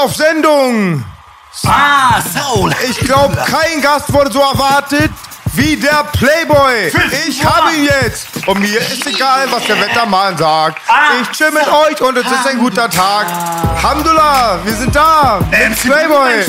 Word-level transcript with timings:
auf 0.00 0.14
Sendung. 0.14 1.04
Ah, 1.66 2.20
Saul. 2.22 2.72
Ich 2.88 2.98
glaube, 3.00 3.36
kein 3.36 3.80
Gast 3.82 4.12
wurde 4.12 4.32
so 4.32 4.40
erwartet 4.40 5.10
wie 5.52 5.76
der 5.76 6.04
Playboy. 6.12 6.92
Ich 7.28 7.44
habe 7.44 7.72
ihn 7.74 7.84
jetzt. 7.84 8.28
Und 8.46 8.60
mir 8.60 8.78
ist 8.78 9.06
egal, 9.06 9.46
was 9.50 9.64
der 9.64 9.80
Wettermann 9.80 10.36
sagt. 10.38 10.80
Ich 11.22 11.30
chill 11.32 11.50
mit 11.50 11.66
euch 11.66 12.00
und 12.00 12.16
es 12.16 12.24
ist 12.24 12.46
ein 12.46 12.58
guter 12.58 12.88
Tag. 12.88 13.26
Alhamdulillah, 13.76 14.58
wir 14.64 14.74
sind 14.74 14.94
da. 14.94 15.40
Mit 15.50 15.78
Playboy. 15.80 16.44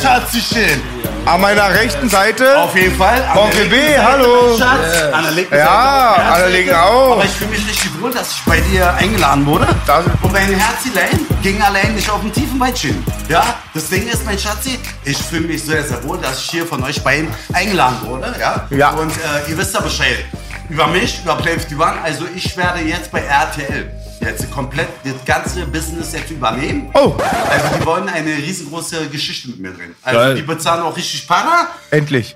An 1.26 1.40
meiner 1.40 1.70
rechten 1.70 2.10
Seite. 2.10 2.58
Auf 2.60 2.76
jeden 2.76 2.96
Fall. 2.98 3.24
Onkel 3.36 3.66
B, 3.70 3.78
hallo. 3.98 4.58
Schatz. 4.58 5.14
An 5.14 5.24
der 5.24 5.32
linken 5.32 5.56
Ja, 5.56 6.16
Seite. 6.18 6.28
an 6.34 6.40
der 6.42 6.50
linken 6.50 6.76
auch. 6.76 7.12
Aber 7.14 7.24
ich 7.26 7.32
fühle 7.32 7.52
mich 7.52 7.60
richtig 7.68 8.02
wohl, 8.02 8.12
dass 8.12 8.32
ich 8.32 8.42
bei 8.44 8.60
dir 8.60 8.92
eingeladen 8.96 9.46
wurde. 9.46 9.68
Das- 9.86 10.04
Und 10.22 10.34
mein 10.34 10.48
Herzilein 10.54 11.20
ging 11.44 11.62
allein 11.62 11.94
nicht 11.94 12.10
auf 12.10 12.22
dem 12.22 12.34
tiefen 12.34 12.60
Weitchen. 12.60 13.06
Ja, 13.30 13.44
das 13.74 13.88
Ding 13.90 14.08
ist, 14.08 14.26
mein 14.26 14.38
Schatzi, 14.38 14.80
ich 15.06 15.18
fühle 15.18 15.48
mich 15.48 15.64
sehr, 15.64 15.84
sehr 15.84 16.04
wohl, 16.04 16.18
dass 16.18 16.40
ich 16.40 16.50
hier 16.50 16.66
von 16.66 16.84
euch 16.84 17.02
beiden 17.04 17.30
eingeladen 17.54 17.98
wurde. 18.04 18.36
Ja. 18.40 18.66
Ja. 18.72 18.90
Und 18.90 19.12
äh, 19.12 19.50
ihr 19.52 19.58
wisst 19.58 19.74
ja 19.76 19.80
Bescheid. 19.80 20.26
Über 20.72 20.88
mich, 20.88 21.22
über 21.22 21.36
Play 21.36 21.52
51. 21.54 21.78
Also 22.04 22.26
ich 22.34 22.56
werde 22.56 22.80
jetzt 22.80 23.12
bei 23.12 23.20
RTL 23.22 23.92
jetzt 24.22 24.50
komplett 24.52 24.88
das 25.04 25.14
ganze 25.26 25.66
Business 25.66 26.14
jetzt 26.14 26.32
übernehmen. 26.32 26.90
Oh, 26.94 27.14
Also 27.50 27.78
die 27.78 27.86
wollen 27.86 28.08
eine 28.08 28.32
riesengroße 28.38 29.08
Geschichte 29.10 29.50
mit 29.50 29.60
mir 29.60 29.72
drehen. 29.74 29.96
Also 30.04 30.20
Geil. 30.20 30.36
die 30.36 30.42
bezahlen 30.44 30.84
auch 30.84 30.96
richtig 30.96 31.28
Para. 31.28 31.68
endlich. 31.90 32.36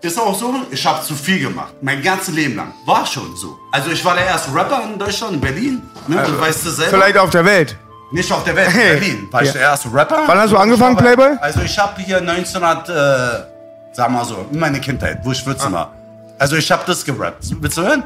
Ist 0.00 0.18
auch 0.18 0.38
so, 0.38 0.54
ich 0.70 0.84
habe 0.86 1.02
zu 1.02 1.14
viel 1.14 1.40
gemacht. 1.40 1.74
Mein 1.82 2.02
ganzes 2.02 2.34
Leben 2.34 2.56
lang. 2.56 2.72
War 2.86 3.04
schon 3.06 3.34
so. 3.36 3.58
Also 3.72 3.90
ich 3.90 4.04
war 4.04 4.14
der 4.14 4.26
erste 4.26 4.54
Rapper 4.54 4.82
in 4.90 4.98
Deutschland, 4.98 5.34
in 5.34 5.40
Berlin. 5.40 5.82
Ne? 6.08 6.22
du 6.26 6.40
weißt 6.40 6.66
es 6.66 6.76
selber. 6.76 6.96
Vielleicht 6.98 7.16
auf 7.18 7.30
der 7.30 7.44
Welt. 7.44 7.76
Nicht 8.12 8.30
auf 8.32 8.44
der 8.44 8.54
Welt, 8.56 8.68
in 8.68 8.74
Hey. 8.74 8.90
Berlin. 9.00 9.28
War 9.30 9.42
ich 9.42 9.48
Ja. 9.48 9.52
der 9.54 9.62
erste 9.62 9.92
Rapper. 9.92 10.22
Wann 10.26 10.38
hast 10.38 10.50
du 10.52 10.56
angefangen, 10.58 10.96
Ich 10.96 11.02
Playboy? 11.02 11.36
Also 11.40 11.60
ich 11.62 11.78
habe 11.78 12.00
hier 12.02 12.18
1900, 12.20 12.88
äh, 12.88 13.44
sag 13.92 14.10
mal 14.10 14.24
so, 14.24 14.46
in 14.52 14.58
meine 14.58 14.80
Kindheit, 14.80 15.20
wo 15.24 15.32
ich 15.32 15.42
14 15.42 15.72
war. 15.72 15.92
Also 16.38 16.56
ich 16.56 16.70
habe 16.70 16.82
das 16.86 17.04
gerappt. 17.04 17.44
Willst 17.60 17.78
du 17.78 17.82
hören? 17.82 18.04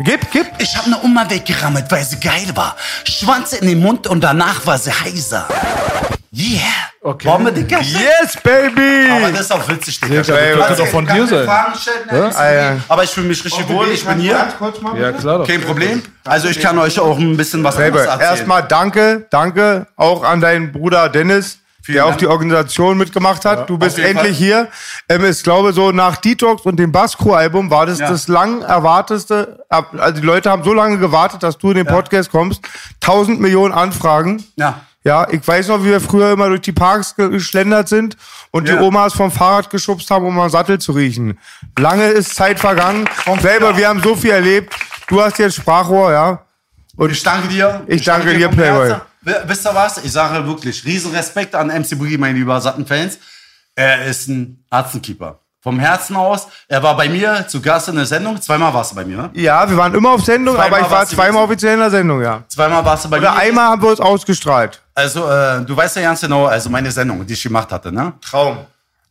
Gib, 0.00 0.30
gib. 0.30 0.46
Ich 0.58 0.76
habe 0.76 0.86
eine 0.86 1.02
Oma 1.02 1.28
weggerammelt, 1.28 1.86
weil 1.90 2.04
sie 2.04 2.20
geil 2.20 2.50
war. 2.54 2.76
Schwanz 3.04 3.52
in 3.52 3.66
den 3.66 3.80
Mund 3.80 4.06
und 4.06 4.22
danach 4.22 4.64
war 4.66 4.78
sie 4.78 4.92
heiser. 4.92 5.48
Yeah. 6.32 6.60
Okay. 7.00 7.26
Bombe, 7.26 7.52
Digga. 7.52 7.80
Yes, 7.80 8.36
baby. 8.42 9.10
Aber 9.10 9.32
das 9.32 9.40
ist 9.42 9.52
auch 9.52 9.66
witzig, 9.68 9.98
Digga. 10.00 10.14
Ja, 10.14 10.22
das 10.22 10.66
könnte 10.66 10.82
doch 10.82 10.86
von 10.88 11.06
dir 11.06 11.26
sein. 11.26 11.48
Ne? 12.10 12.30
Ah, 12.34 12.52
ja. 12.52 12.76
Aber 12.88 13.02
ich 13.02 13.10
fühle 13.10 13.28
mich 13.28 13.44
richtig 13.44 13.68
wohl, 13.68 13.88
ich 13.88 14.04
bin 14.04 14.20
hier. 14.20 14.46
Ja, 14.96 15.12
klar 15.12 15.38
doch. 15.38 15.46
Kein 15.46 15.62
Problem. 15.62 16.02
Also 16.24 16.48
ich 16.48 16.60
kann 16.60 16.78
euch 16.78 16.98
auch 17.00 17.18
ein 17.18 17.36
bisschen 17.36 17.64
was 17.64 17.76
anderes 17.76 18.06
erzählen. 18.06 18.20
erstmal 18.20 18.62
danke, 18.64 19.26
danke 19.30 19.86
auch 19.96 20.22
an 20.22 20.40
deinen 20.40 20.70
Bruder 20.70 21.08
Dennis, 21.08 21.58
der 21.94 22.04
auch 22.04 22.08
Dank. 22.10 22.20
die 22.20 22.26
Organisation 22.26 22.96
mitgemacht 22.98 23.44
hat. 23.44 23.68
du 23.70 23.78
bist 23.78 23.98
endlich 23.98 24.36
Fall. 24.38 24.46
hier. 24.46 24.68
Ähm, 25.08 25.24
ich 25.24 25.42
glaube, 25.42 25.72
so 25.72 25.90
nach 25.92 26.16
Detox 26.16 26.62
und 26.62 26.76
dem 26.76 26.92
Basco-Album 26.92 27.70
war 27.70 27.86
das 27.86 27.98
Ja. 27.98 28.08
das 28.10 28.28
lang 28.28 28.62
erwarteste. 28.62 29.64
Also 29.68 30.20
die 30.20 30.26
Leute 30.26 30.50
haben 30.50 30.64
so 30.64 30.72
lange 30.74 30.98
gewartet, 30.98 31.42
dass 31.42 31.58
du 31.58 31.70
in 31.70 31.76
den 31.76 31.86
Podcast 31.86 32.30
kommst. 32.30 32.60
Tausend 33.00 33.40
Millionen 33.40 33.72
Anfragen. 33.74 34.44
Ja. 34.56 34.80
Ja, 35.04 35.26
ich 35.30 35.46
weiß 35.46 35.68
noch, 35.68 35.80
wie 35.84 35.86
wir 35.90 36.00
früher 36.00 36.32
immer 36.32 36.48
durch 36.48 36.60
die 36.60 36.72
Parks 36.72 37.14
ge- 37.16 37.30
geschlendert 37.30 37.88
sind 37.88 38.16
und 38.50 38.68
Ja. 38.68 38.76
die 38.76 38.82
Omas 38.82 39.14
vom 39.14 39.30
Fahrrad 39.30 39.70
geschubst 39.70 40.10
haben, 40.10 40.26
um 40.26 40.38
am 40.38 40.50
Sattel 40.50 40.78
zu 40.80 40.92
riechen. 40.92 41.38
Lange 41.78 42.08
ist 42.08 42.34
Zeit 42.34 42.58
vergangen. 42.60 43.08
Selber, 43.40 43.76
wir 43.76 43.88
haben 43.88 44.02
so 44.02 44.16
viel 44.16 44.30
erlebt. 44.32 44.74
Du 45.06 45.22
hast 45.22 45.38
jetzt 45.38 45.54
Sprachrohr, 45.54 46.12
ja. 46.12 46.40
Und 46.96 47.12
Ich 47.12 47.22
danke 47.22 47.48
dir. 47.48 47.82
Ich 47.86 48.04
danke 48.04 48.34
dir, 48.36 48.48
vom 48.48 48.56
Playboy. 48.56 48.88
Herzen. 48.88 49.07
Wisst 49.46 49.66
ihr 49.66 49.74
was? 49.74 49.98
Ich 50.04 50.12
sage 50.12 50.46
wirklich, 50.46 50.84
riesen 50.84 51.12
Respekt 51.14 51.54
an 51.54 51.68
MC 51.68 51.98
Boogie, 51.98 52.18
meine 52.18 52.38
lieber 52.38 52.60
Satten-Fans. 52.60 53.18
Er 53.74 54.04
ist 54.06 54.28
ein 54.28 54.64
Herzenkeeper. 54.70 55.40
Vom 55.60 55.78
Herzen 55.78 56.16
aus. 56.16 56.46
Er 56.68 56.82
war 56.82 56.96
bei 56.96 57.08
mir 57.08 57.46
zu 57.48 57.60
Gast 57.60 57.88
in 57.88 57.96
der 57.96 58.06
Sendung. 58.06 58.40
Zweimal 58.40 58.72
warst 58.72 58.92
du 58.92 58.96
bei 58.96 59.04
mir, 59.04 59.16
ne? 59.16 59.30
Ja, 59.34 59.68
wir 59.68 59.76
waren 59.76 59.92
immer 59.92 60.10
auf 60.10 60.24
Sendung, 60.24 60.54
Zweimal 60.54 60.68
aber 60.68 60.78
ich 60.86 60.90
war 60.90 60.98
warst 61.00 61.12
du 61.12 61.16
zweimal 61.16 61.44
offiziell 61.44 61.74
in 61.74 61.80
der 61.80 61.90
Sendung, 61.90 62.22
ja. 62.22 62.44
Zweimal 62.48 62.84
warst 62.84 63.04
du 63.04 63.10
bei 63.10 63.18
Oder 63.18 63.32
mir. 63.32 63.38
einmal 63.38 63.64
haben 63.66 63.82
wir 63.82 63.90
uns 63.90 64.00
ausgestrahlt. 64.00 64.80
Also, 64.94 65.28
äh, 65.28 65.62
du 65.64 65.76
weißt 65.76 65.96
ja 65.96 66.02
ganz 66.02 66.20
genau, 66.20 66.46
also 66.46 66.70
meine 66.70 66.90
Sendung, 66.92 67.26
die 67.26 67.32
ich 67.34 67.42
gemacht 67.42 67.70
hatte, 67.72 67.90
ne? 67.92 68.12
Traum. 68.20 68.58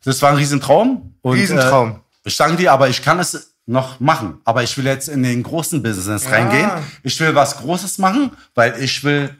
Das 0.03 0.21
war 0.21 0.31
ein 0.31 0.37
Riesentraum. 0.37 1.15
Und, 1.21 1.33
Riesentraum. 1.35 1.91
Äh, 1.91 2.29
ich 2.29 2.37
danke 2.37 2.55
dir, 2.55 2.71
aber 2.71 2.87
ich 2.87 3.01
kann 3.01 3.19
es 3.19 3.53
noch 3.65 3.99
machen. 3.99 4.39
Aber 4.45 4.63
ich 4.63 4.77
will 4.77 4.85
jetzt 4.85 5.09
in 5.09 5.23
den 5.23 5.43
großen 5.43 5.83
Business 5.83 6.31
reingehen. 6.31 6.69
Ich 7.03 7.19
will 7.19 7.35
was 7.35 7.57
Großes 7.57 7.97
machen, 7.97 8.31
weil 8.55 8.81
ich 8.81 9.03
will 9.03 9.35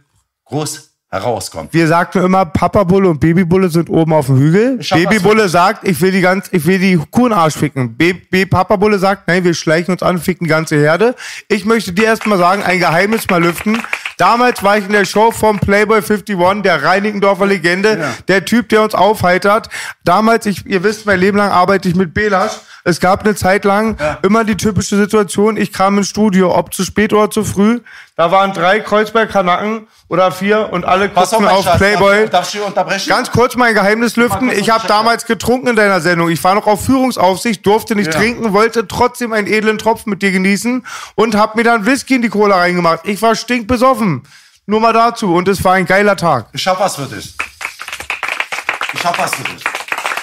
groß 0.49 0.91
herauskommen. 1.09 1.69
Wir 1.71 1.87
sagten 1.87 2.21
immer, 2.23 2.45
Papa 2.45 2.83
Bulle 2.83 3.09
und 3.09 3.19
Babybulle 3.21 3.69
sind 3.69 3.89
oben 3.89 4.11
auf 4.11 4.25
dem 4.25 4.37
Hügel. 4.39 4.77
Babybulle 4.89 5.47
sagt, 5.47 5.87
ich 5.87 6.01
will 6.01 6.11
die 6.11 6.19
ganz, 6.19 6.49
ich 6.51 6.65
will 6.65 6.79
die 6.79 6.97
Kuh 7.11 7.27
in 7.27 7.31
den 7.31 7.39
Arsch 7.39 7.55
ficken. 7.55 7.95
B 7.95 8.11
B 8.11 8.45
Papa 8.45 8.75
Bulle 8.75 8.99
sagt, 8.99 9.25
nein, 9.27 9.43
wir 9.45 9.53
schleichen 9.53 9.93
uns 9.93 10.03
an, 10.03 10.17
ficken 10.19 10.45
die 10.45 10.49
ganze 10.49 10.75
Herde. 10.75 11.15
Ich 11.47 11.63
möchte 11.63 11.93
dir 11.93 12.05
erstmal 12.05 12.37
sagen, 12.37 12.61
ein 12.63 12.79
Geheimnis 12.79 13.29
mal 13.29 13.41
lüften. 13.41 13.81
Damals 14.17 14.63
war 14.63 14.77
ich 14.79 14.85
in 14.85 14.91
der 14.91 15.05
Show 15.05 15.31
vom 15.31 15.59
Playboy 15.59 15.97
51, 16.01 16.61
der 16.63 16.83
Reinickendorfer 16.83 17.45
Legende, 17.45 17.97
Ja. 17.99 18.13
der 18.27 18.43
Typ, 18.43 18.67
der 18.69 18.81
uns 18.81 18.93
aufheitert. 18.95 19.69
Damals, 20.03 20.45
ich, 20.45 20.65
ihr 20.65 20.83
wisst, 20.83 21.05
mein 21.05 21.19
Leben 21.19 21.37
lang 21.37 21.51
arbeite 21.51 21.87
ich 21.87 21.95
mit 21.95 22.13
Belasch. 22.13 22.53
Es 22.87 23.01
gab 23.01 23.25
eine 23.25 23.35
Zeit 23.35 23.65
lang 23.65 23.97
immer 24.23 24.45
die 24.45 24.55
typische 24.55 24.95
Situation, 24.95 25.57
ich 25.57 25.73
kam 25.73 25.97
ins 25.97 26.07
Studio, 26.07 26.55
ob 26.57 26.73
zu 26.73 26.85
spät 26.85 27.11
oder 27.11 27.29
zu 27.29 27.43
früh. 27.43 27.81
Da 28.15 28.31
waren 28.31 28.53
drei 28.53 28.79
Kreuzberg-Kanaken 28.79 29.87
oder 30.07 30.31
vier 30.31 30.69
und 30.71 30.85
alle 30.85 31.11
auf, 31.13 31.29
guckten 31.29 31.43
mein 31.43 31.53
auf 31.53 31.65
Schatz. 31.65 31.77
Playboy. 31.79 32.29
Darf, 32.29 32.53
ich 32.53 32.61
unterbrechen? 32.61 33.09
Ganz 33.09 33.29
kurz 33.29 33.57
mein 33.57 33.73
Geheimnis 33.73 34.15
lüften. 34.15 34.49
Ich 34.49 34.69
habe 34.69 34.87
damals 34.87 35.25
getrunken 35.25 35.67
in 35.67 35.75
deiner 35.75 35.99
Sendung. 35.99 36.29
Ich 36.29 36.41
war 36.45 36.55
noch 36.55 36.65
auf 36.65 36.85
Führungsaufsicht, 36.85 37.65
durfte 37.65 37.93
nicht 37.93 38.13
Ja. 38.13 38.19
trinken, 38.19 38.53
wollte 38.53 38.87
trotzdem 38.87 39.33
einen 39.33 39.47
edlen 39.47 39.77
Tropfen 39.77 40.09
mit 40.09 40.21
dir 40.21 40.31
genießen 40.31 40.85
und 41.15 41.35
habe 41.35 41.57
mir 41.57 41.63
dann 41.65 41.85
Whisky 41.85 42.15
in 42.15 42.21
die 42.21 42.29
Cola 42.29 42.55
reingemacht. 42.55 43.01
Ich 43.03 43.21
war 43.21 43.35
stinkbesoffen. 43.35 44.23
Nur 44.65 44.79
mal 44.79 44.93
dazu. 44.93 45.33
Und 45.35 45.49
es 45.49 45.61
war 45.65 45.73
ein 45.73 45.85
geiler 45.85 46.15
Tag. 46.15 46.45
Ich 46.53 46.65
hab 46.65 46.79
was 46.79 46.95
für 46.95 47.05
dich. 47.05 47.35
Ich 48.93 49.05
hab 49.05 49.19
was 49.19 49.35
für 49.35 49.43
dich. 49.43 49.63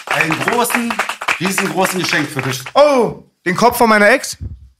Einen 0.06 0.38
großen, 0.46 0.92
riesengroßen 1.40 1.98
Geschenk 1.98 2.28
für 2.30 2.42
dich. 2.42 2.60
Oh, 2.74 3.24
den 3.44 3.56
Kopf 3.56 3.78
von 3.78 3.88
meiner 3.88 4.08
Ex? 4.10 4.36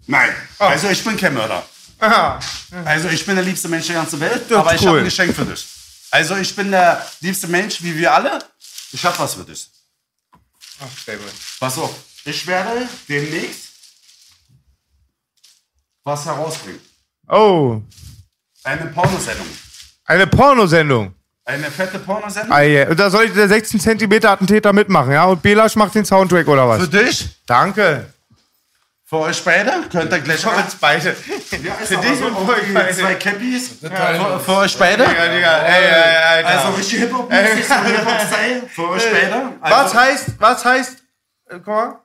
Nein. 0.07 0.35
Also 0.59 0.89
ich 0.89 1.03
bin 1.05 1.17
kein 1.17 1.35
Mörder. 1.35 1.65
Aha. 1.99 2.39
Also 2.85 3.09
ich 3.09 3.25
bin 3.25 3.37
der 3.37 3.45
liebste 3.45 3.69
Mensch 3.69 3.87
der 3.87 3.97
ganzen 3.97 4.21
Welt, 4.21 4.51
Das 4.51 4.59
aber 4.59 4.75
ich 4.75 4.87
habe 4.87 4.99
ein 4.99 5.05
Geschenk 5.05 5.35
für 5.35 5.45
dich. 5.45 5.67
Also 6.11 6.37
ich 6.37 6.55
bin 6.55 6.71
der 6.71 7.05
liebste 7.21 7.47
Mensch, 7.49 7.83
wie 7.83 7.97
wir 7.97 8.13
alle. 8.15 8.39
Ich 8.93 9.05
hab 9.05 9.19
was 9.19 9.35
für 9.35 9.45
dich. 9.45 9.69
Pass 11.59 11.79
auf. 11.79 11.95
Ich 12.25 12.47
werde 12.47 12.89
demnächst 13.09 13.71
was 16.05 16.25
herausbringen. 16.27 16.81
Oh, 17.29 17.81
Eine 18.65 18.87
Pornosendung. 18.87 19.47
eine 20.05 20.27
Pornosendung. 20.27 21.15
Eine 21.47 21.71
fette 21.71 21.99
Pornosendung. 21.99 22.53
Ah, 22.53 22.63
yeah. 22.63 22.89
Und 22.91 22.99
da 22.99 23.11
soll 23.11 23.25
ich 23.25 23.35
der 23.35 23.49
16 23.49 23.79
Zentimeter 23.79 24.31
Attentäter 24.31 24.73
mitmachen, 24.73 25.13
ja? 25.13 25.25
Und 25.25 25.43
Belasch 25.43 25.77
macht 25.77 25.95
den 25.95 26.05
Soundtrack 26.07 26.49
oder 26.49 26.67
was? 26.67 26.81
Für 26.83 26.89
dich, 26.89 27.29
Danke. 27.47 28.07
für 29.05 29.19
euch 29.19 29.45
beide, 29.45 29.71
könnt 29.93 30.11
ihr 30.11 30.21
gleich 30.21 30.47
an. 30.47 30.65
beide. 30.81 31.15
Ja, 31.63 31.75
Für 31.75 31.97
dich 31.99 32.19
so 32.19 32.27
und 32.27 32.47
für 32.47 32.53
euch 32.55 32.65
die 32.67 32.73
beide. 32.73 32.95
Zwei 32.97 33.15
Cappies. 33.17 33.69
Für, 33.79 34.41
für 34.41 34.57
euch 34.57 34.79
beide. 34.79 35.05
Digga, 35.07 35.29
Digga, 35.35 35.59
ey, 35.65 35.85
ey, 35.85 36.17
Alter. 36.25 36.49
Also 36.49 36.69
richtig 36.79 36.99
Hip-Hop-mäßig, 37.01 37.65
so 37.67 37.75
Hip-Hop-Style. 37.75 38.63
Für 38.75 38.89
euch 38.89 39.03
beide. 39.13 39.53
Also, 39.61 39.77
was 39.77 39.95
heißt, 39.95 40.27
was 40.39 40.65
heißt, 40.65 40.97
äh, 41.51 41.55
guck 41.57 41.67
mal, 41.67 41.99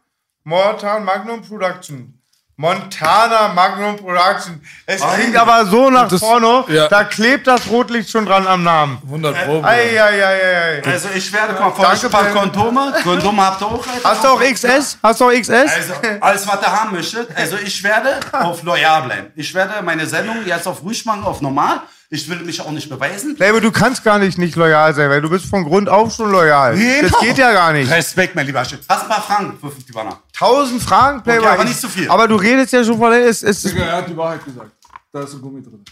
Montana 0.43 0.99
Magnum 0.99 1.41
Production. 1.41 2.18
Montana 2.59 3.47
Magnum 3.53 3.95
Production. 3.95 4.61
Es 4.85 5.01
Ah, 5.01 5.13
klingt 5.15 5.37
aber 5.37 5.65
so 5.65 5.89
nach 5.89 6.09
Das- 6.09 6.19
Porno, 6.19 6.65
ja. 6.67 6.89
da 6.89 7.05
klebt 7.05 7.47
das 7.47 7.65
Rotlicht 7.69 8.09
schon 8.09 8.25
dran 8.25 8.45
am 8.47 8.63
Namen. 8.63 9.01
100 9.07 9.45
Pro. 9.45 9.63
Eieieiei. 9.63 10.81
Also 10.85 11.07
ich 11.15 11.31
werde, 11.31 11.53
mal, 11.53 11.71
vor, 11.71 11.85
Danke, 11.85 12.07
ich 12.07 12.11
paar. 12.11 12.25
Kondome. 12.25 12.93
Kondome 13.03 13.45
habt 13.45 13.61
ihr 13.61 13.65
auch. 13.67 13.85
Alter. 13.87 14.09
Hast 14.09 14.23
du 14.25 14.27
auch 14.27 14.41
XS? 14.41 14.97
Hast 15.01 15.21
du 15.21 15.25
auch 15.25 15.31
XS? 15.31 15.49
Also, 15.51 15.93
alles, 16.19 16.45
was 16.47 16.61
ihr 16.61 16.71
haben 16.81 16.91
möchtet. 16.93 17.29
Also, 17.33 17.55
ich 17.63 17.81
werde 17.81 18.19
auf 18.33 18.61
loyal 18.63 19.03
bleiben. 19.03 19.27
Ich 19.35 19.53
werde 19.53 19.81
meine 19.81 20.05
Sendung 20.05 20.45
jetzt 20.45 20.67
auf 20.67 20.83
ruhig 20.83 21.05
machen, 21.05 21.23
auf 21.23 21.39
normal. 21.39 21.81
Ich 22.11 22.27
will 22.27 22.39
mich 22.39 22.59
auch 22.61 22.71
nicht 22.71 22.89
beweisen. 22.89 23.35
Label, 23.37 23.61
du 23.61 23.71
kannst 23.71 24.03
gar 24.03 24.17
nicht 24.17 24.39
nicht 24.39 24.55
loyal 24.55 24.95
sein, 24.95 25.11
weil 25.11 25.21
du 25.21 25.29
bist 25.29 25.45
von 25.45 25.63
Grund 25.63 25.87
auf 25.89 26.11
schon 26.15 26.31
loyal. 26.31 26.71
Das 26.73 26.81
Genau. 27.11 27.19
geht 27.21 27.37
ja 27.37 27.51
gar 27.53 27.71
nicht. 27.71 27.91
Respekt, 27.91 28.33
mein 28.35 28.47
lieber 28.47 28.65
Shit. 28.65 28.79
Hast 28.89 29.03
ein 29.03 29.09
paar 29.09 29.21
Fragen 29.21 29.57
für 29.61 29.69
50 29.69 29.93
Banner? 29.93 30.19
Tausend 30.35 30.81
Fragen, 30.81 31.21
Playboy. 31.21 31.45
Okay, 31.45 31.53
aber 31.53 31.63
Ich- 31.63 31.69
nicht 31.69 31.79
zu 31.81 31.87
viel. 31.87 32.09
Aber 32.09 32.27
du 32.27 32.35
redest 32.35 32.73
ja 32.73 32.83
schon 32.83 32.97
von 32.97 33.13
es, 33.13 33.43
es 33.43 33.61
Digga, 33.61 33.83
er 33.83 33.97
hat 33.97 34.09
die 34.09 34.17
Wahrheit 34.17 34.43
gesagt. 34.43 34.71
Da 35.11 35.21
ist 35.21 35.33
ein 35.35 35.41
Gummi 35.41 35.61
drin. 35.61 35.83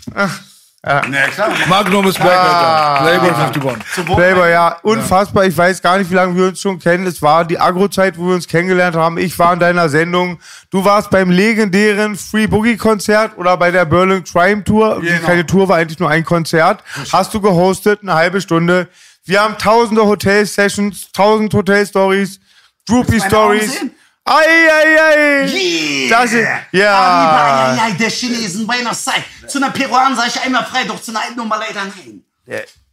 Na 0.83 1.01
klar. 1.01 1.49
Magnum 1.67 2.07
ist 2.07 2.17
Black, 2.19 2.37
Ah. 2.37 2.99
Playboy 3.01 3.29
51. 3.29 3.83
Zum 3.93 4.07
Wohl- 4.07 4.15
Playboy, 4.15 4.51
ja, 4.51 4.77
unfassbar. 4.83 5.43
Ich 5.45 5.57
weiß 5.57 5.81
gar 5.81 5.97
nicht, 5.97 6.09
wie 6.09 6.15
lange 6.15 6.35
wir 6.35 6.45
uns 6.47 6.61
schon 6.61 6.79
kennen. 6.79 7.05
Es 7.07 7.21
war 7.21 7.43
die 7.43 7.59
Agro-Zeit, 7.59 8.17
wo 8.17 8.27
wir 8.27 8.35
uns 8.35 8.47
kennengelernt 8.47 8.95
haben. 8.95 9.17
Ich 9.17 9.37
war 9.37 9.51
in 9.53 9.59
deiner 9.59 9.89
Sendung. 9.89 10.39
Du 10.69 10.85
warst 10.85 11.09
beim 11.09 11.29
legendären 11.31 12.15
Free 12.15 12.47
Boogie 12.47 12.77
Konzert 12.77 13.37
oder 13.37 13.57
bei 13.57 13.71
der 13.71 13.85
Berlin 13.85 14.23
Crime 14.23 14.63
Tour. 14.63 14.99
Die 15.01 15.07
Genau. 15.07 15.25
Keine 15.25 15.45
Tour, 15.45 15.67
war 15.67 15.77
eigentlich 15.77 15.99
nur 15.99 16.09
ein 16.09 16.23
Konzert. 16.23 16.83
Hast 17.11 17.33
du 17.33 17.41
gehostet, 17.41 17.99
eine 18.03 18.13
halbe 18.13 18.39
Stunde. 18.39 18.87
Wir 19.25 19.41
haben 19.41 19.57
tausende 19.57 20.05
Hotel-Sessions, 20.05 21.11
tausend 21.11 21.53
Hotel-Stories, 21.53 22.39
Groupie-Stories. 22.87 23.81
Sehen? 24.27 24.35
Ei, 24.35 24.69
ei, 24.71 25.01
ei. 25.01 25.47
Yeah. 25.47 26.09
Das 26.09 26.31
ist, 26.33 26.41
ja. 26.41 26.59
Ja. 26.71 27.75
ja, 27.75 27.89
der 27.97 28.09
Chinesen 28.09 28.67
Weihnachtszeit. 28.67 29.23
Zu 29.47 29.57
einer 29.57 29.71
Peruaner 29.71 30.15
sage 30.15 30.31
ich 30.35 30.41
einmal 30.41 30.65
frei, 30.65 30.83
doch 30.83 31.01
zu 31.01 31.11
einer 31.11 31.21
alten 31.21 31.35
Nummer 31.35 31.57
leider 31.57 31.81
nein. 31.85 32.23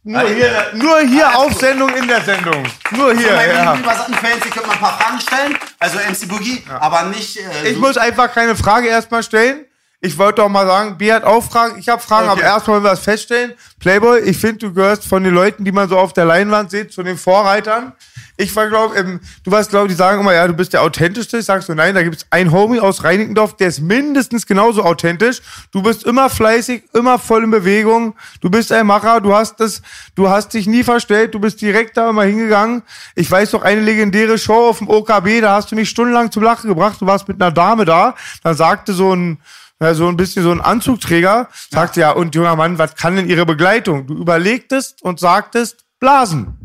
Nur 0.07 0.29
hier, 0.29 0.71
nur 0.73 0.99
hier 0.99 1.35
auf 1.35 1.53
Sendung 1.59 1.89
in 1.95 2.07
der 2.07 2.21
Sendung. 2.21 2.63
Nur 2.91 3.15
hier, 3.15 3.33
Meine 3.33 3.53
ja. 3.53 3.73
lieben 3.73 3.83
Fans, 4.13 4.45
ihr 4.45 4.51
könnt 4.51 4.67
mal 4.67 4.73
ein 4.73 4.79
paar 4.79 4.99
Fragen 4.99 5.19
stellen. 5.19 5.57
Also 5.79 5.97
MC 5.97 6.27
Boogie, 6.27 6.63
aber 6.79 7.03
nicht. 7.03 7.37
Äh, 7.37 7.71
Ich 7.71 7.77
muss 7.79 7.97
einfach 7.97 8.31
keine 8.31 8.55
Frage 8.55 8.87
erstmal 8.87 9.23
stellen. 9.23 9.65
Ich 10.05 10.17
wollte 10.19 10.41
doch 10.43 10.49
mal 10.49 10.67
sagen, 10.67 10.97
B 10.97 11.11
hat 11.11 11.23
auch 11.23 11.43
Fragen, 11.43 11.79
ich 11.79 11.89
habe 11.89 12.01
Fragen, 12.01 12.29
Okay. 12.29 12.41
aber 12.41 12.47
erstmal 12.47 12.75
wollen 12.75 12.83
wir 12.85 12.91
das 12.91 12.99
feststellen. 12.99 13.53
Playboy, 13.79 14.19
ich 14.19 14.37
finde, 14.37 14.57
du 14.67 14.73
gehörst 14.73 15.05
von 15.05 15.23
den 15.23 15.33
Leuten, 15.33 15.65
die 15.65 15.71
man 15.71 15.89
so 15.89 15.97
auf 15.97 16.13
der 16.13 16.25
Leinwand 16.25 16.69
sieht, 16.69 16.91
zu 16.93 17.01
den 17.01 17.17
Vorreitern. 17.17 17.93
Ich 18.37 18.53
war, 18.55 18.67
glaube 18.67 18.95
ähm, 18.97 19.21
du 19.45 19.51
warst, 19.51 19.69
glaube 19.69 19.87
die 19.87 19.93
sagen 19.95 20.19
immer, 20.19 20.33
ja, 20.33 20.45
du 20.45 20.53
bist 20.53 20.73
der 20.73 20.81
authentischste. 20.83 21.37
Ich 21.37 21.45
sag 21.45 21.63
so, 21.63 21.73
nein, 21.73 21.95
da 21.95 22.03
gibt 22.03 22.17
es 22.17 22.25
einen 22.29 22.51
Homie 22.51 22.81
aus 22.81 23.03
Reinickendorf, 23.03 23.55
der 23.55 23.69
ist 23.69 23.79
mindestens 23.79 24.45
genauso 24.45 24.83
authentisch. 24.83 25.41
Du 25.71 25.81
bist 25.81 26.03
immer 26.03 26.29
fleißig, 26.29 26.83
immer 26.93 27.17
voll 27.17 27.45
in 27.45 27.51
Bewegung. 27.51 28.13
Du 28.41 28.49
bist 28.49 28.71
ein 28.73 28.85
Macher, 28.85 29.21
du 29.21 29.33
hast 29.33 29.59
das, 29.61 29.81
du 30.15 30.29
hast 30.29 30.53
dich 30.53 30.67
nie 30.67 30.83
verstellt, 30.83 31.33
du 31.33 31.39
bist 31.39 31.61
direkt 31.61 31.95
da 31.97 32.09
immer 32.09 32.23
hingegangen. 32.23 32.83
Ich 33.15 33.31
weiß 33.31 33.51
doch 33.51 33.63
eine 33.63 33.81
legendäre 33.81 34.37
Show 34.37 34.67
auf 34.69 34.79
dem 34.79 34.89
OKB, 34.89 35.41
da 35.41 35.55
hast 35.55 35.71
du 35.71 35.75
mich 35.75 35.89
stundenlang 35.89 36.29
zum 36.31 36.43
Lachen 36.43 36.67
gebracht. 36.67 36.97
Du 36.99 37.07
warst 37.07 37.27
mit 37.27 37.41
einer 37.41 37.51
Dame 37.51 37.85
da, 37.85 38.15
dann 38.43 38.55
sagte 38.55 38.93
so 38.93 39.15
ein, 39.15 39.39
so 39.79 40.07
ein 40.07 40.17
bisschen 40.17 40.43
so 40.43 40.51
ein 40.51 40.61
Anzugträger, 40.61 41.49
sagte 41.69 42.01
ja, 42.01 42.11
und 42.11 42.33
junger 42.33 42.55
Mann, 42.55 42.77
was 42.77 42.95
kann 42.95 43.15
denn 43.15 43.27
Ihre 43.27 43.45
Begleitung? 43.45 44.07
Du 44.07 44.15
überlegtest 44.15 45.01
und 45.01 45.19
sagtest, 45.19 45.85
Blasen. 45.99 46.57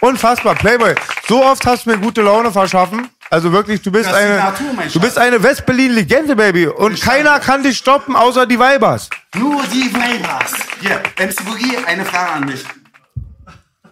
Unfassbar, 0.00 0.54
Playboy. 0.54 0.94
So 1.28 1.44
oft 1.44 1.64
hast 1.66 1.86
du 1.86 1.90
mir 1.90 1.98
gute 1.98 2.22
Laune 2.22 2.52
verschaffen. 2.52 3.08
Also 3.30 3.52
wirklich, 3.52 3.82
du 3.82 3.92
bist 3.92 4.08
eine, 4.12 4.36
Natur, 4.36 4.66
du 4.92 5.00
bist 5.00 5.18
eine 5.18 5.42
West-Berlin-Legende, 5.42 6.34
Baby. 6.34 6.66
Und 6.66 7.00
keiner 7.00 7.38
kann 7.40 7.62
dich 7.62 7.76
stoppen, 7.76 8.16
außer 8.16 8.46
die 8.46 8.58
Weibers. 8.58 9.10
Nur 9.34 9.62
die 9.64 9.92
Weibers. 9.92 10.52
Hier, 10.80 11.02
MC 11.18 11.44
Boogie, 11.44 11.76
eine 11.86 12.04
Frage 12.04 12.32
an 12.32 12.46
mich. 12.46 12.64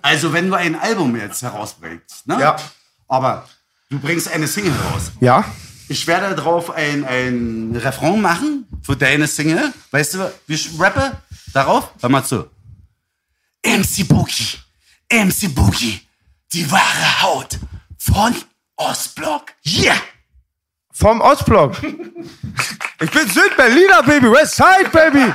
Also, 0.00 0.32
wenn 0.32 0.48
du 0.48 0.54
ein 0.54 0.78
Album 0.78 1.16
jetzt 1.16 1.42
herausbringst, 1.42 2.26
ne? 2.26 2.38
Ja. 2.40 2.56
Aber 3.08 3.46
du 3.90 3.98
bringst 3.98 4.32
eine 4.32 4.46
Single 4.46 4.72
raus. 4.90 5.10
Ja? 5.20 5.44
Ich 5.88 6.06
werde 6.06 6.34
drauf 6.34 6.70
ein, 6.70 7.04
ein 7.04 7.76
Refrain 7.76 8.20
machen 8.20 8.66
für 8.82 8.96
deine 8.96 9.26
Single. 9.26 9.72
Weißt 9.90 10.14
du, 10.14 10.32
wie 10.46 10.54
ich 10.54 10.70
rappe 10.78 11.16
darauf? 11.52 11.90
Hör 12.00 12.08
mal 12.08 12.24
zu. 12.24 12.50
MC 13.64 14.06
Boogie, 14.08 14.58
MC 15.10 15.54
Boogie, 15.54 16.00
die 16.52 16.70
wahre 16.70 17.22
Haut 17.22 17.58
von 17.98 18.34
Ostblock. 18.76 19.52
Yeah! 19.64 19.96
Vom 20.92 21.20
Ostblock. 21.20 21.76
ich 21.82 23.10
bin 23.10 23.28
Südberliner, 23.28 24.02
Baby. 24.02 24.30
Westside, 24.32 24.88
Baby. 24.90 25.32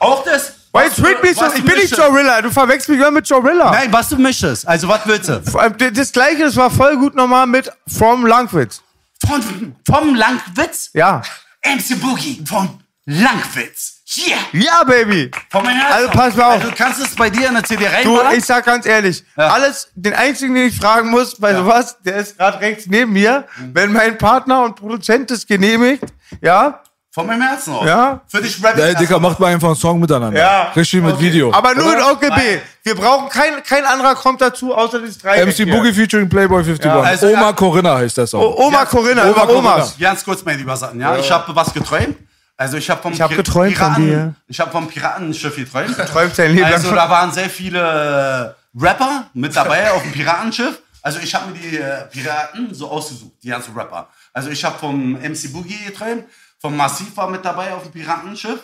Auch 0.00 0.22
das? 0.24 0.52
Me 0.72 0.90
so? 0.90 1.02
was 1.40 1.54
Ich 1.54 1.64
bin 1.64 1.76
nicht. 1.76 1.96
Gorilla. 1.96 2.42
Du 2.42 2.50
verwechselst 2.50 2.90
mich 2.90 2.98
immer 2.98 3.10
mit 3.10 3.28
Gorilla. 3.28 3.70
Nein, 3.70 3.92
was 3.92 4.10
du 4.10 4.16
möchtest. 4.18 4.68
Also, 4.68 4.86
was 4.86 5.00
willst 5.06 5.28
du? 5.28 5.90
Das 5.90 6.12
gleiche, 6.12 6.44
das 6.44 6.56
war 6.56 6.70
voll 6.70 6.96
gut 6.98 7.14
nochmal 7.14 7.46
mit 7.46 7.70
From 7.86 8.26
Langwitz. 8.26 8.82
Von, 9.28 9.76
vom 9.86 10.14
Langwitz? 10.14 10.90
Ja. 10.94 11.22
MC 11.64 12.00
Boogie 12.00 12.42
von 12.48 12.80
Langwitz. 13.04 13.96
Yeah! 14.16 14.38
Ja, 14.52 14.84
Baby. 14.84 15.30
Von 15.50 15.64
meinem 15.64 15.76
Herzen. 15.80 15.92
Also, 15.94 16.08
pass 16.10 16.34
mal 16.36 16.44
auf. 16.44 16.52
Also, 16.54 16.70
du 16.70 16.74
kannst 16.76 17.00
es 17.00 17.14
bei 17.14 17.28
dir 17.28 17.48
in 17.48 17.54
der 17.54 17.64
CD 17.64 17.84
Du, 18.02 18.14
reinmachen. 18.16 18.38
ich 18.38 18.44
sag 18.44 18.64
ganz 18.64 18.86
ehrlich, 18.86 19.22
Ja. 19.36 19.48
alles, 19.48 19.90
den 19.94 20.14
einzigen, 20.14 20.54
den 20.54 20.68
ich 20.68 20.76
fragen 20.76 21.10
muss, 21.10 21.36
bei 21.38 21.54
sowas, 21.54 21.98
der 22.02 22.16
ist 22.16 22.38
gerade 22.38 22.58
rechts 22.60 22.86
neben 22.86 23.12
mir, 23.12 23.46
wenn 23.74 23.92
mein 23.92 24.16
Partner 24.16 24.62
und 24.64 24.76
Produzent 24.76 25.30
es 25.30 25.46
genehmigt, 25.46 26.04
ja, 26.40 26.82
Von 27.18 27.26
meinem 27.26 27.42
Herzen 27.42 27.74
aus. 27.74 27.84
Ja. 27.84 28.20
Für 28.28 28.40
dich 28.40 28.62
rap 28.62 28.76
ich 28.76 28.82
Ey, 28.84 28.92
das 28.92 29.00
Digga, 29.00 29.14
noch. 29.14 29.22
macht 29.22 29.40
mal 29.40 29.48
einfach 29.48 29.66
einen 29.66 29.76
Song 29.76 29.98
miteinander. 29.98 30.38
Ja. 30.38 30.70
Richtig 30.76 31.02
mit 31.02 31.18
Video. 31.18 31.52
aber 31.52 31.74
nur 31.74 31.92
in 31.92 31.98
Oder? 31.98 32.12
OKB. 32.12 32.28
Nein. 32.28 32.60
Wir 32.84 32.94
brauchen 32.94 33.28
kein, 33.28 33.60
kein 33.64 33.84
anderer 33.84 34.14
kommt 34.14 34.40
dazu, 34.40 34.72
außer 34.72 35.00
das 35.00 35.18
drei. 35.18 35.44
MC 35.44 35.68
Boogie 35.68 35.92
featuring 35.92 36.28
Playboy 36.28 36.60
51. 36.62 36.88
also, 36.88 37.26
Oma 37.26 37.40
ja. 37.40 37.52
Corinna 37.54 37.96
heißt 37.96 38.18
der 38.18 38.28
Song. 38.28 38.40
O 38.40 38.66
Oma 38.66 38.84
Corinna, 38.84 39.22
Oma 39.24 39.32
Oma 39.32 39.46
Corinna. 39.46 39.74
Omas. 39.74 39.98
Ganz 39.98 40.24
kurz, 40.24 40.44
mein 40.44 40.58
lieber 40.58 40.76
Sachen, 40.76 41.00
ja. 41.00 41.16
Ich 41.16 41.28
habe 41.28 41.56
was 41.56 41.74
geträumt. 41.74 42.16
Also 42.56 42.76
ich 42.76 42.88
habe 42.88 43.02
vom 43.02 43.12
Ich 43.12 43.20
hab 43.20 43.30
geträumt 43.30 43.76
von 43.76 43.94
Piraten, 43.94 44.06
dir. 44.06 44.34
Ich 44.46 44.60
habe 44.60 44.70
vom 44.70 44.86
Piratenschiff 44.86 45.56
geträumt. 45.56 45.96
Träumt 45.96 46.36
sein 46.36 46.54
Leben 46.54 46.72
Also 46.72 46.94
da 46.94 47.10
waren 47.10 47.32
sehr 47.32 47.50
viele 47.50 48.54
äh, 48.76 48.80
Rapper 48.80 49.26
mit 49.34 49.56
dabei 49.56 49.90
auf 49.90 50.02
dem 50.02 50.12
Piratenschiff. 50.12 50.78
Also 51.02 51.20
ich 51.20 51.34
habe 51.34 51.50
mir 51.50 51.58
die 51.58 51.76
äh, 51.78 52.04
Piraten 52.10 52.74
so 52.74 52.88
ausgesucht, 52.90 53.32
die 53.42 53.48
ganzen 53.48 53.74
Rapper. 53.74 54.08
Also 54.32 54.50
ich 54.50 54.64
habe 54.64 54.78
vom 54.78 55.12
MC 55.12 55.52
Boogie 55.52 55.78
geträumt, 55.86 56.24
vom 56.60 56.76
Massiv 56.76 57.16
war 57.16 57.28
mit 57.30 57.44
dabei 57.44 57.72
auf 57.72 57.82
dem 57.84 57.92
Piratenschiff. 57.92 58.60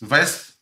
Du 0.00 0.10
weißt, 0.10 0.52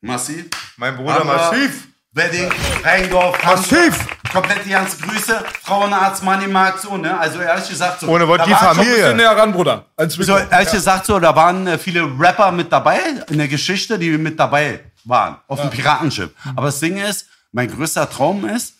Massiv. 0.00 0.46
Mein 0.76 0.96
Bruder 0.96 1.16
Aber 1.16 1.24
Massiv. 1.24 1.88
Wedding, 2.12 2.50
Rheindorf, 2.84 3.42
Massiv. 3.44 4.06
Komplett 4.32 4.64
die 4.64 4.70
ganze 4.70 4.98
Grüße. 4.98 5.44
Frauenarzt, 5.62 6.22
Moneymarkt, 6.22 6.80
so, 6.80 6.96
ne? 6.96 7.18
Also 7.18 7.40
ehrlich 7.40 7.68
gesagt, 7.68 8.00
so. 8.00 8.08
Ohne 8.08 8.26
Wort, 8.28 8.46
die 8.46 8.52
waren 8.52 8.74
schon 8.76 8.84
Familie. 8.84 9.14
näher 9.14 9.36
ran, 9.36 9.52
Bruder. 9.52 9.86
Als 9.96 10.14
so, 10.14 10.36
ehrlich 10.36 10.70
gesagt, 10.70 11.06
so, 11.06 11.18
da 11.18 11.34
waren 11.34 11.66
äh, 11.66 11.78
viele 11.78 12.02
Rapper 12.18 12.52
mit 12.52 12.70
dabei 12.70 13.00
in 13.28 13.38
der 13.38 13.48
Geschichte, 13.48 13.98
die 13.98 14.10
mit 14.18 14.38
dabei 14.38 14.80
waren, 15.04 15.38
auf 15.48 15.60
dem 15.60 15.70
Piratenschiff. 15.70 16.30
Aber 16.54 16.66
das 16.66 16.80
Ding 16.80 16.96
ist, 16.98 17.26
mein 17.52 17.70
größter 17.70 18.08
Traum 18.08 18.44
ist, 18.48 18.74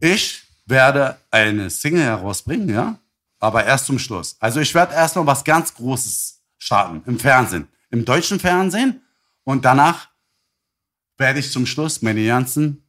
ich 0.00 0.42
werde 0.66 1.16
eine 1.30 1.70
Single 1.70 2.02
herausbringen, 2.04 2.68
ja, 2.68 2.96
aber 3.46 3.64
erst 3.64 3.86
zum 3.86 4.00
Schluss. 4.00 4.36
Also 4.40 4.58
ich 4.58 4.74
werde 4.74 4.92
erst 4.92 5.14
noch 5.14 5.24
was 5.24 5.44
ganz 5.44 5.72
Großes 5.72 6.42
starten 6.58 7.02
im 7.06 7.18
Fernsehen, 7.18 7.68
im 7.90 8.04
deutschen 8.04 8.40
Fernsehen 8.40 9.02
und 9.44 9.64
danach 9.64 10.08
werde 11.16 11.38
ich 11.38 11.52
zum 11.52 11.64
Schluss 11.64 12.02
meine 12.02 12.26
ganzen 12.26 12.82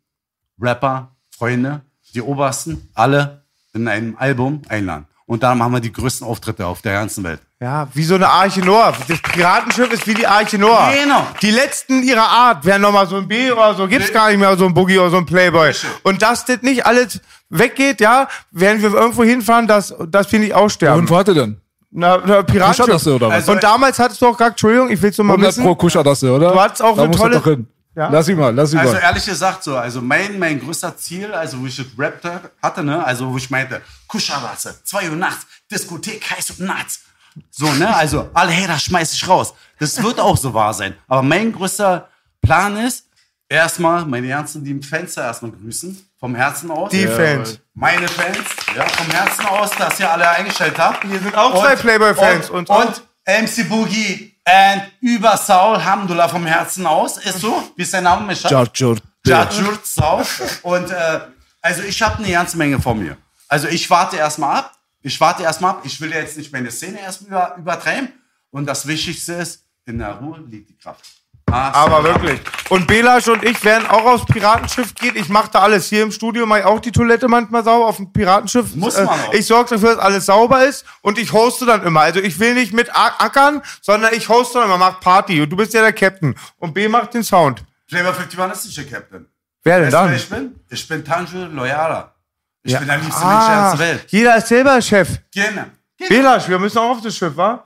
Rapper, 0.59 1.15
Freunde, 1.29 1.81
die 2.15 2.21
Obersten, 2.21 2.89
alle 2.95 3.45
in 3.73 3.87
einem 3.87 4.17
Album 4.17 4.63
einladen. 4.67 5.05
Und 5.27 5.43
dann 5.43 5.57
machen 5.57 5.73
wir 5.73 5.79
die 5.81 5.91
größten 5.91 6.25
Auftritte 6.25 6.65
auf 6.65 6.81
der 6.81 6.93
ganzen 6.93 7.23
Welt. 7.23 7.41
Ja, 7.59 7.87
wie 7.93 8.03
so 8.03 8.15
eine 8.15 8.29
Arche 8.29 8.61
Noah. 8.61 8.95
Das 9.07 9.21
Piratenschiff 9.21 9.91
ist 9.91 10.07
wie 10.07 10.13
die 10.13 10.25
Arche 10.25 10.57
Noah. 10.57 10.91
Genau. 10.91 11.27
Die 11.41 11.51
letzten 11.51 12.01
ihrer 12.01 12.27
Art 12.27 12.65
wären 12.65 12.81
nochmal 12.81 13.07
so 13.07 13.17
ein 13.17 13.27
B 13.27 13.51
oder 13.51 13.75
so, 13.75 13.87
gibt's 13.87 14.11
gar 14.11 14.29
nicht 14.29 14.39
mehr 14.39 14.57
so 14.57 14.65
ein 14.65 14.73
Boogie 14.73 14.97
oder 14.97 15.11
so 15.11 15.17
ein 15.17 15.25
Playboy. 15.25 15.73
Und 16.03 16.21
dass 16.21 16.45
das 16.45 16.61
nicht 16.61 16.85
alles 16.85 17.19
weggeht, 17.49 18.01
ja, 18.01 18.27
werden 18.51 18.81
wir 18.81 18.93
irgendwo 18.93 19.23
hinfahren, 19.23 19.67
das, 19.67 19.93
das 20.09 20.27
finde 20.27 20.47
ich 20.47 20.53
auch 20.53 20.69
sterben. 20.69 20.99
Und 21.01 21.09
warte 21.09 21.33
denn? 21.33 21.61
Na, 21.89 22.17
na, 22.25 22.43
Piratenschiff. 22.43 22.85
Kuschadasse 22.85 23.15
oder 23.15 23.27
was? 23.29 23.33
Also- 23.35 23.51
Und 23.53 23.63
damals 23.63 23.97
hattest 23.99 24.21
du 24.21 24.27
auch 24.27 24.37
gar, 24.37 24.49
Entschuldigung, 24.49 24.89
ich 24.89 25.01
will's 25.01 25.17
noch 25.17 25.25
mal 25.25 25.33
100 25.33 25.51
wissen. 25.51 25.63
Pro 25.63 25.75
Kuschadasse, 25.75 26.31
oder? 26.33 26.51
Du 26.51 26.59
hattest 26.59 26.81
auch 26.83 26.95
da 26.95 27.01
eine 27.03 27.07
musst 27.09 27.19
tolle- 27.21 27.33
Du 27.35 27.39
doch 27.39 27.45
hin. 27.51 27.67
Ja. 27.95 28.09
Lass 28.09 28.27
ihn 28.27 28.37
mal, 28.37 28.53
lass 28.53 28.73
ihn 28.73 28.77
Also 28.79 28.93
mal. 28.93 28.99
ehrlich 28.99 29.25
gesagt 29.25 29.63
so, 29.63 29.75
also 29.75 30.01
mein, 30.03 30.37
mein 30.37 30.59
größter 30.59 30.95
Ziel, 30.97 31.33
also 31.33 31.59
wo 31.59 31.65
ich 31.65 31.77
das 31.77 31.87
Rap 31.97 32.21
hatte, 32.61 32.83
ne, 32.83 33.03
also 33.03 33.31
wo 33.31 33.37
ich 33.37 33.49
meinte, 33.49 33.81
Kuscherwasser, 34.07 34.75
2 34.83 35.09
Uhr 35.09 35.15
nachts, 35.15 35.47
Diskothek, 35.71 36.29
heiß 36.29 36.51
und 36.51 36.59
nachts. 36.67 36.99
So, 37.49 37.71
ne, 37.73 37.95
also 37.95 38.29
alle 38.35 38.51
Hater 38.55 38.77
schmeiß 38.77 39.13
ich 39.13 39.27
raus. 39.27 39.53
Das 39.79 40.01
wird 40.03 40.19
auch 40.19 40.37
so 40.37 40.53
wahr 40.53 40.73
sein. 40.75 40.93
Aber 41.07 41.23
mein 41.23 41.51
größter 41.51 42.07
Plan 42.41 42.77
ist, 42.77 43.05
erstmal 43.49 44.05
meine 44.05 44.27
ganzen 44.27 44.63
lieben 44.63 44.83
Fenster 44.83 45.23
erstmal 45.23 45.51
grüßen. 45.51 46.06
Vom 46.19 46.35
Herzen 46.35 46.71
aus. 46.71 46.89
Die 46.91 47.07
Fans. 47.07 47.59
Meine 47.73 48.07
Fans, 48.07 48.37
ja, 48.75 48.87
vom 48.87 49.11
Herzen 49.11 49.45
aus, 49.45 49.69
dass 49.71 49.99
ihr 49.99 50.11
alle 50.11 50.29
eingestellt 50.29 50.77
habt. 50.77 51.03
Hier 51.03 51.19
sind 51.19 51.35
auch 51.35 51.61
zwei 51.61 51.75
Playboy-Fans. 51.75 52.49
Und, 52.49 52.69
Und- 52.69 52.85
und, 52.87 53.03
MC 53.25 53.67
Boogie 53.69 54.35
und 54.45 54.83
über 55.01 55.35
Saul 55.37 55.83
Hamdullah 55.83 56.27
vom 56.29 56.45
Herzen 56.45 56.87
aus. 56.87 57.17
Ist 57.17 57.39
so? 57.41 57.71
Wie 57.75 57.81
ist 57.83 57.93
dein 57.93 58.03
Name? 58.03 58.33
Jajur. 58.33 58.97
Jajur 59.25 59.79
Saul. 59.83 60.23
Und 60.63 60.89
äh, 60.89 61.19
also 61.61 61.81
ich 61.83 62.01
habe 62.01 62.17
eine 62.23 62.31
ganze 62.31 62.57
Menge 62.57 62.79
vor 62.81 62.95
mir. 62.95 63.17
Also 63.49 63.67
ich 63.67 63.89
warte 63.89 64.15
erstmal 64.15 64.57
ab. 64.59 64.73
Ich 65.01 65.19
warte 65.19 65.43
erstmal 65.43 65.71
ab. 65.71 65.81
Ich 65.83 65.99
will 66.01 66.11
jetzt 66.11 66.37
nicht 66.37 66.51
meine 66.53 66.71
Szene 66.71 66.99
erstmal 67.01 67.29
über, 67.29 67.55
übertreiben. 67.57 68.13
Und 68.49 68.65
das 68.65 68.87
Wichtigste 68.87 69.33
ist, 69.33 69.63
in 69.85 69.99
der 69.99 70.13
Ruhe 70.13 70.39
liegt 70.49 70.69
die 70.69 70.77
Kraft. 70.77 71.03
Ah, 71.49 71.71
Aber 71.85 72.03
wirklich. 72.03 72.41
Und 72.69 72.87
Belasch 72.87 73.27
und 73.29 73.41
ich 73.43 73.63
werden 73.63 73.87
auch 73.87 74.03
aufs 74.03 74.25
Piratenschiff 74.25 74.93
gehen. 74.95 75.15
Ich 75.15 75.29
mache 75.29 75.49
da 75.53 75.59
alles. 75.59 75.87
Hier 75.87 76.03
im 76.03 76.11
Studio 76.11 76.45
mache 76.45 76.59
ich 76.59 76.65
auch 76.65 76.81
die 76.81 76.91
Toilette 76.91 77.29
manchmal 77.29 77.63
sauber 77.63 77.85
auf 77.87 77.95
dem 77.95 78.11
Piratenschiff. 78.11 78.73
Äh, 78.73 78.77
Muss 78.77 78.97
man 78.97 79.07
auch. 79.07 79.33
Ich 79.33 79.45
sorge 79.47 79.69
dafür, 79.69 79.95
dass 79.95 79.99
alles 80.03 80.25
sauber 80.25 80.65
ist 80.65 80.83
und 81.01 81.17
ich 81.17 81.31
hoste 81.31 81.65
dann 81.65 81.83
immer. 81.83 82.01
Also 82.01 82.19
ich 82.19 82.37
will 82.39 82.53
nicht 82.53 82.73
mit 82.73 82.89
ackern, 82.93 83.61
sondern 83.81 84.13
ich 84.13 84.27
hoste 84.27 84.59
dann 84.59 84.67
immer, 84.67 84.77
mach 84.77 84.99
Party. 84.99 85.41
Und 85.41 85.49
du 85.49 85.55
bist 85.55 85.73
ja 85.73 85.81
der 85.81 85.93
Captain. 85.93 86.35
Und 86.57 86.73
B 86.73 86.89
macht 86.89 87.13
den 87.13 87.23
Sound. 87.23 87.63
Flavor 87.87 88.09
51 88.13 88.51
ist 88.71 88.77
nicht 88.77 88.91
der 88.91 88.99
Captain. 88.99 89.25
Wer 89.63 89.79
denn 89.79 89.85
Weißt 89.91 89.93
du, 89.93 89.97
wer 89.99 90.05
dann? 90.07 90.15
ich 90.15 90.29
bin? 90.29 90.55
Ich 90.69 90.87
bin 90.87 91.05
Tanju 91.05 91.45
Loyala. 91.45 92.13
Ich 92.63 92.73
Ja. 92.73 92.79
bin 92.79 92.87
der 92.89 92.97
liebste 92.97 93.25
Mensch 93.25 93.45
der 93.45 93.55
Ah, 93.55 93.61
ganzen 93.69 93.79
Welt. 93.79 94.05
jeder 94.09 94.35
ist 94.35 94.47
selber 94.47 94.81
Chef. 94.81 95.07
Gerne. 95.31 95.71
Belasch, 96.09 96.49
wir 96.49 96.59
müssen 96.59 96.77
auch 96.77 96.89
auf 96.97 97.01
das 97.01 97.15
Schiff, 97.15 97.37
wa? 97.37 97.63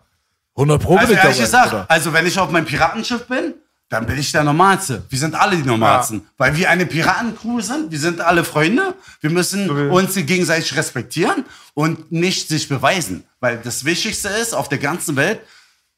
100 0.55 0.81
Pro 0.83 0.95
Also 0.97 1.07
bin 1.07 1.17
ich 1.17 1.23
ehrlich 1.23 1.37
dabei, 1.37 1.45
gesagt, 1.45 1.69
Bruder. 1.71 1.85
also 1.89 2.13
wenn 2.13 2.27
ich 2.27 2.37
auf 2.39 2.51
meinem 2.51 2.65
Piratenschiff 2.65 3.25
bin, 3.25 3.55
dann 3.91 4.05
bin 4.05 4.17
ich 4.17 4.31
der 4.31 4.45
Normalste. 4.45 5.03
Wir 5.09 5.19
sind 5.19 5.35
alle 5.35 5.57
die 5.57 5.63
Normalsten. 5.63 6.25
Weil 6.37 6.55
wir 6.55 6.69
eine 6.69 6.85
Piratencrew 6.85 7.59
sind, 7.59 7.91
wir 7.91 7.99
sind 7.99 8.21
alle 8.21 8.45
Freunde. 8.45 8.95
Wir 9.19 9.29
müssen 9.29 9.69
uns 9.89 10.15
gegenseitig 10.15 10.77
respektieren 10.77 11.43
und 11.73 12.09
nicht 12.09 12.47
sich 12.47 12.69
beweisen. 12.69 13.25
Weil 13.41 13.57
das 13.57 13.83
Wichtigste 13.83 14.29
ist, 14.29 14.53
auf 14.53 14.69
der 14.69 14.77
ganzen 14.77 15.17
Welt, 15.17 15.41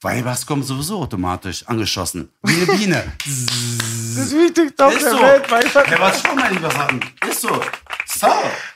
Weibers 0.03 0.45
kommen 0.45 0.63
sowieso 0.63 0.99
automatisch 1.01 1.63
angeschossen. 1.67 2.29
Wie 2.43 2.53
eine 2.55 2.65
Biene. 2.77 3.03
Das 4.15 4.31
Wichtigste 4.33 4.85
auf 4.85 4.93
Ist 4.95 5.03
der 5.03 5.11
so. 5.11 5.21
Welt. 5.21 5.49
weißt 5.49 5.75
du? 5.75 5.79
Ja, 5.79 5.99
was 5.99 6.21
schon 6.21 6.35
mal 6.35 6.51
lieber 6.51 6.69
sagen. 6.69 6.99
Ist 7.29 7.41
so. 7.41 7.49
So. 8.05 8.27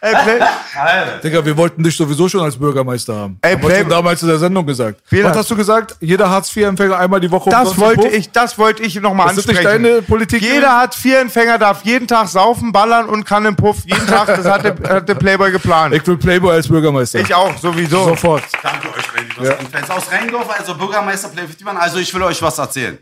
Ey. 0.02 0.16
Digga, 1.24 1.44
wir 1.46 1.56
wollten 1.58 1.84
dich 1.84 1.96
sowieso 1.96 2.28
schon 2.30 2.42
als 2.42 2.58
Bürgermeister 2.58 3.14
haben. 3.16 3.38
Ey, 3.42 3.54
Haben 3.54 3.62
wir 3.62 3.70
Play- 3.70 3.80
schon 3.82 3.90
damals 3.90 4.22
in 4.24 4.30
der 4.30 4.38
Sendung 4.40 4.66
gesagt. 4.66 5.02
Fehler. 5.06 5.30
Was 5.30 5.38
hast 5.38 5.52
du 5.52 5.56
gesagt? 5.56 5.96
Jeder 6.00 6.30
Hartz-IV-Empfänger 6.30 6.98
einmal 6.98 7.20
die 7.20 7.30
Woche 7.30 7.50
Das 7.50 7.78
wollte 7.78 8.04
Puff? 8.04 8.14
ich, 8.14 8.32
das 8.32 8.58
wollte 8.58 8.84
ich 8.84 8.96
nochmal 9.00 9.28
Das 9.28 9.38
ist 9.40 9.48
nicht 9.48 9.64
deine 9.64 10.02
Politik 10.02 10.42
Jeder 10.42 10.78
hat 10.78 10.96
vier 10.96 11.20
Empfänger, 11.20 11.58
darf 11.60 11.84
jeden 11.84 12.08
Tag 12.08 12.28
saufen, 12.30 12.72
ballern 12.72 13.06
und 13.10 13.26
kann 13.26 13.46
im 13.46 13.56
Puff. 13.56 13.78
Jeden 13.86 14.08
Tag, 14.08 14.28
das 14.28 14.46
hat 14.46 14.64
der, 14.64 14.90
hat 14.90 15.08
der 15.10 15.16
Playboy 15.16 15.52
geplant. 15.52 15.94
Ich 15.94 16.06
will 16.08 16.18
Playboy 16.18 16.54
als 16.56 16.68
Bürgermeister. 16.68 17.20
Ich 17.20 17.34
auch, 17.36 17.56
sowieso. 17.58 18.06
Sofort. 18.06 18.44
Danke 18.64 18.88
euch, 18.90 19.17
meine 19.38 19.56
lieben 19.58 19.72
Fans 19.72 19.90
aus 19.90 20.12
Rheindorf, 20.12 20.50
also 20.50 20.76
Bürgermeister 20.76 21.30
Play 21.30 21.42
51. 21.42 21.68
Also 21.68 21.98
ich 22.00 22.14
will 22.14 22.24
euch 22.24 22.42
was 22.42 22.58
erzählen. 22.58 22.98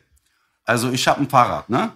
Also 0.64 0.92
ich 0.92 1.08
habe 1.08 1.22
ein 1.22 1.30
Fahrrad, 1.30 1.70
ne? 1.70 1.92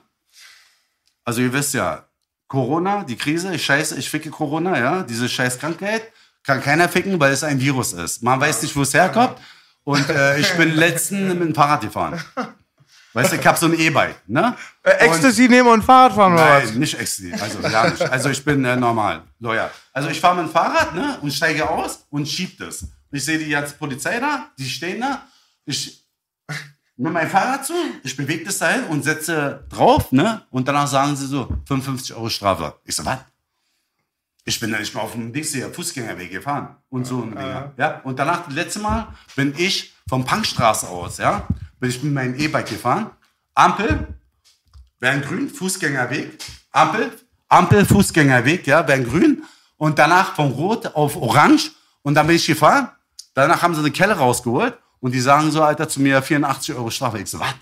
Also 1.25 1.41
ihr 1.41 1.51
wisst 1.51 1.74
ja, 1.74 2.05
Corona, 2.48 3.03
die 3.03 3.15
Krise, 3.15 3.53
ich 3.53 3.63
scheiße, 3.63 3.98
ich 3.98 4.10
ficke 4.10 4.29
Corona, 4.29 4.77
ja? 4.77 5.03
Diese 5.03 5.29
scheiß 5.29 5.60
Krankheit 5.60 6.03
kann 6.43 6.62
keiner 6.62 6.89
ficken, 6.89 7.19
weil 7.19 7.31
es 7.31 7.43
ein 7.43 7.60
Virus 7.60 7.93
ist. 7.93 8.24
Man 8.24 8.39
weiß 8.39 8.62
nicht, 8.63 8.75
wo 8.75 8.81
es 8.81 8.93
herkommt. 8.93 9.38
Und 9.84 10.10
äh, 10.10 10.39
ich 10.39 10.51
bin 10.53 10.75
letzten 10.75 11.27
mit 11.29 11.41
dem 11.41 11.55
Fahrrad 11.55 11.81
gefahren. 11.81 12.24
Weißt 13.13 13.31
du, 13.31 13.38
ich 13.38 13.48
habe 13.48 13.58
so 13.58 13.65
ein 13.65 13.74
E-Bike, 13.74 14.17
ne? 14.27 14.55
Äh, 14.84 14.91
Ecstasy 15.05 15.48
nehmen 15.48 15.67
und 15.67 15.84
Fahrrad 15.84 16.13
fahren 16.13 16.34
oder 16.34 16.62
was? 16.62 16.69
Nein, 16.69 16.79
nicht 16.79 17.00
Ecstasy, 17.00 17.34
also 17.34 17.60
gar 17.60 17.89
nicht. 17.89 18.01
Also 18.01 18.29
ich 18.29 18.46
bin 18.46 18.63
äh, 18.63 18.75
normal, 18.75 19.24
loyal. 19.39 19.72
Also 19.91 20.10
ich 20.10 20.19
fahre 20.19 20.36
mit 20.36 20.46
dem 20.46 20.51
Fahrrad 20.51 20.93
ne, 20.93 21.17
und 21.22 21.34
steige 21.34 21.67
aus 21.67 22.05
und 22.12 22.27
schieb 22.27 22.60
das. 22.60 22.86
Ich 23.11 23.25
sehe 23.25 23.39
die 23.39 23.49
ganze 23.49 23.75
Polizei 23.75 24.19
da, 24.19 24.51
die 24.57 24.69
stehen 24.69 25.01
da. 25.01 25.27
Ich 25.65 26.05
nehme 26.97 27.13
mein 27.13 27.29
Fahrrad 27.29 27.65
zu, 27.65 27.73
ich 28.03 28.15
bewege 28.15 28.45
das 28.45 28.59
dahin 28.59 28.85
und 28.85 29.03
setze 29.03 29.65
drauf, 29.69 30.11
ne? 30.11 30.41
Und 30.51 30.67
danach 30.67 30.87
sagen 30.87 31.15
sie 31.15 31.27
so, 31.27 31.47
55 31.65 32.15
Euro 32.15 32.29
Strafe. 32.29 32.75
Ich 32.85 32.95
so, 32.95 33.05
was? 33.05 33.19
Ich 34.45 34.59
bin 34.59 34.71
da 34.71 34.79
nicht 34.79 34.93
mal 34.95 35.01
auf 35.01 35.11
dem 35.11 35.31
Dings 35.31 35.53
hier, 35.53 35.71
Fußgängerweg 35.71 36.31
gefahren 36.31 36.75
und 36.89 37.05
so 37.05 37.21
ein 37.21 37.31
Dinger. 37.31 37.73
Ja? 37.77 38.01
Und 38.03 38.17
danach, 38.17 38.45
das 38.45 38.55
letzte 38.55 38.79
Mal, 38.79 39.07
bin 39.35 39.53
ich 39.57 39.93
vom 40.07 40.25
Punkstraße 40.25 40.87
aus, 40.87 41.17
ja, 41.17 41.47
bin 41.79 41.89
ich 41.89 42.01
mit 42.01 42.13
meinem 42.13 42.35
E-Bike 42.35 42.67
gefahren. 42.67 43.11
Ampel, 43.53 44.07
werden 44.99 45.21
grün, 45.21 45.49
Fußgängerweg, 45.49 46.39
Ampel, 46.71 47.11
Ampel, 47.47 47.85
Fußgängerweg, 47.85 48.65
ja, 48.67 48.87
werden 48.87 49.07
grün 49.07 49.43
und 49.77 49.99
danach 49.99 50.35
von 50.35 50.51
rot 50.51 50.87
auf 50.87 51.15
orange 51.15 51.71
und 52.01 52.15
dann 52.15 52.27
bin 52.27 52.35
ich 52.35 52.45
gefahren. 52.45 52.89
Danach 53.39 53.62
haben 53.62 53.74
sie 53.74 53.79
eine 53.79 53.91
Kelle 53.91 54.17
rausgeholt 54.17 54.77
und 55.00 55.13
die 55.13 55.19
sagen 55.22 55.50
so, 55.51 55.63
Alter, 55.63 55.88
zu 55.88 56.01
mir 56.01 56.22
84 56.22 56.75
Euro 56.75 56.89
Strafe. 56.89 57.19
Ich 57.19 57.29
so, 57.29 57.39
was? 57.39 57.53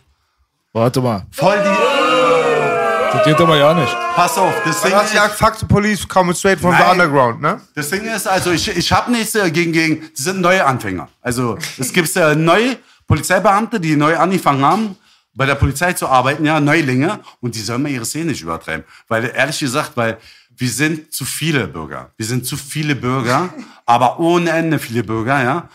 Warte 0.74 1.02
mal. 1.02 1.26
Voll 1.32 1.58
die, 1.64 3.14
Das 3.14 3.24
geht 3.26 3.40
aber 3.40 3.58
ja 3.58 3.74
nicht. 3.74 3.96
pass 4.16 4.38
auf, 4.38 4.54
das 4.66 4.82
Ding, 4.82 4.92
Du 4.92 4.98
hast 4.98 5.06
ist, 5.06 5.12
gesagt, 5.14 5.36
fuck 5.36 5.56
the 5.56 5.66
police, 5.66 6.08
coming 6.08 6.34
straight 6.36 6.60
from 6.60 6.72
the 6.72 6.80
Nein. 6.82 6.92
underground, 6.92 7.42
ne? 7.42 7.62
das 7.76 7.90
Ding 7.90 8.04
ist, 8.06 8.28
also 8.28 8.52
ich, 8.52 8.68
ich 8.76 8.92
habe 8.92 9.12
nichts 9.12 9.36
äh, 9.36 9.50
gegen, 9.52 9.72
gegen, 9.72 10.02
die 10.18 10.22
sind 10.22 10.42
neue 10.42 10.66
Anfänger. 10.66 11.08
Also 11.22 11.58
es 11.78 11.94
gibt 11.94 12.14
äh, 12.16 12.36
neue 12.36 12.78
Polizeibeamte, 13.08 13.80
die 13.80 13.96
neu 13.96 14.18
angefangen 14.18 14.66
haben, 14.66 14.98
bei 15.34 15.46
der 15.46 15.56
Polizei 15.56 15.94
zu 15.94 16.08
arbeiten, 16.08 16.44
ja, 16.46 16.60
Neulinge, 16.60 17.20
und 17.40 17.54
die 17.56 17.62
sollen 17.62 17.84
mal 17.84 17.92
ihre 17.92 18.06
Szene 18.06 18.32
nicht 18.32 18.42
übertreiben. 18.42 18.84
Weil, 19.08 19.32
ehrlich 19.36 19.60
gesagt, 19.60 19.92
weil 19.96 20.18
wir 20.58 20.70
sind 20.70 21.14
zu 21.14 21.24
viele 21.24 21.68
Bürger. 21.68 22.10
Wir 22.18 22.26
sind 22.26 22.46
zu 22.48 22.58
viele 22.58 22.96
Bürger, 22.96 23.50
aber 23.88 24.20
ohne 24.20 24.52
Ende 24.52 24.78
viele 24.78 25.04
Bürger, 25.04 25.42
ja. 25.42 25.70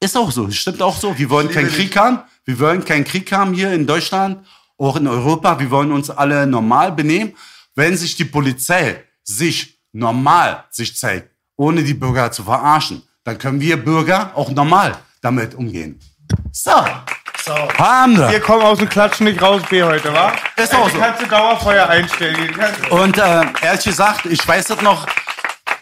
Ist 0.00 0.16
auch 0.16 0.32
so, 0.32 0.50
stimmt 0.50 0.82
auch 0.82 0.96
so. 0.96 1.16
Wir 1.16 1.30
wollen 1.30 1.48
keinen 1.48 1.70
Krieg 1.70 1.96
haben. 1.96 2.18
Wir 2.44 2.58
wollen 2.58 2.84
keinen 2.84 3.04
Krieg 3.04 3.30
haben 3.30 3.54
hier 3.54 3.72
in 3.72 3.86
Deutschland, 3.86 4.44
auch 4.76 4.96
in 4.96 5.06
Europa. 5.06 5.60
Wir 5.60 5.70
wollen 5.70 5.92
uns 5.92 6.10
alle 6.10 6.44
normal 6.44 6.90
benehmen. 6.90 7.34
Wenn 7.76 7.96
sich 7.96 8.16
die 8.16 8.24
Polizei 8.24 9.04
sich 9.22 9.78
normal 9.92 10.64
sich 10.70 10.96
zeigt, 10.96 11.30
ohne 11.56 11.84
die 11.84 11.94
Bürger 11.94 12.32
zu 12.32 12.42
verarschen, 12.42 13.02
dann 13.22 13.38
können 13.38 13.60
wir 13.60 13.76
Bürger 13.76 14.32
auch 14.34 14.50
normal 14.50 14.98
damit 15.20 15.54
umgehen. 15.54 16.00
So. 16.50 16.72
So. 17.44 17.54
Haben 17.78 18.18
wir. 18.18 18.40
Kommen 18.40 18.62
aus 18.62 18.78
dem 18.78 18.88
Klatschen 18.88 19.26
nicht 19.26 19.40
raus, 19.40 19.62
B 19.68 19.82
heute, 19.82 20.12
wa? 20.12 20.32
Ist 20.56 20.74
auch 20.74 20.90
so. 20.90 20.98
kannst 20.98 21.22
du 21.22 21.26
Dauerfeuer 21.26 21.88
einstellen. 21.88 22.54
Und 22.90 23.18
äh, 23.18 23.44
ehrlich 23.62 23.84
gesagt, 23.84 24.26
ich 24.26 24.46
weiß 24.46 24.66
das 24.66 24.80
noch, 24.80 25.06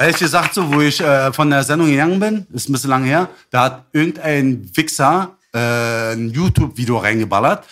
ehrlich 0.01 0.17
gesagt, 0.19 0.55
so, 0.55 0.73
wo 0.73 0.81
ich 0.81 1.01
äh, 1.01 1.33
von 1.33 1.51
der 1.51 1.63
Sendung 1.63 1.89
gegangen 1.91 2.19
bin, 2.19 2.47
ist 2.53 2.69
ein 2.69 2.73
bisschen 2.73 2.91
lange 2.91 3.07
her, 3.07 3.29
da 3.51 3.63
hat 3.65 3.85
irgendein 3.93 4.69
Wichser 4.75 5.37
äh, 5.55 6.13
ein 6.15 6.31
YouTube-Video 6.31 6.99
reingeballert, 6.99 7.65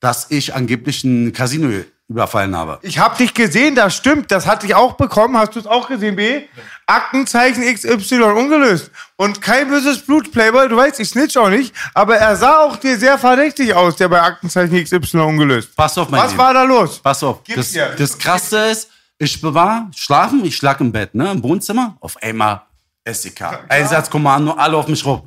dass 0.00 0.26
ich 0.30 0.54
angeblich 0.54 1.04
ein 1.04 1.32
Casino 1.32 1.70
überfallen 2.08 2.54
habe. 2.56 2.78
Ich 2.82 2.98
hab 2.98 3.16
dich 3.16 3.32
gesehen, 3.32 3.74
das 3.74 3.96
stimmt. 3.96 4.30
Das 4.30 4.46
hatte 4.46 4.66
ich 4.66 4.74
auch 4.74 4.94
bekommen. 4.94 5.36
Hast 5.38 5.54
du 5.54 5.60
es 5.60 5.66
auch 5.66 5.88
gesehen, 5.88 6.16
B? 6.16 6.42
Aktenzeichen 6.86 7.62
XY 7.74 8.22
ungelöst. 8.36 8.90
Und 9.16 9.40
kein 9.40 9.68
böses 9.68 9.98
Blut, 9.98 10.30
Playboy. 10.30 10.68
Du 10.68 10.76
weißt, 10.76 11.00
ich 11.00 11.08
snitch 11.08 11.36
auch 11.38 11.48
nicht. 11.48 11.74
Aber 11.94 12.16
er 12.16 12.36
sah 12.36 12.58
auch 12.64 12.76
dir 12.76 12.98
sehr 12.98 13.16
verdächtig 13.16 13.72
aus, 13.74 13.96
der 13.96 14.08
bei 14.08 14.20
Aktenzeichen 14.20 14.82
XY 14.84 15.20
ungelöst. 15.20 15.74
Pass 15.74 15.96
auf, 15.96 16.10
mein 16.10 16.20
Was 16.22 16.32
Lieber. 16.32 16.42
war 16.44 16.54
da 16.54 16.62
los? 16.64 16.98
Pass 16.98 17.22
auf. 17.22 17.42
Gib's 17.44 17.56
Das, 17.58 17.72
dir. 17.72 17.94
das 17.96 18.18
Krasse 18.18 18.58
ist, 18.70 18.88
ich 19.22 19.40
war 19.42 19.88
schlafen, 19.94 20.44
ich 20.44 20.60
lag 20.62 20.80
im 20.80 20.90
Bett, 20.90 21.14
ne, 21.14 21.30
im 21.30 21.42
Wohnzimmer, 21.42 21.96
auf 22.00 22.20
einmal 22.20 22.62
SEK. 23.06 23.66
Einsatzkommando, 23.68 24.52
alle 24.52 24.76
auf 24.76 24.88
mich 24.88 25.04
rum. 25.04 25.22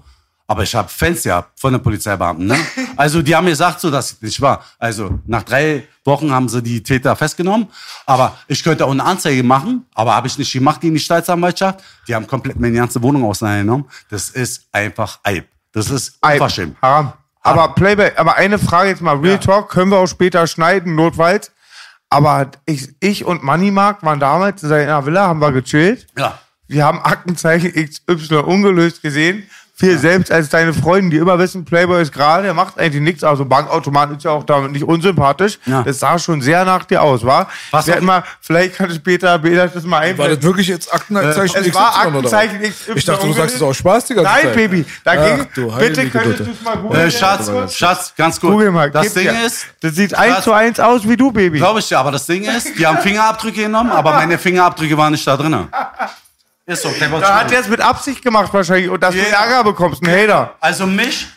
Aber 0.47 0.63
ich 0.63 0.75
habe 0.75 0.89
Fans 0.89 1.23
gehabt 1.23 1.59
von 1.59 1.73
den 1.73 1.81
Polizeibeamten. 1.81 2.45
Ne? 2.45 2.57
Also 2.97 3.21
die 3.21 3.35
haben 3.35 3.45
mir 3.45 3.51
gesagt, 3.51 3.79
so 3.79 3.89
dass 3.89 4.13
ich 4.13 4.21
nicht 4.21 4.41
war. 4.41 4.63
Also 4.77 5.19
nach 5.25 5.43
drei 5.43 5.87
Wochen 6.03 6.31
haben 6.31 6.47
sie 6.47 6.61
die 6.61 6.83
Täter 6.83 7.15
festgenommen. 7.15 7.67
Aber 8.05 8.37
ich 8.47 8.63
könnte 8.63 8.85
auch 8.85 8.91
eine 8.91 9.03
Anzeige 9.03 9.43
machen, 9.43 9.85
aber 9.93 10.15
habe 10.15 10.27
ich 10.27 10.37
nicht 10.37 10.53
gemacht 10.53 10.81
gegen 10.81 10.93
die 10.93 10.99
Staatsanwaltschaft. 10.99 11.79
Die 12.07 12.13
haben 12.13 12.27
komplett 12.27 12.59
meine 12.59 12.75
ganze 12.75 13.01
Wohnung 13.01 13.23
auseinandergenommen. 13.23 13.87
Das 14.09 14.29
ist 14.29 14.67
einfach 14.71 15.19
Eib. 15.23 15.47
Das 15.71 15.89
ist 15.89 16.17
Ei, 16.21 16.33
unverschämt. 16.33 16.77
Haram. 16.81 17.13
Aber 17.41 17.69
Playboy, 17.69 18.11
aber 18.15 18.35
eine 18.35 18.59
Frage 18.59 18.89
jetzt 18.89 19.01
mal, 19.01 19.17
Real 19.17 19.39
Talk, 19.39 19.69
können 19.69 19.91
wir 19.91 19.97
auch 19.97 20.07
später 20.07 20.45
schneiden, 20.47 20.95
notfalls. 20.95 21.51
Aber 22.15 22.51
ich, 22.65 22.95
ich 23.01 23.25
und 23.25 23.43
Moneymark 23.43 24.01
waren 24.03 24.21
damals 24.21 24.63
in 24.63 24.69
seiner 24.69 25.05
Villa, 25.05 25.27
haben 25.27 25.41
wir 25.41 25.51
gechillt. 25.51 26.07
Ja. 26.17 26.39
Wir 26.67 26.85
haben 26.85 26.99
Aktenzeichen 26.99 27.73
XY 27.73 28.35
ungelöst 28.37 29.01
gesehen. 29.01 29.43
Viel 29.77 29.97
selbst 29.99 30.31
als 30.31 30.47
deine 30.47 30.73
Freunde, 30.73 31.09
die 31.09 31.17
immer 31.17 31.37
wissen, 31.37 31.65
Playboy 31.65 32.01
ist 32.01 32.13
gerade, 32.13 32.43
der 32.43 32.53
macht 32.53 32.79
eigentlich 32.79 33.01
nichts, 33.01 33.25
also 33.25 33.43
Bankautomat 33.43 34.11
ist 34.11 34.23
ja 34.23 34.31
auch 34.31 34.43
damit 34.45 34.71
nicht 34.71 34.85
unsympathisch. 34.85 35.59
Ja. 35.65 35.83
Das 35.83 35.99
sah 35.99 36.17
schon 36.17 36.41
sehr 36.41 36.63
nach 36.63 36.85
dir 36.85 37.01
aus, 37.01 37.25
war? 37.25 37.49
Was 37.71 37.85
Wir 37.85 38.01
mal, 38.01 38.23
vielleicht 38.39 38.75
kann 38.75 38.89
ich 38.89 38.95
später, 38.95 39.37
Peter 39.37 39.67
das 39.67 39.83
mal 39.83 39.97
War 39.97 40.03
einblenden. 40.03 40.37
das 40.37 40.45
wirklich 40.45 40.67
jetzt 40.67 40.93
Aktenzeichen 40.93 41.57
es 41.57 41.67
XY 41.67 41.73
war? 41.75 42.05
Aktenzeichen 42.05 42.61
XY. 42.61 42.91
Ich 42.95 43.03
dachte, 43.03 43.27
du 43.27 43.33
sagst 43.33 43.55
es 43.57 43.61
auch 43.61 43.73
Spaß, 43.73 44.05
die 44.05 44.13
ganze 44.13 44.31
Nein, 44.31 44.43
Zeit. 44.43 44.55
Baby, 44.55 44.85
da 45.03 45.11
Ach, 45.11 45.25
ging, 45.25 45.47
du 45.55 45.77
bitte 45.77 46.09
könntest 46.09 46.39
du 46.39 46.51
es 46.51 46.61
mal 46.61 46.77
googeln. 46.77 47.07
Äh, 47.07 47.11
Schatz, 47.11 47.75
Schatz, 47.75 48.13
ganz 48.15 48.39
gut. 48.39 48.51
Google 48.51 48.71
mal. 48.71 48.89
das 48.91 49.13
Ding 49.13 49.23
dir. 49.23 49.45
ist, 49.45 49.65
das 49.81 49.95
sieht 49.95 50.13
eins 50.13 50.43
zu 50.43 50.53
eins 50.53 50.79
aus 50.79 51.07
wie 51.07 51.17
du, 51.17 51.33
Baby. 51.33 51.57
Glaube 51.57 51.79
ich 51.81 51.87
dir, 51.89 51.99
aber 51.99 52.11
das 52.11 52.25
Ding 52.25 52.45
ist, 52.45 52.79
die 52.79 52.87
haben 52.87 52.99
Fingerabdrücke 52.99 53.63
genommen, 53.63 53.91
aber 53.91 54.13
meine 54.13 54.37
Fingerabdrücke 54.37 54.97
waren 54.97 55.11
nicht 55.11 55.27
da 55.27 55.35
drin. 55.35 55.67
Ist 56.67 56.81
so, 56.81 56.89
Playboy 56.89 57.21
Da 57.21 57.39
hat 57.41 57.51
er 57.51 57.59
es 57.59 57.67
mit 57.67 57.79
Absicht 57.79 58.23
gemacht 58.23 58.51
wahrscheinlich 58.53 58.89
und 58.89 59.01
dass 59.01 59.13
du. 59.13 59.19
Ärger 59.21 59.63
bekommst, 59.63 60.01
ein 60.03 60.09
Hater. 60.09 60.55
Also 60.59 60.87
mich 60.87 61.27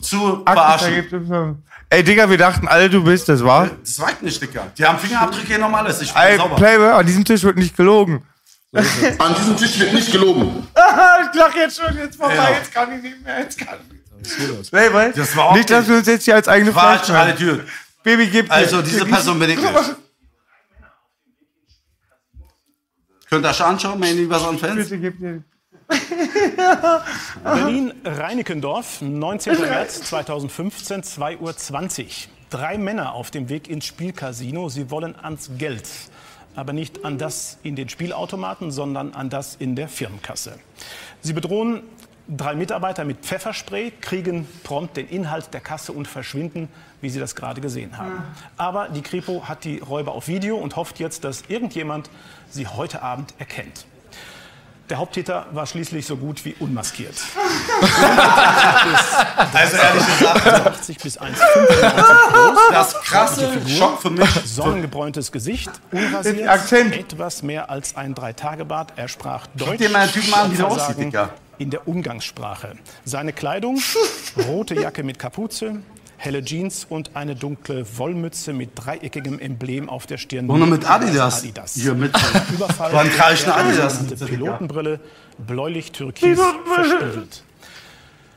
zu 0.00 0.42
verarschen. 0.46 1.62
Ey, 1.90 2.04
Digga, 2.04 2.28
wir 2.28 2.38
dachten 2.38 2.68
alle, 2.68 2.88
du 2.90 3.02
bist 3.02 3.28
das, 3.28 3.42
war? 3.42 3.70
Das 3.82 3.98
war 3.98 4.10
ich 4.12 4.20
nicht, 4.20 4.40
Dicker. 4.42 4.66
Die 4.76 4.84
haben 4.84 4.98
Fingerabdrücke 4.98 5.46
genommen, 5.54 5.74
alles. 5.74 6.00
Ich 6.02 6.12
bin 6.12 6.22
Ey, 6.22 6.36
sauber. 6.36 6.56
Playboy, 6.56 6.90
an 6.90 7.06
diesem 7.06 7.24
Tisch 7.24 7.42
wird 7.42 7.56
nicht 7.56 7.76
gelogen. 7.76 8.22
An 9.18 9.34
diesem 9.34 9.56
Tisch 9.56 9.78
wird 9.78 9.94
nicht 9.94 10.12
gelogen. 10.12 10.68
ich 10.74 11.38
lach 11.40 11.54
jetzt 11.56 11.80
schon, 11.80 11.96
jetzt 11.96 12.16
vorbei, 12.18 12.34
Ja. 12.34 12.50
jetzt 12.50 12.70
kann 12.72 12.94
ich 12.94 13.02
nicht 13.02 13.24
mehr, 13.24 13.40
jetzt 13.40 13.58
kann 13.58 13.78
ich 14.20 14.38
nicht 14.38 14.52
mehr. 14.52 14.62
Playboy, 14.70 15.12
Das 15.16 15.34
war 15.34 15.46
auch 15.46 15.54
nicht, 15.54 15.70
dass 15.70 15.88
wir 15.88 15.96
uns 15.96 16.06
jetzt 16.06 16.24
hier 16.24 16.34
als 16.34 16.48
eigene 16.48 16.72
Quatsch, 16.72 17.06
Fleisch 17.06 17.18
alle 17.18 17.34
Tür. 17.34 17.60
Baby, 18.02 18.26
gib 18.26 18.52
Also, 18.52 18.82
diese 18.82 19.06
Person 19.06 19.38
bin 19.38 19.48
ich 19.50 19.56
nicht. 19.58 19.72
Könnt 23.30 23.44
ihr 23.44 23.50
euch 23.50 23.60
anschauen, 23.60 24.00
meine 24.00 24.14
Lieberson-Fans? 24.14 24.88
Bitte 24.88 24.98
gib 24.98 25.20
mir. 25.20 25.42
Berlin-Reinickendorf, 27.44 29.02
19. 29.02 29.60
März 29.60 30.02
2015, 30.02 31.02
2.20 31.02 32.02
Uhr. 32.02 32.06
Drei 32.50 32.78
Männer 32.78 33.12
auf 33.12 33.30
dem 33.30 33.50
Weg 33.50 33.68
ins 33.68 33.84
Spielcasino. 33.84 34.70
Sie 34.70 34.90
wollen 34.90 35.14
ans 35.16 35.50
Geld. 35.58 35.86
Aber 36.56 36.72
nicht 36.72 37.04
an 37.04 37.18
das 37.18 37.58
in 37.62 37.76
den 37.76 37.90
Spielautomaten, 37.90 38.70
sondern 38.70 39.12
an 39.12 39.28
das 39.28 39.56
in 39.56 39.76
der 39.76 39.88
Firmenkasse. 39.88 40.58
Sie 41.20 41.34
bedrohen 41.34 41.82
drei 42.28 42.54
Mitarbeiter 42.54 43.04
mit 43.04 43.18
Pfefferspray, 43.24 43.92
kriegen 44.00 44.46
prompt 44.62 44.96
den 44.96 45.08
Inhalt 45.08 45.52
der 45.52 45.60
Kasse 45.60 45.92
und 45.92 46.06
verschwinden, 46.06 46.68
wie 47.00 47.10
Sie 47.10 47.18
das 47.18 47.34
gerade 47.34 47.60
gesehen 47.60 47.96
haben. 47.96 48.22
Aber 48.56 48.88
die 48.88 49.02
Kripo 49.02 49.44
hat 49.48 49.64
die 49.64 49.78
Räuber 49.78 50.12
auf 50.12 50.28
Video 50.28 50.56
und 50.56 50.76
hofft 50.76 50.98
jetzt, 50.98 51.24
dass 51.24 51.44
irgendjemand 51.48 52.10
sie 52.50 52.66
heute 52.66 53.02
Abend 53.02 53.34
erkennt. 53.38 53.86
Der 54.90 54.96
Haupttäter 54.96 55.46
war 55.52 55.66
schließlich 55.66 56.06
so 56.06 56.16
gut 56.16 56.44
wie 56.44 56.54
unmaskiert. 56.58 57.14
Also, 59.52 59.76
ehrlich 59.76 60.06
gesagt, 60.18 60.46
80 60.66 60.98
bis 60.98 61.20
1,95 61.20 61.30
groß, 62.32 62.58
das 62.70 62.94
krasse 63.02 63.68
Schock 63.68 64.00
für 64.00 64.10
mich. 64.10 64.28
sonnengebräuntes 64.44 65.32
Gesicht, 65.32 65.70
unrasiert, 65.90 66.48
Akzent. 66.48 66.94
etwas 66.96 67.42
mehr 67.42 67.70
als 67.70 67.96
ein 67.96 68.14
Dreitagebart. 68.14 68.92
Er 68.96 69.08
sprach 69.08 69.46
Deutsch. 69.54 69.78
dir 69.78 69.90
mal 69.90 70.06
den 70.06 70.20
Typen 70.22 70.34
an, 70.34 70.52
wie 70.52 70.56
der 70.56 70.66
aussieht, 70.66 70.98
Dicker. 70.98 71.30
In 71.58 71.70
der 71.70 71.88
Umgangssprache. 71.88 72.76
Seine 73.04 73.32
Kleidung, 73.32 73.80
rote 74.46 74.74
Jacke 74.76 75.02
mit 75.02 75.18
Kapuze, 75.18 75.80
helle 76.16 76.44
Jeans 76.44 76.86
und 76.88 77.16
eine 77.16 77.34
dunkle 77.34 77.84
Wollmütze 77.98 78.52
mit 78.52 78.70
dreieckigem 78.74 79.40
Emblem 79.40 79.88
auf 79.88 80.06
der 80.06 80.18
Stirn. 80.18 80.48
Und 80.48 80.60
noch 80.60 80.66
mit 80.68 80.88
Adidas. 80.88 81.40
Adidas. 81.40 81.74
Hier 81.74 81.94
mit. 81.94 82.12
Überfall. 82.52 82.92
Wann 82.92 83.10
trage 83.10 83.34
ich 83.34 83.44
eine 83.44 83.54
Adidas? 83.54 83.98
Pilotenbrille, 84.24 85.00
bläulich-türkis, 85.38 86.38
verspiegelt. 86.74 87.42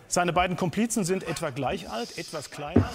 Seine 0.08 0.34
beiden 0.34 0.58
Komplizen 0.58 1.06
sind 1.06 1.24
etwa 1.24 1.51
gleich 1.51 1.90
alt, 1.90 2.18
etwas 2.18 2.50
kleiner. 2.50 2.90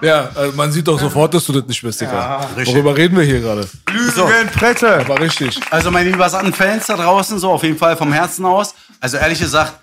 Ja, 0.00 0.30
also 0.34 0.56
man 0.56 0.70
sieht 0.70 0.86
doch 0.86 1.00
sofort, 1.00 1.34
dass 1.34 1.44
du 1.46 1.52
das 1.52 1.66
nicht 1.66 1.82
bist, 1.82 2.00
Digga. 2.00 2.46
richtig. 2.56 2.74
Worüber 2.74 2.96
reden 2.96 3.16
wir 3.16 3.24
hier 3.24 3.40
gerade? 3.40 3.68
Lügen 3.90 4.32
in 4.42 4.48
Presse. 4.48 5.08
War 5.08 5.20
richtig. 5.20 5.58
Also, 5.70 5.90
meine 5.90 6.10
liebersatten 6.10 6.52
Fans 6.52 6.86
da 6.86 6.96
draußen, 6.96 7.38
so 7.38 7.50
auf 7.50 7.62
jeden 7.62 7.78
Fall 7.78 7.96
vom 7.96 8.12
Herzen 8.12 8.44
aus. 8.44 8.74
Also, 9.00 9.16
ehrlich 9.16 9.38
gesagt, 9.38 9.78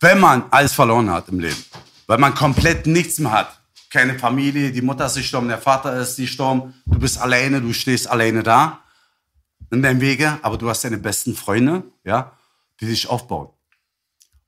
wenn 0.00 0.20
man 0.20 0.44
alles 0.50 0.72
verloren 0.72 1.10
hat 1.10 1.28
im 1.28 1.40
Leben, 1.40 1.64
weil 2.06 2.18
man 2.18 2.34
komplett 2.34 2.86
nichts 2.86 3.18
mehr 3.18 3.32
hat, 3.32 3.58
keine 3.90 4.18
Familie, 4.18 4.70
die 4.70 4.82
Mutter 4.82 5.06
ist 5.06 5.14
gestorben, 5.14 5.48
der 5.48 5.58
Vater 5.58 5.98
ist 5.98 6.16
gestorben, 6.16 6.74
du 6.86 6.98
bist 6.98 7.18
alleine, 7.18 7.60
du 7.60 7.72
stehst 7.72 8.08
alleine 8.08 8.42
da 8.42 8.80
in 9.70 9.82
deinem 9.82 10.00
Wege, 10.00 10.38
aber 10.42 10.56
du 10.58 10.68
hast 10.68 10.84
deine 10.84 10.98
besten 10.98 11.34
Freunde, 11.34 11.82
ja, 12.04 12.32
die 12.80 12.86
dich 12.86 13.08
aufbauen. 13.08 13.48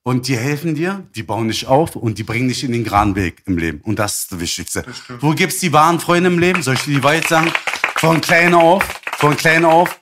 Und 0.03 0.29
die 0.29 0.37
helfen 0.37 0.75
dir, 0.75 1.07
die 1.15 1.23
bauen 1.23 1.49
dich 1.49 1.67
auf 1.67 1.95
und 1.95 2.19
die 2.19 2.23
bringen 2.23 2.49
dich 2.49 2.65
in 2.65 2.73
den 2.73 2.85
geraden 2.85 3.15
Weg 3.17 3.43
im 3.47 3.59
Leben. 3.59 3.81
Und 3.83 3.99
das 3.99 4.21
ist 4.21 4.33
das 4.33 4.41
Wichtigste. 4.41 4.85
Wo 5.21 5.33
gibt's 5.33 5.61
die 5.61 5.73
wahren 5.73 6.01
Freunde 6.01 6.31
im 6.31 6.39
Leben? 6.39 6.63
Soll 6.63 6.75
ich 6.75 6.85
dir 6.85 6.97
die 6.97 7.05
Wahrheit 7.05 7.29
sagen? 7.29 7.53
Von 7.97 8.21
klein 8.21 8.55
auf, 8.55 8.83
von 9.19 9.37
klein 9.37 9.65
auf. 9.65 10.01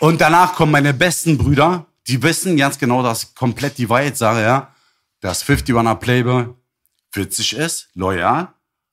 Und 0.00 0.20
danach 0.20 0.54
kommen 0.54 0.72
meine 0.72 0.94
besten 0.94 1.36
Brüder, 1.36 1.84
die 2.08 2.22
wissen 2.22 2.56
ganz 2.56 2.78
genau, 2.78 3.02
dass 3.02 3.22
ich 3.22 3.34
komplett 3.34 3.78
die 3.78 3.88
Wahrheit 3.88 4.16
sage, 4.16 4.42
ja. 4.42 4.74
Dass 5.20 5.44
51er 5.44 5.94
Playboy 5.96 6.46
40 7.12 7.56
ist, 7.56 7.88
loyal, 7.94 8.48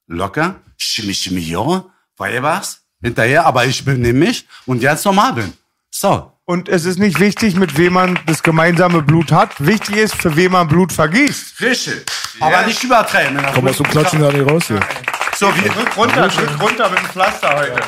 locker, 0.07 0.55
schimmi, 0.77 1.13
schimmi, 1.13 1.41
jo, 1.41 1.89
weil 2.17 2.41
was? 2.43 2.81
Hinterher, 3.01 3.45
aber 3.45 3.65
ich 3.65 3.83
bin 3.85 4.01
nämlich 4.01 4.47
und 4.65 4.79
ganz 4.81 5.05
normal 5.05 5.33
bin. 5.33 5.53
So. 5.91 6.31
Und 6.45 6.69
es 6.69 6.85
ist 6.85 6.99
nicht 6.99 7.19
wichtig, 7.19 7.55
mit 7.55 7.77
wem 7.77 7.93
man 7.93 8.19
das 8.27 8.43
gemeinsame 8.43 9.01
Blut 9.01 9.31
hat. 9.31 9.65
Wichtig 9.65 9.95
ist, 9.97 10.15
für 10.15 10.35
wen 10.35 10.51
man 10.51 10.67
Blut 10.67 10.93
vergießt. 10.93 11.59
Richtig. 11.61 12.05
Aber 12.39 12.65
nicht 12.65 12.83
übertreiben. 12.83 13.39
Komm 13.53 13.67
aus 13.67 13.77
dem 13.77 13.87
Klatschen 13.87 14.19
gar 14.19 14.31
nicht 14.31 14.47
raus 14.47 14.67
hier. 14.67 14.79
So, 15.37 15.47
wie, 15.55 15.67
Drück 15.67 15.97
runter, 15.97 16.27
drück 16.27 16.61
runter 16.61 16.89
mit 16.89 16.99
dem 16.99 17.05
Pflaster 17.07 17.55
heute. 17.57 17.79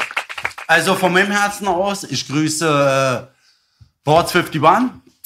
Also 0.66 0.96
von 0.96 1.14
meinem 1.14 1.32
Herzen 1.32 1.68
aus, 1.68 2.04
ich 2.04 2.28
grüße 2.28 3.28
äh, 3.30 3.38
Boards 4.04 4.36
51. 4.36 4.62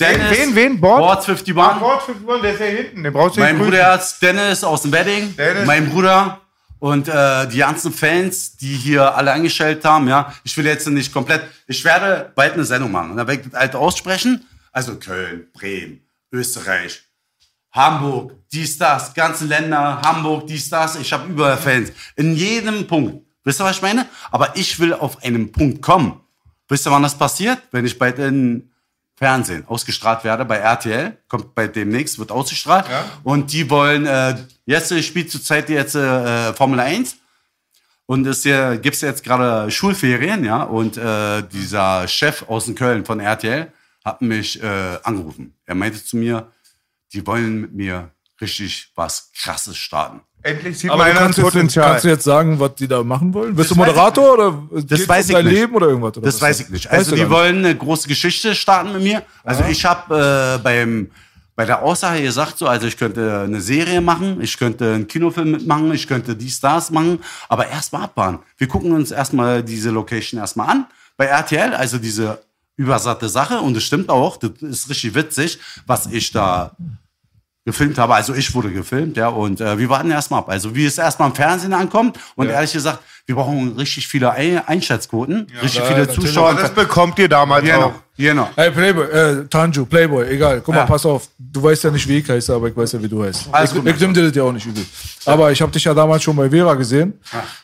Dennis. 0.02 0.38
Wen, 0.38 0.56
wen? 0.56 0.82
Board? 0.82 1.00
Boards 1.00 1.30
51. 1.30 1.80
Bord 1.80 2.04
5 2.04 2.24
Uhr, 2.28 2.42
der 2.42 2.54
ist 2.54 2.60
ja 2.60 2.66
hinten. 2.66 3.04
Den 3.04 3.14
brauchst 3.14 3.38
du 3.38 3.42
Mein 3.42 3.58
grüßen. 3.58 3.72
Bruderherz 3.72 4.20
Dennis 4.20 4.64
aus 4.64 4.82
dem 4.82 4.92
Wedding. 4.92 5.36
Dennis. 5.36 5.66
Mein 5.66 5.90
Bruder 5.90 6.42
und 6.80 7.08
äh, 7.08 7.48
die 7.48 7.60
ganzen 7.60 7.94
Fans, 7.94 8.58
die 8.58 8.74
hier 8.74 9.16
alle 9.16 9.32
angestellt 9.32 9.86
haben. 9.86 10.08
Ja, 10.08 10.34
ich 10.44 10.58
will 10.58 10.66
jetzt 10.66 10.88
nicht 10.88 11.14
komplett. 11.14 11.44
Ich 11.68 11.84
werde 11.86 12.32
bald 12.36 12.54
eine 12.54 12.66
Sendung 12.66 12.92
machen. 12.92 13.12
Und 13.12 13.18
da 13.18 13.28
werde 13.28 13.42
ich 13.42 13.50
das 13.52 13.60
alte 13.60 13.78
aussprechen. 13.78 14.48
Also 14.72 14.96
Köln, 14.96 15.48
Bremen, 15.54 16.02
Österreich, 16.32 17.04
Hamburg, 17.72 18.34
dies, 18.52 18.80
das, 18.80 19.14
ganze 19.14 19.46
Länder, 19.46 20.02
Hamburg, 20.04 20.48
dies, 20.48 20.70
das. 20.70 20.96
Ich 20.96 21.14
habe 21.14 21.32
überall 21.32 21.58
Fans. 21.58 21.92
In 22.16 22.36
jedem 22.36 22.88
Punkt. 22.88 23.26
Wisst 23.44 23.62
ihr, 23.62 23.66
was 23.66 23.76
ich 23.76 23.82
meine? 23.82 24.08
Aber 24.32 24.56
ich 24.56 24.80
will 24.80 24.94
auf 24.94 25.24
einen 25.24 25.52
Punkt 25.52 25.84
kommen. 25.84 26.20
Wisst 26.68 26.88
ihr, 26.88 26.92
wann 26.92 27.04
das 27.04 27.16
passiert? 27.16 27.60
Wenn 27.72 27.86
ich 27.86 27.98
bald 28.00 28.18
in 28.18 28.71
Fernsehen 29.22 29.68
ausgestrahlt 29.68 30.24
werde 30.24 30.46
bei 30.46 30.58
RTL, 30.58 31.16
kommt 31.28 31.54
bei 31.54 31.68
demnächst, 31.68 32.18
wird 32.18 32.32
ausgestrahlt. 32.32 32.88
Und 33.22 33.54
die 33.54 33.70
wollen, 33.70 34.08
äh, 34.08 34.36
jetzt 34.66 34.92
spielt 35.04 35.30
zurzeit 35.30 35.70
jetzt 35.70 35.94
äh, 35.94 36.52
Formel 36.54 36.80
1. 36.80 37.18
Und 38.08 38.26
es 38.26 38.42
gibt's 38.44 39.02
jetzt 39.02 39.24
gerade 39.24 39.70
Schulferien, 39.70 40.44
ja. 40.44 40.64
Und 40.64 40.98
äh, 40.98 41.44
dieser 41.44 42.08
Chef 42.08 42.50
aus 42.50 42.66
dem 42.66 42.74
Köln 42.74 43.06
von 43.06 43.20
RTL 43.20 43.72
hat 44.04 44.24
mich 44.24 44.62
äh, 44.62 44.98
angerufen. 45.04 45.54
Er 45.66 45.76
meinte 45.76 46.04
zu 46.04 46.18
mir, 46.18 46.52
die 47.14 47.26
wollen 47.28 47.62
mit 47.62 47.74
mir 47.74 48.10
richtig 48.42 48.92
was 48.96 49.32
Krasses 49.34 49.78
starten. 49.78 50.22
Endlich 50.43 50.80
sieht 50.80 50.89
Aber 50.89 51.04
man 51.04 51.13
du 51.13 51.19
kannst, 51.19 51.38
jetzt, 51.38 51.45
Potenzial. 51.45 51.89
kannst 51.89 52.04
du 52.04 52.10
jetzt 52.10 52.23
sagen, 52.23 52.60
was 52.60 52.75
die 52.75 52.88
da 52.88 53.04
machen 53.04 53.34
wollen? 53.34 53.56
Bist 53.56 53.71
du 53.71 53.75
Moderator 53.75 54.34
oder 54.34 54.63
geht's 54.82 55.08
weiß 55.08 55.25
um 55.25 55.30
ich 55.30 55.36
dein 55.36 55.45
nicht. 55.45 55.54
Leben 55.54 55.75
oder 55.75 55.88
irgendwas? 55.88 56.17
Oder 56.17 56.25
Das 56.25 56.41
weiß 56.41 56.60
ich 56.62 56.69
nicht. 56.69 56.89
Also 56.89 57.15
die 57.15 57.30
wollen 57.30 57.58
eine 57.60 57.75
große 57.75 58.08
Geschichte 58.08 58.56
starten 58.56 58.93
mit 58.93 59.04
mir. 59.04 59.23
Also 59.43 59.63
ich 59.69 59.86
habe 59.86 60.58
äh, 60.58 60.63
beim 60.63 61.12
bei 61.56 61.65
der 61.65 61.84
Aussage 61.84 62.23
gesagt 62.23 62.58
so, 62.58 62.65
also 62.65 62.88
ich 62.88 62.97
könnte 62.97 63.41
eine 63.45 63.62
Serie 63.62 64.01
machen, 64.01 64.41
ich 64.41 64.58
könnte 64.58 64.93
einen 64.93 65.08
Kinofilm 65.08 65.51
mitmachen, 65.51 65.93
ich 65.93 66.08
könnte 66.08 66.36
die 66.36 66.49
Stars 66.49 66.89
machen, 66.91 67.19
aber 67.49 67.67
erstmal 67.67 68.04
abfahren. 68.04 68.39
Wir 68.58 68.67
gucken 68.67 68.93
uns 68.93 69.12
erstmal 69.12 69.62
diese 69.62 69.91
Location 69.91 70.39
erstmal 70.39 70.69
an 70.69 70.86
bei 71.17 71.25
RTL, 71.25 71.73
also 71.75 71.97
diese 71.99 72.39
übersatte 72.77 73.30
Sache 73.30 73.60
und 73.60 73.77
es 73.77 73.84
stimmt 73.84 74.10
auch, 74.10 74.38
das 74.38 74.54
ist 74.62 74.89
richtig 74.89 75.13
witzig, 75.13 75.60
was 75.86 76.08
ich 76.08 76.32
da 76.32 76.75
gefilmt 77.65 77.97
habe. 77.97 78.15
Also 78.15 78.34
ich 78.34 78.54
wurde 78.56 78.71
gefilmt, 78.71 79.17
ja, 79.17 79.28
und 79.28 79.62
äh, 79.62 79.78
wir 79.78 79.89
warten 79.89 80.12
erstmal 80.12 80.39
ab. 80.39 80.50
Also 80.50 80.76
wie 80.76 80.86
es 80.86 80.97
erstmal 80.97 81.30
im 81.30 81.36
Fernsehen 81.36 81.74
ankommt 81.74 82.19
und 82.36 82.50
ehrlich 82.50 82.74
gesagt, 82.74 83.00
Wir 83.32 83.36
brauchen 83.38 83.78
richtig 83.78 84.10
viele 84.10 84.32
Ein 84.32 84.60
Einschätzquoten, 84.67 85.48
richtig 85.63 85.82
viele. 85.84 86.06
Zuschauer. 86.10 86.54
Das 86.56 86.72
bekommt 86.72 87.17
ihr 87.17 87.30
damals 87.30 87.63
Genau, 87.63 87.86
auch. 87.86 87.94
genau. 88.17 88.50
Ey, 88.58 88.72
Playboy, 88.72 89.06
äh, 89.06 89.46
Tanju, 89.50 89.86
Playboy, 89.86 90.28
egal. 90.30 90.60
Guck 90.60 90.76
mal, 90.76 90.82
Ja. 90.82 90.86
pass 90.86 91.06
auf. 91.06 91.30
Du 91.39 91.63
weißt 91.63 91.86
ja 91.86 91.91
nicht, 91.91 92.06
wie 92.10 92.17
ich 92.17 92.30
heiße, 92.30 92.54
aber 92.54 92.67
ich 92.67 92.76
weiß 92.76 92.91
ja, 92.91 93.02
wie 93.02 93.08
du 93.08 93.24
heißt. 93.24 93.48
Alles 93.54 93.72
ich 93.72 93.78
gut, 93.78 93.88
ich 93.88 94.00
nimm 94.02 94.13
dir 94.13 94.24
das 94.28 94.36
ja 94.36 94.44
auch 94.44 94.52
nicht 94.52 94.65
übel. 94.65 94.84
Aber 95.26 95.50
ich 95.52 95.62
habe 95.62 95.72
dich 95.72 95.84
ja 95.86 95.94
damals 95.94 96.24
schon 96.24 96.36
bei 96.36 96.50
Vera 96.50 96.74
gesehen. 96.74 97.13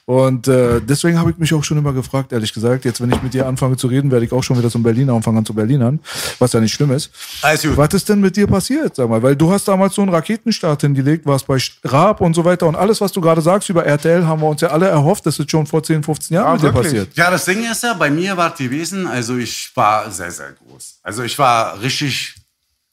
Und 0.06 0.48
äh, 0.48 0.80
deswegen 0.80 1.20
habe 1.20 1.32
ich 1.32 1.38
mich 1.38 1.54
auch 1.54 1.64
schon 1.64 1.78
immer 1.78 1.92
gefragt, 1.92 2.32
ehrlich 2.32 2.54
gesagt. 2.54 2.86
Jetzt, 2.86 3.02
wenn 3.02 3.12
ich 3.12 3.22
mit 3.22 3.34
dir 3.34 3.46
anfange 3.46 3.76
zu 3.76 3.88
reden, 3.88 4.10
werde 4.10 4.26
ich 4.26 4.32
auch 4.32 4.44
schon 4.44 4.58
wieder 4.58 4.70
zum 4.70 4.84
Berliner 4.84 5.14
und 5.16 5.24
fange 5.24 5.40
an 5.40 5.46
zu 5.46 5.54
Berlinern. 5.54 6.00
Was 6.40 6.54
ja 6.54 6.60
nicht 6.62 6.74
schlimm 6.74 6.92
ist. 6.92 7.12
Alles 7.42 7.64
gut. 7.64 7.76
Was 7.76 7.94
ist 7.94 8.08
denn 8.08 8.22
mit 8.22 8.38
dir 8.38 8.48
passiert, 8.48 8.96
sag 8.96 9.10
mal? 9.10 9.22
Weil 9.22 9.36
du 9.36 9.52
hast 9.52 9.68
damals 9.68 9.96
so 9.96 10.02
einen 10.02 10.12
Raketenstart 10.14 10.82
hingelegt, 10.82 11.26
warst 11.26 11.46
bei 11.48 11.58
Raab 11.84 12.22
und 12.22 12.34
so 12.36 12.46
weiter. 12.46 12.68
Und 12.68 12.76
alles, 12.76 13.02
was 13.02 13.12
du 13.12 13.20
gerade 13.22 13.42
sagst 13.42 13.70
über 13.70 13.86
RTL, 13.86 14.26
haben 14.26 14.42
wir 14.42 14.48
uns 14.48 14.62
ja 14.62 14.70
alle 14.70 14.88
erhofft, 14.88 15.26
dass 15.26 15.38
das 15.38 15.46
schon 15.50 15.57
vor 15.66 15.82
10, 15.82 16.04
15 16.04 16.36
Jahren 16.36 16.48
Ah, 16.48 16.54
mit 16.54 16.64
dir 16.64 16.72
passiert. 16.72 17.16
Ja, 17.16 17.32
das 17.32 17.46
Ding 17.46 17.70
ist 17.70 17.84
ja, 17.84 17.94
bei 17.94 18.10
mir 18.10 18.36
war 18.38 18.52
es 18.52 18.58
gewesen, 18.58 19.08
also 19.08 19.38
ich 19.38 19.72
war 19.76 20.12
sehr, 20.12 20.32
sehr 20.32 20.52
groß. 20.52 21.00
Also 21.04 21.24
ich 21.24 21.38
war 21.40 21.82
richtig 21.82 22.36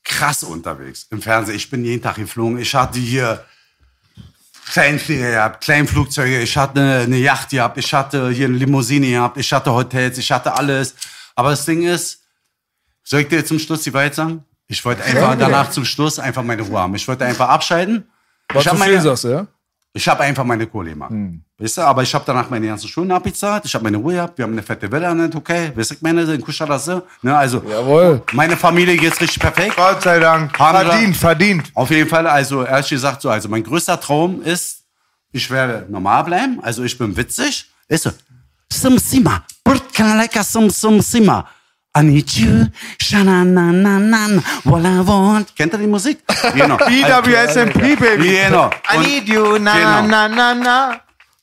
krass 0.04 0.42
unterwegs 0.42 1.06
im 1.10 1.20
Fernsehen. 1.20 1.56
Ich 1.56 1.68
bin 1.70 1.84
jeden 1.84 2.02
Tag 2.02 2.16
geflogen. 2.16 2.58
Ich 2.58 2.74
hatte 2.74 2.98
hier 2.98 3.44
Kleinflieger 4.70 5.30
gehabt, 5.30 5.64
Kleinflugzeuge, 5.64 6.40
ich 6.40 6.56
hatte 6.56 7.02
eine, 7.04 7.16
Yacht 7.16 7.50
gehabt, 7.50 7.76
ich 7.76 7.92
hatte 7.92 8.30
hier 8.30 8.46
eine 8.46 8.56
Limousine 8.56 9.10
gehabt, 9.10 9.36
ich 9.36 9.52
hatte 9.52 9.70
Hotels, 9.72 10.16
ich 10.18 10.30
hatte 10.32 10.54
alles. 10.54 10.94
Aber 11.34 11.50
das 11.50 11.64
Ding 11.66 11.82
ist, 11.82 12.22
soll 13.02 13.20
ich 13.20 13.28
dir 13.28 13.44
zum 13.44 13.58
Schluss 13.58 13.82
die 13.82 13.92
Wahrheit 13.92 14.14
sagen? 14.14 14.44
Ich 14.66 14.82
wollte 14.84 15.04
einfach 15.04 15.36
danach 15.38 15.70
zum 15.70 15.84
Schluss 15.84 16.18
einfach 16.18 16.42
meine 16.42 16.62
Ruhe 16.62 16.78
haben. 16.80 16.94
Ich 16.94 17.06
wollte 17.06 17.24
einfach 17.24 17.48
abschalten. 17.48 18.08
Was 18.48 18.62
ich 18.62 18.68
hab 18.68 18.76
zu 18.76 18.82
viel 18.82 18.92
meine, 18.92 19.02
sagst 19.02 19.24
ja? 19.24 19.46
Ich 19.96 20.08
habe 20.08 20.24
einfach 20.24 20.44
meine 20.44 20.66
Kohle 20.66 20.90
gemacht. 20.90 21.12
Weißt 21.56 21.76
du, 21.76 21.82
aber 21.82 22.02
ich 22.02 22.12
habe 22.12 22.24
danach 22.26 22.50
meine 22.50 22.66
ganzen 22.66 22.88
Schulden 22.88 23.12
abbezahlt. 23.12 23.64
Ich 23.64 23.72
habe 23.74 23.84
meine 23.84 23.96
Ruhe 23.96 24.14
gehabt. 24.14 24.36
Wir 24.36 24.42
haben 24.44 24.52
eine 24.52 24.62
fette 24.62 24.90
Villa 24.90 25.12
in 25.12 25.18
der 25.18 25.30
Türkei. 25.30 25.72
Weißt 25.74 25.90
du, 25.90 25.94
ich 25.94 26.02
meine, 26.02 26.22
in 26.22 26.40
Kuschalasse. 26.40 27.04
Ne, 27.22 27.36
also, 27.36 27.62
Jawohl. 27.62 28.20
meine 28.32 28.56
Familie 28.56 28.96
geht's 28.96 29.20
richtig 29.20 29.38
perfekt. 29.38 29.76
Gott 29.76 30.02
sei 30.02 30.18
Dank. 30.18 30.58
Haben 30.58 30.88
Verdient, 30.88 31.16
verdient. 31.16 31.70
Auf 31.74 31.90
jeden 31.90 32.08
Fall, 32.10 32.26
also 32.26 32.64
ehrlich 32.64 32.88
gesagt 32.88 33.22
so, 33.22 33.30
also 33.30 33.48
mein 33.48 33.62
größter 33.62 34.00
Traum 34.00 34.42
ist, 34.42 34.82
ich 35.30 35.48
werde 35.48 35.86
normal 35.88 36.24
bleiben. 36.24 36.58
Also 36.60 36.82
ich 36.82 36.98
bin 36.98 37.16
witzig. 37.16 37.70
Ist 37.86 38.02
so, 38.02 38.10
Sim 38.72 38.98
Sima, 38.98 39.44
Sim 40.42 40.70
Sim 40.70 41.00
Sima. 41.00 41.48
I 41.96 42.02
need 42.02 42.28
you, 42.36 42.66
shanananan, 43.00 44.42
what 44.64 44.84
I 44.84 44.98
want. 45.06 45.54
Kennt 45.56 45.72
ihr 45.74 45.78
die 45.78 45.86
Musik? 45.86 46.18
Genau. 46.54 46.76
BWSMP, 46.76 47.96
Baby. 47.98 48.38
Genau. 48.44 48.70
I 48.92 48.98
need 48.98 49.28
you, 49.28 49.58
na, 49.58 49.74
Genau. 49.74 50.02
na, 50.08 50.28
na, 50.28 50.54
na. 50.54 51.00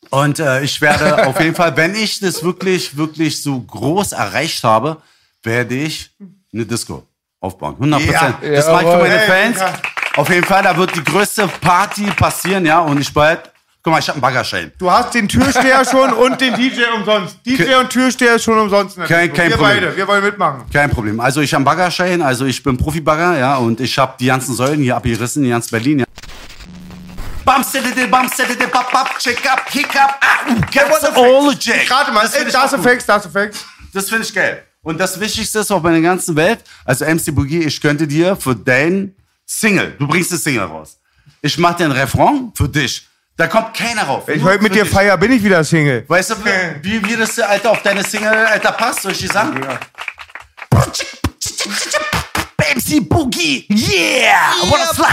Und 0.10 0.40
äh, 0.40 0.62
ich 0.64 0.82
werde 0.82 1.26
auf 1.28 1.40
jeden 1.40 1.56
Fall, 1.56 1.76
wenn 1.78 1.96
ich 1.96 2.20
das 2.20 2.44
wirklich, 2.44 2.98
wirklich 2.98 3.42
so 3.42 3.62
groß 3.62 4.12
erreicht 4.12 4.62
habe, 4.64 4.98
werde 5.44 5.76
ich 5.76 6.12
eine 6.54 6.66
Disco 6.66 7.04
aufbauen. 7.40 7.76
100 7.76 8.06
Prozent. 8.06 8.36
Ja, 8.44 8.52
das 8.52 8.68
mache 8.68 8.84
ich 8.84 8.90
für 8.92 8.98
meine 8.98 9.20
Fans. 9.20 9.60
ja. 9.60 9.74
Auf 10.18 10.30
jeden 10.30 10.44
Fall, 10.44 10.64
da 10.64 10.76
wird 10.76 10.94
die 10.96 11.04
größte 11.04 11.48
Party 11.62 12.04
passieren, 12.12 12.66
ja. 12.66 12.80
Und 12.80 13.00
ich 13.00 13.14
bald, 13.14 13.51
guck 13.84 13.92
mal, 13.94 14.00
ich 14.00 14.08
habe 14.08 14.16
einen 14.16 14.22
Baggerschein. 14.22 14.72
Du 14.78 14.90
hast 14.92 15.14
den 15.14 15.28
Türsteher 15.28 15.84
schon 15.90 16.14
und 16.14 16.40
den 16.40 16.54
DJ 16.56 16.84
umsonst. 16.96 17.38
DJ 17.46 17.76
und 17.76 17.90
Türsteher 17.90 18.38
schon 18.40 18.58
umsonst. 18.60 18.98
Kein- 18.98 19.34
kein 19.34 19.50
wir 19.50 19.58
Problem. 19.58 19.80
beide, 19.82 19.98
wir 19.98 20.08
wollen 20.08 20.24
mitmachen. 20.24 20.64
Kein 20.72 20.90
Problem. 20.90 21.20
Also 21.20 21.42
ich 21.42 21.54
habe 21.54 21.60
einen 21.60 21.66
Baggerschein, 21.66 22.22
also 22.22 22.46
ich 22.46 22.62
bin 22.62 22.78
Profi-Bagger, 22.78 23.38
ja. 23.38 23.58
Und 23.58 23.80
ich 23.80 23.98
habe 23.98 24.14
die 24.20 24.28
ganzen 24.28 24.54
Säulen 24.56 24.82
hier 24.82 24.96
abgerissen, 24.96 25.44
in 25.44 25.50
ganz 25.50 25.70
Berlin, 25.70 26.00
ja. 26.00 26.06
Up, 28.76 28.88
ah. 30.22 30.36
Rate 31.90 32.12
mal, 32.12 32.22
Das 32.24 32.34
ey, 32.36 32.42
ich 32.44 32.48
ist 32.50 32.56
auch 32.56 32.70
gut. 32.70 32.80
Effekt, 32.80 33.10
da 33.10 33.16
ist 33.18 33.26
Effekt. 33.26 33.66
Das 33.94 34.10
finde 34.10 34.24
ich 34.24 34.34
geil. 34.34 34.64
Und 34.84 35.00
das 35.00 35.20
Wichtigste 35.20 35.60
ist 35.60 35.72
auf 35.72 35.82
meiner 35.84 36.02
ganzen 36.02 36.36
Welt, 36.36 36.60
also 36.86 37.06
MC 37.06 37.34
Boogie, 37.36 37.60
ich 37.64 37.80
könnte 37.82 38.08
dir 38.08 38.36
für 38.36 38.56
dein 38.56 39.14
Single, 39.46 39.96
du 40.00 40.08
bringst 40.08 40.32
eine 40.32 40.40
Single 40.40 40.64
raus. 40.64 40.98
Ich 41.42 41.58
mache 41.58 41.78
dir 41.78 41.86
ein 41.86 41.92
Refrain 41.92 42.52
für 42.56 42.70
dich. 42.70 43.08
Da 43.42 43.48
kommt 43.48 43.74
keiner 43.74 44.04
rauf. 44.04 44.28
Wenn 44.28 44.38
ich 44.38 44.44
heute 44.44 44.62
mit 44.62 44.76
dir 44.76 44.86
feier, 44.86 45.18
bin 45.18 45.32
ich 45.32 45.44
wieder 45.44 45.64
Single. 45.64 46.06
Weißt 46.08 46.30
du, 46.30 46.36
wie, 46.84 47.04
wie 47.04 47.16
das, 47.16 47.40
Alter, 47.40 47.72
auf 47.72 47.82
deine 47.82 48.04
Single, 48.04 48.28
Alter, 48.32 48.72
passt? 48.72 49.02
Soll 49.02 49.14
ich 49.14 49.18
dir 49.18 49.30
sagen? 49.30 49.60
MC 52.76 53.10
Boogie, 53.10 53.66
yeah! 53.72 54.54
What's 54.70 54.96
like? 55.00 55.10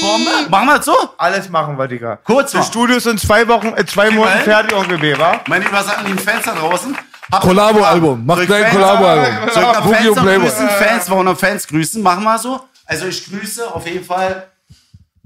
Bombe? 0.00 0.50
Machen 0.50 0.66
wir 0.66 0.76
das 0.78 0.84
so? 0.86 0.96
Alles 1.16 1.48
machen 1.48 1.78
wir, 1.78 1.86
Digga. 1.86 2.18
Kurz 2.24 2.54
mal. 2.54 2.58
Das 2.58 2.66
Studio 2.66 2.96
ist 2.96 3.06
in 3.06 3.16
zwei 3.18 3.46
Wochen, 3.46 3.68
äh, 3.76 3.86
zwei 3.86 4.10
Monaten 4.10 4.38
hin. 4.38 4.44
fertig, 4.44 4.76
Onkel 4.76 4.98
B, 4.98 5.16
wa? 5.16 5.40
Meine 5.46 5.64
übersagten 5.64 6.18
Fans 6.18 6.44
da 6.44 6.56
draußen. 6.56 6.98
Kollabo-Album. 7.40 8.24
Mach 8.26 8.34
Soll 8.34 8.42
ich 8.46 8.50
dein 8.50 8.62
Fans- 8.64 8.74
Kollabo-Album. 8.74 9.48
Soll 9.54 9.62
ich 9.62 9.68
noch 9.72 9.82
Boogie 9.84 9.94
Fans 9.94 10.08
und 10.08 10.14
noch 10.16 10.22
Playboy. 10.24 10.48
grüßen? 10.48 10.68
Fans, 10.70 11.10
wollen 11.10 11.24
noch 11.26 11.38
Fans 11.38 11.66
grüßen? 11.68 12.02
Machen 12.02 12.24
wir 12.24 12.36
so. 12.40 12.60
Also 12.84 13.06
ich 13.06 13.24
grüße 13.30 13.72
auf 13.72 13.86
jeden 13.86 14.04
Fall 14.04 14.48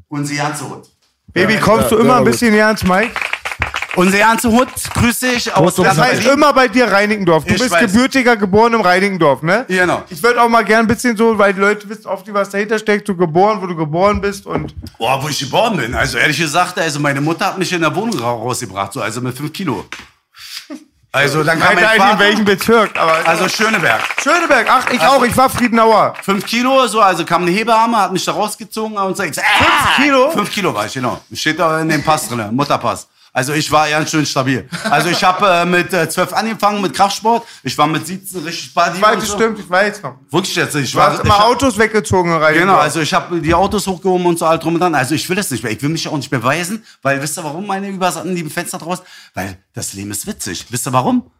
unsere 0.08 0.42
ganze 0.42 0.68
Hut. 0.68 0.90
Baby, 1.36 1.56
kommst 1.58 1.90
du 1.90 1.96
ja, 1.96 2.00
immer 2.02 2.16
ein 2.16 2.24
bisschen 2.24 2.50
näher 2.52 2.66
ans 2.66 2.82
Mike? 2.82 3.10
Unsere 3.94 4.18
ganze 4.22 4.50
Hut 4.50 4.68
grüße 4.94 5.26
ich 5.28 5.54
aus 5.54 5.74
Das 5.76 5.98
heißt 5.98 6.26
immer 6.26 6.52
bei 6.52 6.68
dir 6.68 6.86
Reinickendorf. 6.90 7.44
Du 7.44 7.54
Ich 7.54 7.60
bist 7.60 7.70
weiß. 7.72 7.92
gebürtiger, 7.92 8.36
geboren 8.36 8.74
im 8.74 8.82
Reinickendorf, 8.82 9.42
ne? 9.42 9.64
Genau. 9.68 10.02
Ich 10.10 10.22
würde 10.22 10.42
auch 10.42 10.48
mal 10.50 10.64
gern 10.64 10.80
ein 10.80 10.86
bisschen 10.86 11.16
so, 11.16 11.38
weil 11.38 11.54
die 11.54 11.60
Leute 11.60 11.88
wissen 11.88 12.06
oft 12.06 12.26
nicht, 12.26 12.34
was 12.34 12.50
dahinter 12.50 12.78
steckt. 12.78 13.08
Du 13.08 13.16
geboren, 13.16 13.58
wo 13.62 13.66
du 13.66 13.74
geboren 13.74 14.20
bist 14.20 14.44
und 14.46 14.74
Boah, 14.98 15.22
wo 15.22 15.28
ich 15.28 15.38
geboren 15.38 15.76
bin. 15.78 15.94
Also 15.94 16.18
ehrlich 16.18 16.38
gesagt, 16.38 16.78
also 16.78 17.00
meine 17.00 17.22
Mutter 17.22 17.46
hat 17.46 17.58
mich 17.58 17.72
in 17.72 17.80
der 17.80 17.94
Wohnung 17.94 18.18
ra- 18.18 18.32
rausgebracht, 18.32 18.92
so 18.92 19.00
also 19.00 19.22
mit 19.22 19.34
5 19.36 19.50
Kilo. 19.52 19.86
Also 21.16 21.42
dann 21.42 21.58
keine 21.58 21.80
mein 21.80 21.98
Ahnung, 22.00 22.12
in 22.12 22.18
welchem 22.18 22.44
Bezirk. 22.44 22.90
Aber 22.98 23.26
also 23.26 23.48
Schöneberg. 23.48 24.00
Schöneberg, 24.22 24.66
ach, 24.68 24.90
ich 24.90 25.00
Also- 25.00 25.16
auch, 25.16 25.24
ich 25.24 25.34
war 25.34 25.48
Friedenauer. 25.48 26.12
5 26.22 26.44
Kilo, 26.44 26.86
so, 26.88 27.00
also 27.00 27.24
kam 27.24 27.40
eine 27.42 27.52
Hebamme, 27.52 27.96
hat 27.96 28.12
mich 28.12 28.22
da 28.26 28.32
rausgezogen 28.32 28.98
und 28.98 29.16
sagt, 29.16 29.34
5 29.36 29.44
Kilo? 29.96 30.30
5 30.30 30.50
Kilo 30.52 30.74
war 30.74 30.84
ich, 30.84 30.92
genau. 30.92 31.18
Steht 31.32 31.58
da 31.58 31.80
in 31.80 31.88
dem 31.88 32.04
Pass 32.04 32.28
drin, 32.28 32.54
Mutterpass. 32.54 33.08
Also 33.36 33.52
ich 33.52 33.70
war 33.70 33.86
ganz 33.90 34.10
schön 34.10 34.24
stabil. 34.24 34.66
Also 34.84 35.10
ich 35.10 35.22
habe 35.22 35.46
äh, 35.46 35.66
mit 35.66 35.92
äh, 35.92 36.08
12 36.08 36.32
angefangen 36.32 36.80
mit 36.80 36.94
Kraftsport. 36.94 37.46
Ich 37.62 37.76
war 37.76 37.86
mit 37.86 38.06
17 38.06 38.42
richtig 38.42 38.72
Body 38.72 38.98
Weiß, 39.02 39.12
und 39.14 39.20
das 39.22 39.28
so. 39.28 39.34
stimmt, 39.36 39.58
ich 39.58 39.68
weiß 39.68 40.02
noch. 40.02 40.16
Wirklich 40.30 40.56
jetzt. 40.56 40.74
Ich 40.74 40.92
Du 40.92 40.96
war, 40.96 41.10
hast 41.12 41.18
ich 41.18 41.24
immer 41.26 41.38
hab- 41.38 41.44
Autos 41.44 41.76
weggezogen 41.76 42.30
in 42.30 42.36
Reinickendorf. 42.38 42.76
Genau, 42.76 42.82
also 42.82 43.00
ich 43.02 43.12
habe 43.12 43.38
die 43.42 43.52
Autos 43.52 43.86
hochgehoben 43.86 44.24
und 44.26 44.38
so 44.38 44.46
alt 44.46 44.64
drum 44.64 44.72
und 44.74 44.80
dran. 44.80 44.94
Also 44.94 45.14
ich 45.14 45.28
will 45.28 45.36
das 45.36 45.50
nicht 45.50 45.62
mehr. 45.62 45.70
Ich 45.70 45.82
will 45.82 45.90
mich 45.90 46.08
auch 46.08 46.16
nicht 46.16 46.30
beweisen, 46.30 46.82
weil 47.02 47.20
wisst 47.20 47.36
ihr 47.38 47.44
warum, 47.44 47.66
meine 47.66 47.88
übersatten 47.90 48.34
lieben 48.34 48.48
Fenster 48.48 48.78
draus? 48.78 49.02
Weil 49.34 49.58
das 49.74 49.92
Leben 49.92 50.10
ist 50.12 50.26
witzig. 50.26 50.64
Wisst 50.70 50.86
ihr 50.88 50.94
warum? 50.94 51.30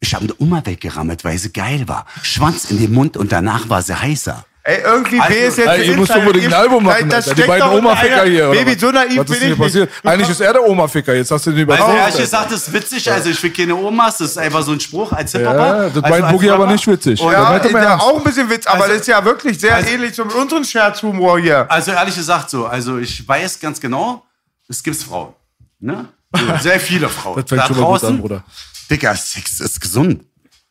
Ich 0.00 0.14
habe 0.14 0.24
eine 0.24 0.34
Oma 0.38 0.60
weggerammelt, 0.66 1.24
weil 1.24 1.38
sie 1.38 1.50
geil 1.54 1.88
war. 1.88 2.04
Schwanz 2.22 2.70
in 2.70 2.78
den 2.78 2.92
Mund 2.92 3.16
und 3.16 3.32
danach 3.32 3.70
war 3.70 3.80
sie 3.80 3.94
heißer. 3.98 4.44
Ey, 4.66 4.80
irgendwie 4.82 5.20
Also, 5.20 5.34
B 5.34 5.46
ist 5.46 5.58
jetzt 5.58 5.68
Ey, 5.68 5.86
ihr 5.90 5.96
müsst 5.98 6.16
unbedingt 6.16 6.46
ein 6.46 6.52
Album 6.54 6.84
machen. 6.84 7.12
Alter. 7.12 7.34
Die 7.34 7.42
beiden 7.42 7.68
Oma-Ficker 7.68 8.24
hier. 8.24 8.48
Baby, 8.50 8.72
was? 8.74 8.80
so 8.80 8.90
naiv 8.90 9.18
was 9.18 9.30
ist 9.30 9.40
bin 9.40 9.52
ich 9.52 9.58
passiert? 9.58 9.90
nicht. 9.90 10.06
Eigentlich 10.06 10.28
ist 10.30 10.40
er 10.40 10.52
der 10.54 10.62
Oma-Ficker. 10.64 11.14
Jetzt 11.14 11.30
hast 11.30 11.44
du 11.46 11.50
den 11.52 11.70
Also 11.70 11.82
überrascht. 11.84 12.00
ehrlich 12.00 12.16
gesagt, 12.16 12.50
das 12.52 12.68
ist 12.68 12.72
witzig. 12.72 13.12
Also 13.12 13.28
ich 13.28 13.42
will 13.42 13.50
keine 13.52 13.76
Omas. 13.76 14.16
Das 14.16 14.30
ist 14.30 14.38
einfach 14.38 14.62
so 14.62 14.72
ein 14.72 14.80
Spruch 14.80 15.12
als 15.12 15.32
Hip-Hopper. 15.32 15.54
Ja, 15.58 15.88
das 15.90 16.02
also 16.02 16.08
meint 16.18 16.32
Boogie 16.32 16.50
aber 16.50 16.66
nicht 16.66 16.86
witzig. 16.86 17.20
Und, 17.20 17.30
Ja, 17.30 17.56
Ja, 17.58 17.82
ja, 17.82 17.96
auch 17.98 18.16
ein 18.16 18.24
bisschen 18.24 18.48
Witz, 18.48 18.66
aber 18.66 18.84
Also- 18.84 18.92
das 18.94 19.00
ist 19.02 19.08
ja 19.08 19.22
wirklich 19.22 19.60
sehr 19.60 19.74
also- 19.76 19.88
ähnlich 19.90 20.14
zu 20.14 20.22
unserem 20.24 20.64
Scherzhumor 20.64 21.38
hier. 21.38 21.70
Also 21.70 21.90
ehrlich 21.90 22.14
gesagt 22.14 22.48
so. 22.48 22.64
Also 22.64 22.96
ich 22.96 23.28
weiß 23.28 23.60
ganz 23.60 23.78
genau, 23.78 24.24
es 24.66 24.82
gibt 24.82 24.96
Frauen. 24.96 25.34
Ne? 25.78 26.06
Sehr 26.62 26.80
viele 26.80 27.10
Frauen. 27.10 27.36
Das 27.42 27.50
fängt 27.50 27.60
da 27.62 27.66
schon 27.66 27.76
mal 27.76 27.82
gut 27.82 27.90
draußen, 28.00 28.08
an, 28.08 28.20
Bruder. 28.20 28.44
Digga, 28.90 29.14
Sex 29.14 29.60
ist 29.60 29.78
gesund. 29.78 30.24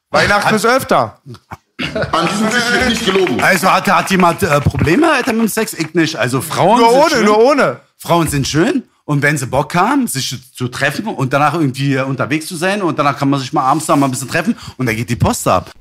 Weihnachten 0.10 0.56
ist 0.56 0.66
öfter. 0.66 1.22
An 2.12 2.28
diesem 2.28 2.50
Tisch 2.50 2.72
wird 2.72 2.90
nicht 2.90 3.06
gelogen. 3.06 3.42
Also 3.42 3.72
hat, 3.72 3.88
hat 3.88 4.10
jemand 4.12 4.44
äh, 4.44 4.60
Probleme 4.62 5.12
Alter, 5.12 5.34
mit 5.34 5.42
dem 5.44 5.48
Sex? 5.48 5.74
Ich 5.74 5.94
nicht. 5.94 6.16
Also 6.16 6.42
Frauen 6.42 6.80
Nur 6.80 6.90
sind 6.92 7.00
ohne, 7.02 7.10
schön. 7.12 7.26
nur 7.26 7.40
ohne. 7.44 7.80
Frauen 7.98 8.28
sind 8.28 8.48
schön 8.48 8.84
und 9.06 9.22
wenn 9.22 9.38
sie 9.38 9.46
Bock 9.48 9.74
haben, 9.76 10.08
sich 10.08 10.36
zu- 10.56 10.68
treffen 10.68 11.08
und 11.08 11.32
danach 11.34 11.54
irgendwie 11.54 11.96
äh, 11.96 12.02
unterwegs 12.04 12.48
zu 12.48 12.56
sein 12.56 12.82
und 12.82 12.98
danach 13.00 13.18
kann 13.18 13.30
man 13.30 13.40
sich 13.40 13.54
mal 13.54 13.64
abends 13.64 13.86
da 13.86 13.96
mal 13.96 14.08
ein 14.08 14.12
bisschen 14.12 14.30
treffen 14.30 14.56
und 14.78 14.86
dann 14.86 14.96
geht 14.96 15.10
die 15.10 15.16
Post 15.16 15.48
ab. 15.48 15.72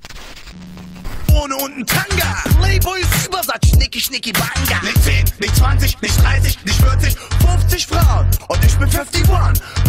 Ohne 1.32 1.56
und 1.56 1.78
ein 1.78 1.86
Tanga. 1.86 2.42
Playboys 2.60 3.06
Übersatz, 3.26 3.68
schnicki, 3.68 4.00
schnicki, 4.00 4.32
banga. 4.32 4.80
Nicht 4.82 5.02
10, 5.02 5.24
nicht 5.40 5.56
20, 5.56 6.00
nicht 6.02 6.22
30, 6.22 6.58
nicht 6.64 6.80
40, 6.82 7.16
50 7.58 7.86
Frauen. 7.86 8.26
Und 8.48 8.64
ich 8.64 8.74
bin 8.76 8.88
51. 8.88 9.22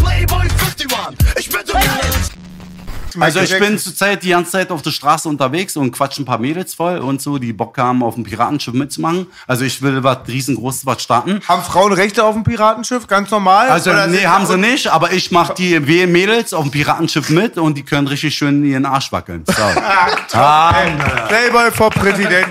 Playboy 0.02 0.40
51. 0.40 0.86
Ich 1.38 1.48
bin 1.50 1.60
so 1.66 1.72
geil. 1.74 1.84
Also 3.20 3.40
ich 3.40 3.58
bin 3.58 3.78
zurzeit 3.78 4.22
die 4.22 4.30
ganze 4.30 4.52
Zeit 4.52 4.70
auf 4.70 4.82
der 4.82 4.90
Straße 4.90 5.28
unterwegs 5.28 5.76
und 5.76 5.92
quatsch 5.92 6.18
ein 6.18 6.24
paar 6.24 6.38
Mädels 6.38 6.74
voll 6.74 6.98
und 6.98 7.20
so, 7.20 7.38
die 7.38 7.52
Bock 7.52 7.76
haben, 7.78 8.02
auf 8.02 8.14
dem 8.14 8.24
Piratenschiff 8.24 8.74
mitzumachen. 8.74 9.26
Also 9.46 9.64
ich 9.64 9.80
will 9.82 10.02
was 10.02 10.18
riesengroßes 10.26 10.86
was 10.86 11.02
starten. 11.02 11.40
Haben 11.46 11.62
Frauen 11.62 11.92
Rechte 11.92 12.24
auf 12.24 12.34
dem 12.34 12.44
Piratenschiff? 12.44 13.06
Ganz 13.06 13.30
normal? 13.30 13.68
Also 13.68 13.90
Oder 13.90 14.06
nee, 14.06 14.26
haben 14.26 14.46
sie 14.46 14.58
nicht, 14.58 14.88
aber 14.88 15.12
ich 15.12 15.30
mach 15.30 15.50
die 15.50 15.78
Mädels 15.80 16.52
auf 16.52 16.62
dem 16.62 16.70
Piratenschiff 16.70 17.30
mit 17.30 17.58
und 17.58 17.76
die 17.76 17.82
können 17.82 18.06
richtig 18.06 18.34
schön 18.34 18.64
ihren 18.64 18.86
Arsch 18.86 19.12
wackeln. 19.12 19.44
So. 19.46 19.62
ah, 20.38 20.74
Playboy 21.28 21.70
vor 21.70 21.90
Präsident. 21.90 22.48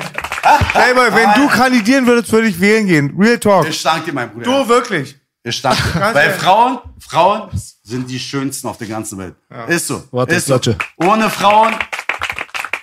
Playboy, 0.74 1.14
wenn 1.14 1.34
du 1.42 1.48
kandidieren 1.48 2.06
würdest, 2.06 2.32
würde 2.32 2.48
ich 2.48 2.60
wählen 2.60 2.88
gehen. 2.88 3.16
Real 3.18 3.38
Talk. 3.38 3.68
ich 3.68 3.82
danke 3.82 4.06
dir, 4.06 4.14
mein 4.14 4.30
Bruder. 4.30 4.46
Du 4.46 4.68
wirklich. 4.68 5.16
Ganz 5.44 6.16
Weil. 6.16 6.34
Frauen, 6.34 6.80
Frauen 7.00 7.50
sind 7.84 8.10
die 8.10 8.20
schönsten 8.20 8.68
auf 8.68 8.78
der 8.78 8.88
ganzen 8.88 9.18
Welt. 9.18 9.36
Ist 9.68 9.88
so. 9.88 10.04
Warte, 10.12 10.36
ist 10.36 10.46
so. 10.48 10.54
Klatsche. 10.54 10.78
Ohne 10.98 11.30
Frauen 11.30 11.76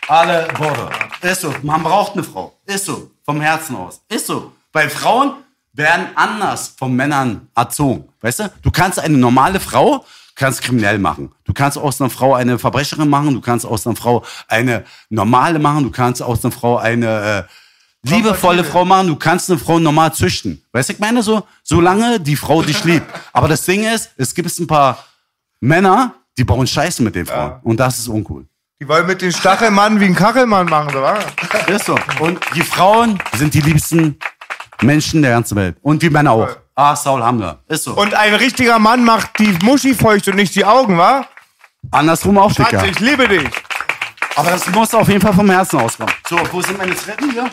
alle 0.08 0.48
Border. 0.58 0.90
Ist 1.22 1.40
so. 1.40 1.54
Man 1.62 1.82
braucht 1.82 2.12
eine 2.12 2.22
Frau. 2.22 2.54
Ist 2.66 2.84
so. 2.84 3.10
Vom 3.24 3.40
Herzen 3.40 3.76
aus. 3.76 4.02
Ist 4.08 4.26
so. 4.26 4.52
Weil 4.72 4.90
Frauen 4.90 5.34
werden 5.72 6.08
anders 6.14 6.74
von 6.76 6.94
Männern 6.94 7.48
erzogen. 7.54 8.08
Weißt 8.20 8.40
du? 8.40 8.52
Du 8.62 8.70
kannst 8.70 8.98
eine 8.98 9.16
normale 9.16 9.60
Frau 9.60 10.04
kannst 10.40 10.62
kriminell 10.62 10.98
machen. 10.98 11.32
Du 11.44 11.52
kannst 11.52 11.76
aus 11.76 12.00
einer 12.00 12.10
Frau 12.10 12.34
eine 12.34 12.58
Verbrecherin 12.58 13.08
machen. 13.08 13.34
Du 13.34 13.40
kannst 13.40 13.66
aus 13.66 13.86
einer 13.86 13.94
Frau 13.94 14.24
eine 14.48 14.84
normale 15.10 15.58
machen. 15.58 15.84
Du 15.84 15.90
kannst 15.90 16.22
aus 16.22 16.42
einer 16.44 16.52
Frau 16.52 16.78
eine 16.78 17.46
äh, 17.46 17.52
liebevolle 18.02 18.64
Frau 18.64 18.84
machen. 18.84 19.08
Du 19.08 19.16
kannst 19.16 19.50
eine 19.50 19.58
Frau 19.58 19.78
normal 19.78 20.12
züchten. 20.14 20.62
Weißt 20.72 20.88
du, 20.88 20.92
ich 20.94 20.98
meine 20.98 21.22
so, 21.22 21.46
solange 21.62 22.20
die 22.20 22.36
Frau 22.36 22.62
dich 22.62 22.84
liebt. 22.84 23.06
Aber 23.32 23.48
das 23.48 23.64
Ding 23.64 23.84
ist, 23.84 24.10
es 24.16 24.34
gibt 24.34 24.58
ein 24.58 24.66
paar 24.66 25.04
Männer, 25.60 26.14
die 26.38 26.44
bauen 26.44 26.66
Scheiße 26.66 27.02
mit 27.02 27.14
den 27.14 27.26
Frauen. 27.26 27.60
Und 27.62 27.78
das 27.78 27.98
ist 27.98 28.08
uncool. 28.08 28.46
Die 28.80 28.88
wollen 28.88 29.06
mit 29.06 29.20
den 29.20 29.30
Stachelmann 29.30 30.00
wie 30.00 30.06
ein 30.06 30.14
Kachelmann 30.14 30.66
machen, 30.66 30.94
oder? 30.96 31.18
Ist 31.66 31.84
so. 31.84 31.98
Und 32.18 32.40
die 32.54 32.62
Frauen 32.62 33.22
sind 33.36 33.52
die 33.52 33.60
liebsten 33.60 34.18
Menschen 34.80 35.20
der 35.20 35.32
ganzen 35.32 35.56
Welt. 35.56 35.76
Und 35.82 36.02
die 36.02 36.08
Männer 36.08 36.32
auch. 36.32 36.48
Ah, 36.74 36.96
Saul 36.96 37.22
Hamler. 37.22 37.58
Ist 37.68 37.84
so. 37.84 37.92
Und 37.92 38.14
ein 38.14 38.34
richtiger 38.34 38.78
Mann 38.78 39.04
macht 39.04 39.38
die 39.38 39.52
Muschi 39.62 39.92
feucht 39.94 40.26
und 40.28 40.36
nicht 40.36 40.54
die 40.54 40.64
Augen, 40.64 40.96
wa? 40.96 41.26
Andersrum 41.90 42.38
auch, 42.38 42.50
Schatz, 42.50 42.70
Dicker. 42.70 42.86
ich 42.86 43.00
liebe 43.00 43.28
dich. 43.28 43.50
Aber 44.36 44.50
das 44.50 44.66
muss 44.70 44.94
auf 44.94 45.08
jeden 45.08 45.20
Fall 45.20 45.34
vom 45.34 45.50
Herzen 45.50 45.78
auskommen. 45.78 46.14
So, 46.26 46.38
wo 46.50 46.62
sind 46.62 46.78
meine 46.78 46.94
Treppen 46.94 47.32
hier? 47.32 47.50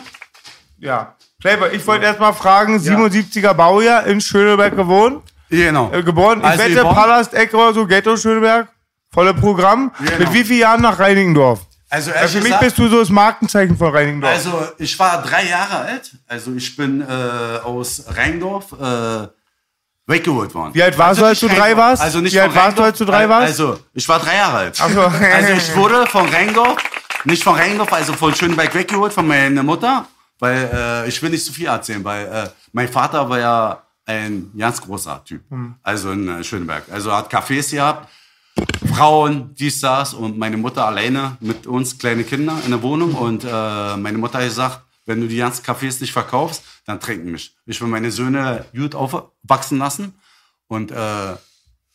Ja. 0.80 1.14
Playboy, 1.40 1.70
ich 1.74 1.86
wollte 1.86 2.04
erst 2.06 2.20
mal 2.20 2.32
fragen, 2.32 2.78
77er 2.78 3.54
Baujahr 3.54 4.06
in 4.06 4.20
Schöneberg 4.20 4.74
gewohnt, 4.76 5.22
Genau. 5.50 5.90
äh, 5.92 6.02
geboren. 6.02 6.40
Ich 6.40 6.46
Also 6.46 6.64
wette? 6.64 6.82
Palast, 6.82 7.34
Eck 7.34 7.54
oder 7.54 7.72
so, 7.72 7.86
Ghetto 7.86 8.16
Schöneberg. 8.16 8.68
Volle 9.12 9.32
Programm. 9.34 9.90
Genau. 9.98 10.18
Mit 10.18 10.32
wie 10.34 10.44
vielen 10.44 10.60
Jahren 10.60 10.82
nach 10.82 10.98
Reinigendorf? 10.98 11.60
Also, 11.90 12.10
Ja, 12.10 12.26
für 12.28 12.36
mich 12.38 12.44
gesagt- 12.44 12.60
bist 12.64 12.78
du 12.78 12.88
so 12.88 13.00
das 13.00 13.08
Markenzeichen 13.08 13.76
von 13.78 13.90
Reinigendorf. 13.94 14.32
Also, 14.34 14.68
ich 14.76 14.98
war 14.98 15.22
drei 15.22 15.46
Jahre 15.48 15.78
alt. 15.78 16.10
Also, 16.26 16.52
ich 16.54 16.76
bin 16.76 17.00
äh, 17.00 17.04
aus 17.64 18.04
Rheindorf 18.14 18.72
äh, 18.72 19.28
weggeholt 20.06 20.54
worden. 20.54 20.74
Wie 20.74 20.82
alt 20.82 20.98
warst 20.98 21.10
also 21.10 21.22
du, 21.22 21.26
als 21.28 21.40
du 21.40 21.48
drei 21.48 21.76
warst? 21.76 22.02
Also 22.02 22.20
nicht 22.20 22.34
Wie 22.34 22.40
alt 22.40 22.54
warst 22.54 22.78
du, 22.78 22.82
als 22.82 22.98
du 22.98 23.04
drei 23.06 23.26
warst? 23.28 23.46
Also, 23.60 23.78
ich 23.94 24.06
war 24.08 24.18
drei 24.18 24.36
Jahre 24.36 24.56
alt. 24.58 24.76
So. 24.76 24.82
Also, 24.84 25.52
ich 25.54 25.74
wurde 25.76 26.06
von 26.06 26.28
Rheindorf, 26.28 26.76
nicht 27.24 27.42
von 27.42 27.54
Rheindorf, 27.54 27.92
also 27.92 28.12
von 28.12 28.34
Schönberg 28.34 28.74
weggeholt, 28.74 29.12
von 29.14 29.26
meiner 29.26 29.62
Mutter. 29.62 30.06
Weil 30.38 30.70
äh, 30.72 31.08
ich 31.08 31.20
will 31.22 31.30
nicht 31.30 31.44
zu 31.44 31.52
viel 31.52 31.66
erzählen, 31.66 32.04
weil 32.04 32.26
äh, 32.26 32.48
mein 32.72 32.88
Vater 32.88 33.28
war 33.28 33.38
ja 33.38 33.82
ein 34.06 34.50
ganz 34.56 34.80
großer 34.80 35.22
Typ. 35.24 35.42
Hm. 35.50 35.74
Also 35.82 36.12
in 36.12 36.28
äh, 36.28 36.44
Schönberg. 36.44 36.84
Also 36.90 37.10
er 37.10 37.18
hat 37.18 37.32
Cafés 37.32 37.70
gehabt, 37.70 38.08
Frauen, 38.94 39.54
dies, 39.54 39.80
das 39.80 40.14
und 40.14 40.38
meine 40.38 40.56
Mutter 40.56 40.86
alleine 40.86 41.36
mit 41.40 41.66
uns, 41.66 41.98
kleine 41.98 42.24
Kinder 42.24 42.60
in 42.64 42.70
der 42.70 42.82
Wohnung. 42.82 43.14
Und 43.14 43.44
äh, 43.44 43.96
meine 43.96 44.18
Mutter 44.18 44.38
hat 44.38 44.46
gesagt, 44.46 44.82
wenn 45.06 45.20
du 45.20 45.28
die 45.28 45.36
ganzen 45.36 45.64
Cafés 45.64 46.00
nicht 46.00 46.12
verkaufst, 46.12 46.62
dann 46.84 47.00
trinken 47.00 47.32
mich. 47.32 47.54
Ich 47.66 47.80
will 47.80 47.88
meine 47.88 48.10
Söhne 48.10 48.66
gut 48.74 48.94
aufwachsen 48.94 49.78
lassen 49.78 50.14
und 50.68 50.90
äh, 50.90 51.36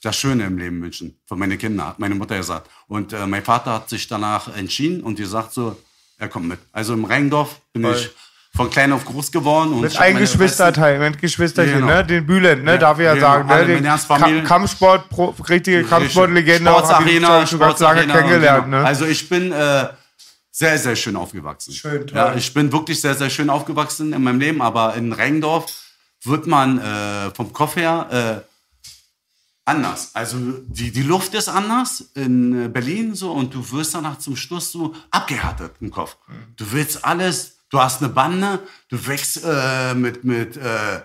das 0.01 0.17
Schöne 0.17 0.45
im 0.45 0.57
Leben 0.57 0.81
wünschen 0.81 1.19
für 1.25 1.35
meine 1.35 1.57
Kinder, 1.57 1.87
hat 1.87 1.99
meine 1.99 2.15
Mutter 2.15 2.37
gesagt. 2.37 2.69
Und 2.87 3.13
äh, 3.13 3.25
mein 3.25 3.43
Vater 3.43 3.73
hat 3.73 3.89
sich 3.89 4.07
danach 4.07 4.53
entschieden 4.55 5.01
und 5.01 5.15
gesagt 5.15 5.53
so, 5.53 5.81
er 6.17 6.27
kommt 6.27 6.47
mit. 6.47 6.59
Also 6.71 6.93
im 6.93 7.05
Rheindorf 7.05 7.61
bin 7.71 7.83
Toll. 7.83 7.95
ich 7.95 8.09
von 8.55 8.69
klein 8.69 8.91
auf 8.91 9.03
groß 9.03 9.31
geworden. 9.31 9.73
Und 9.73 9.81
Mit 9.81 9.91
ich 9.93 9.97
hab 9.97 10.05
ein 10.05 10.13
meine 10.13 10.25
Geschwisterteil, 10.25 10.99
mit 10.99 11.19
Geschwisterchen, 11.19 11.81
Genau. 11.81 11.87
ne? 11.87 12.05
Den 12.05 12.25
Bülent, 12.25 12.63
ne? 12.63 12.73
Ja, 12.73 12.77
Darf 12.77 12.99
ich 12.99 13.05
ja 13.05 13.13
genau. 13.15 13.25
sagen, 13.25 13.47
ne? 13.47 13.65
Den. 13.65 13.83
Ka 13.83 14.47
Kampfsport, 14.47 15.09
pro, 15.09 15.35
richtige 15.49 15.83
Kampfsportlegende. 15.83 16.69
Sportsarena, 16.69 17.47
Sportsarena, 17.47 18.13
kennengelernt, 18.13 18.65
genau. 18.65 18.77
ne? 18.81 18.85
Also 18.85 19.05
ich 19.05 19.27
bin 19.27 19.51
äh, 19.51 19.87
sehr, 20.51 20.77
sehr 20.77 20.95
schön 20.95 21.15
aufgewachsen. 21.15 21.73
Schön, 21.73 22.05
toll. 22.05 22.15
Ja, 22.17 22.35
ich 22.35 22.53
bin 22.53 22.71
wirklich 22.71 23.01
sehr, 23.01 23.15
sehr 23.15 23.31
schön 23.31 23.49
aufgewachsen 23.49 24.13
in 24.13 24.21
meinem 24.23 24.39
Leben, 24.39 24.61
aber 24.61 24.93
in 24.93 25.11
Rheindorf 25.11 25.65
wird 26.23 26.45
man 26.45 26.77
äh, 26.79 27.31
vom 27.31 27.51
Kopf 27.51 27.75
her 27.75 28.43
äh, 28.45 28.53
anders. 29.65 30.11
Also 30.13 30.37
die, 30.67 30.91
die 30.91 31.01
Luft 31.01 31.33
ist 31.33 31.49
anders 31.49 32.11
in 32.13 32.65
äh, 32.65 32.67
Berlin 32.67 33.15
so 33.15 33.31
und 33.31 33.53
du 33.53 33.71
wirst 33.71 33.95
danach 33.95 34.19
zum 34.19 34.35
Schluss 34.35 34.71
so 34.71 34.93
abgehärtet 35.09 35.71
im 35.81 35.89
Kopf. 35.89 36.17
Du 36.55 36.71
willst 36.71 37.03
alles, 37.03 37.52
du 37.73 37.81
hast 37.81 38.01
eine 38.01 38.11
Bande, 38.13 38.59
du 38.89 39.07
wächst 39.07 39.43
äh, 39.43 39.95
mit, 39.95 40.23
mit, 40.23 40.57
äh, 40.57 41.01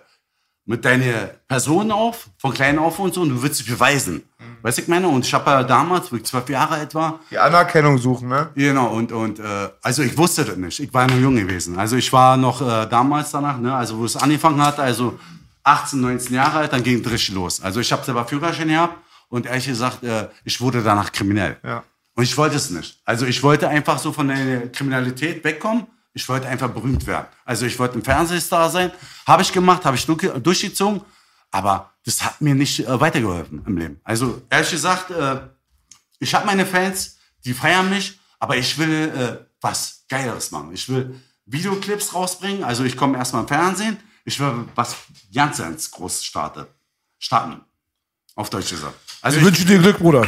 mit 0.66 0.84
deiner 0.84 1.30
Person 1.48 1.90
auf, 1.90 2.28
von 2.36 2.52
klein 2.52 2.78
auf 2.78 2.98
und 2.98 3.14
so, 3.14 3.22
und 3.22 3.30
du 3.30 3.42
willst 3.42 3.60
dich 3.60 3.70
beweisen. 3.70 4.22
Weißt 4.60 4.76
du, 4.76 4.82
ich 4.82 4.88
meine? 4.88 5.08
Und 5.08 5.24
ich 5.24 5.32
habe 5.32 5.50
ja 5.50 5.62
damals, 5.62 6.12
wo 6.12 6.16
ich 6.16 6.24
zwölf 6.24 6.48
Jahre 6.50 6.74
alt 6.74 6.94
war, 6.94 7.20
Die 7.30 7.38
Anerkennung 7.38 7.96
suchen, 7.96 8.28
ne? 8.28 8.50
Genau, 8.54 8.88
und, 8.88 9.12
und 9.12 9.38
äh, 9.38 9.68
also 9.82 10.02
ich 10.02 10.16
wusste 10.18 10.44
das 10.44 10.56
nicht. 10.56 10.78
Ich 10.80 10.92
war 10.92 11.06
noch 11.06 11.16
jung 11.16 11.36
gewesen. 11.36 11.78
Also 11.78 11.96
ich 11.96 12.12
war 12.12 12.36
noch 12.36 12.60
äh, 12.60 12.86
damals 12.86 13.30
danach, 13.30 13.58
ne, 13.58 13.74
also 13.74 13.98
wo 13.98 14.04
es 14.04 14.16
angefangen 14.16 14.62
hat, 14.62 14.78
also 14.78 15.18
18, 15.62 16.00
19 16.00 16.34
Jahre 16.34 16.58
alt, 16.58 16.72
dann 16.72 16.82
ging 16.82 17.00
es 17.00 17.10
richtig 17.10 17.34
los. 17.34 17.62
Also 17.62 17.80
ich 17.80 17.90
habe 17.90 18.04
selber 18.04 18.26
Führerschein 18.26 18.68
gehabt 18.68 18.98
und 19.28 19.46
ehrlich 19.46 19.66
gesagt, 19.66 20.02
äh, 20.02 20.28
ich 20.44 20.60
wurde 20.60 20.82
danach 20.82 21.12
kriminell. 21.12 21.56
Ja. 21.64 21.82
Und 22.14 22.24
ich 22.24 22.36
wollte 22.36 22.56
es 22.56 22.68
nicht. 22.70 23.00
Also 23.04 23.26
ich 23.26 23.42
wollte 23.42 23.68
einfach 23.68 23.98
so 23.98 24.12
von 24.12 24.28
der 24.28 24.70
Kriminalität 24.72 25.42
wegkommen. 25.44 25.86
Ich 26.18 26.28
wollte 26.28 26.48
einfach 26.48 26.68
berühmt 26.70 27.06
werden. 27.06 27.28
Also 27.44 27.64
ich 27.64 27.78
wollte 27.78 27.96
ein 27.96 28.02
Fernsehstar 28.02 28.70
sein. 28.70 28.90
Habe 29.24 29.42
ich 29.42 29.52
gemacht, 29.52 29.84
habe 29.84 29.96
ich 29.96 30.04
durch- 30.04 30.28
durchgezogen. 30.42 31.00
Aber 31.52 31.92
das 32.04 32.24
hat 32.24 32.40
mir 32.40 32.56
nicht 32.56 32.80
äh, 32.80 33.00
weitergeholfen 33.00 33.62
im 33.64 33.76
Leben. 33.78 34.00
Also 34.02 34.42
ehrlich 34.50 34.70
gesagt, 34.72 35.12
äh, 35.12 35.40
ich 36.18 36.34
habe 36.34 36.44
meine 36.44 36.66
Fans, 36.66 37.18
die 37.44 37.54
feiern 37.54 37.88
mich, 37.88 38.18
aber 38.40 38.56
ich 38.56 38.76
will 38.78 39.12
äh, 39.16 39.46
was 39.60 40.04
Geileres 40.08 40.50
machen. 40.50 40.72
Ich 40.72 40.88
will 40.88 41.20
Videoclips 41.46 42.12
rausbringen. 42.12 42.64
Also 42.64 42.82
ich 42.82 42.96
komme 42.96 43.16
erstmal 43.16 43.42
im 43.42 43.48
Fernsehen. 43.48 43.96
Ich 44.24 44.40
will 44.40 44.64
was 44.74 44.96
ganz, 45.32 45.58
ganz 45.58 45.88
groß 45.92 46.24
starten. 46.24 46.66
starten. 47.20 47.60
Auf 48.34 48.50
Deutsch 48.50 48.70
gesagt. 48.70 48.96
Also 49.20 49.38
Ich 49.38 49.44
wünsche 49.44 49.64
dir 49.64 49.78
Glück, 49.78 49.98
Bruder. 49.98 50.26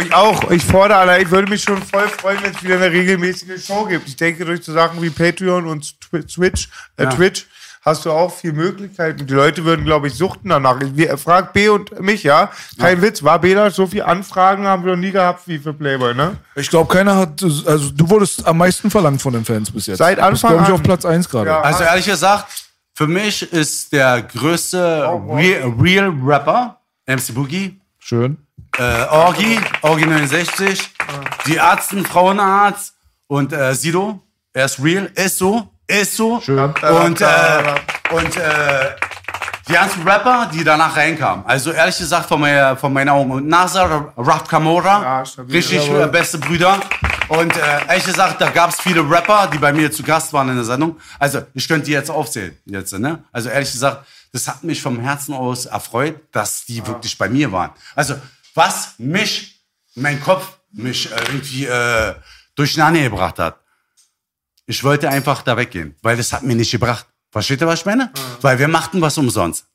Ich 0.00 0.12
auch. 0.14 0.50
Ich 0.50 0.64
fordere, 0.64 0.98
Alter, 0.98 1.20
ich 1.20 1.30
würde 1.30 1.48
mich 1.50 1.62
schon 1.62 1.82
voll 1.82 2.06
freuen, 2.08 2.38
wenn 2.42 2.52
es 2.54 2.62
wieder 2.62 2.74
eine 2.76 2.90
regelmäßige 2.90 3.64
Show 3.64 3.84
gibt. 3.86 4.06
Ich 4.08 4.16
denke, 4.16 4.44
durch 4.44 4.62
so 4.64 4.72
Sachen 4.72 5.00
wie 5.02 5.10
Patreon 5.10 5.66
und 5.66 5.94
Twi- 6.00 6.22
Twitch, 6.26 6.68
äh, 6.98 7.04
Ja. 7.04 7.10
Twitch 7.10 7.46
hast 7.82 8.04
du 8.04 8.10
auch 8.10 8.34
viel 8.34 8.52
Möglichkeiten. 8.52 9.26
Die 9.26 9.32
Leute 9.32 9.64
würden, 9.64 9.84
glaube 9.86 10.08
ich, 10.08 10.14
suchten 10.14 10.48
danach. 10.50 10.76
Wir- 10.80 11.16
frag 11.16 11.52
B 11.54 11.68
und 11.68 11.98
mich, 12.00 12.24
ja. 12.24 12.50
Kein 12.78 13.00
Witz, 13.00 13.22
war 13.22 13.38
B 13.40 13.54
da? 13.54 13.70
So 13.70 13.86
viele 13.86 14.04
Anfragen 14.06 14.66
haben 14.66 14.84
wir 14.84 14.92
noch 14.96 15.00
nie 15.00 15.12
gehabt 15.12 15.46
wie 15.46 15.58
für 15.58 15.72
Playboy, 15.72 16.12
ne? 16.14 16.36
Ich 16.56 16.68
glaube, 16.68 16.92
keiner 16.92 17.16
hat, 17.16 17.42
also 17.42 17.90
du 17.90 18.10
wurdest 18.10 18.44
am 18.46 18.58
meisten 18.58 18.90
verlangt 18.90 19.22
von 19.22 19.32
den 19.32 19.44
Fans 19.44 19.70
bis 19.70 19.86
jetzt. 19.86 19.98
Seit 19.98 20.18
Anfang 20.18 20.50
glaube 20.50 20.62
ich, 20.64 20.68
an. 20.68 20.74
auf 20.74 20.82
Platz 20.82 21.04
1 21.06 21.28
gerade. 21.28 21.48
Ja. 21.48 21.60
Also 21.62 21.84
ehrlich 21.84 22.04
gesagt, 22.06 22.46
für 22.92 23.06
mich 23.06 23.50
ist 23.52 23.92
der 23.92 24.20
größte 24.22 25.06
Oh, 25.08 25.34
Real, 25.36 25.72
Real 25.80 26.12
Rapper 26.22 26.80
MC 27.06 27.32
Boogie, 27.34 27.80
Schön. 28.08 28.36
äh, 28.78 29.02
Orgi, 29.10 29.58
Orgi 29.82 30.06
69, 30.06 30.90
die 31.48 31.56
Ärzten, 31.56 32.06
Frauenarzt 32.06 32.94
und 33.26 33.52
äh, 33.52 33.74
Sido. 33.74 34.22
Er 34.52 34.66
ist 34.66 34.80
real, 34.80 35.10
ist 35.16 35.38
so, 35.38 35.68
ist 35.88 36.16
so. 36.16 36.40
Schön. 36.40 36.58
Und, 36.72 37.20
äh, 37.20 37.74
und 38.12 38.36
äh, 38.36 38.90
die 39.68 39.72
ganzen 39.72 40.06
Rapper, 40.06 40.48
die 40.54 40.62
danach 40.62 40.96
reinkamen. 40.96 41.44
Also 41.46 41.72
ehrlich 41.72 41.98
gesagt, 41.98 42.26
von, 42.28 42.40
meiner, 42.40 42.76
von 42.76 42.92
meinen 42.92 43.08
Augen. 43.08 43.32
Und 43.32 43.48
Nasser, 43.48 44.12
Rap 44.16 44.48
Kamora, 44.48 45.02
Ja, 45.02 45.42
richtig 45.42 45.84
Jawohl. 45.88 46.04
äh, 46.04 46.06
beste 46.06 46.38
Brüder. 46.38 46.78
Und 47.26 47.56
äh, 47.56 47.60
ehrlich 47.88 48.04
gesagt, 48.04 48.40
da 48.40 48.50
gab 48.50 48.70
es 48.70 48.80
viele 48.80 49.00
Rapper, 49.10 49.50
die 49.52 49.58
bei 49.58 49.72
mir 49.72 49.90
zu 49.90 50.04
Gast 50.04 50.32
waren 50.32 50.48
in 50.50 50.54
der 50.54 50.64
Sendung. 50.64 50.96
Also 51.18 51.42
ich 51.54 51.66
könnte 51.66 51.86
die 51.86 51.90
jetzt 51.92 52.08
aufzählen. 52.12 52.56
Jetzt, 52.66 52.96
ne? 52.96 53.24
Also 53.32 53.48
ehrlich 53.48 53.72
gesagt, 53.72 54.06
das 54.36 54.46
hat 54.48 54.62
mich 54.64 54.82
vom 54.82 55.00
Herzen 55.00 55.32
aus 55.32 55.64
erfreut, 55.64 56.20
dass 56.30 56.66
die 56.66 56.86
wirklich 56.86 57.16
bei 57.16 57.28
mir 57.28 57.50
waren. 57.50 57.70
Also 57.94 58.20
was 58.54 58.94
mich, 58.98 59.62
mein 59.94 60.20
Kopf, 60.20 60.58
mich 60.72 61.10
äh, 61.10 61.16
irgendwie 61.28 61.64
äh, 61.64 62.14
durcheinander 62.54 63.02
gebracht 63.02 63.38
hat. 63.38 63.60
Ich 64.66 64.84
wollte 64.84 65.08
einfach 65.08 65.42
da 65.42 65.56
weggehen, 65.56 65.94
weil 66.02 66.18
das 66.18 66.32
hat 66.32 66.42
mir 66.42 66.54
nicht 66.54 66.70
gebracht. 66.70 67.06
Versteht 67.30 67.62
ihr, 67.62 67.66
was 67.66 67.80
ich 67.80 67.86
meine? 67.86 68.12
Weil 68.42 68.58
wir 68.58 68.68
machten 68.68 69.00
was 69.00 69.16
umsonst. 69.16 69.66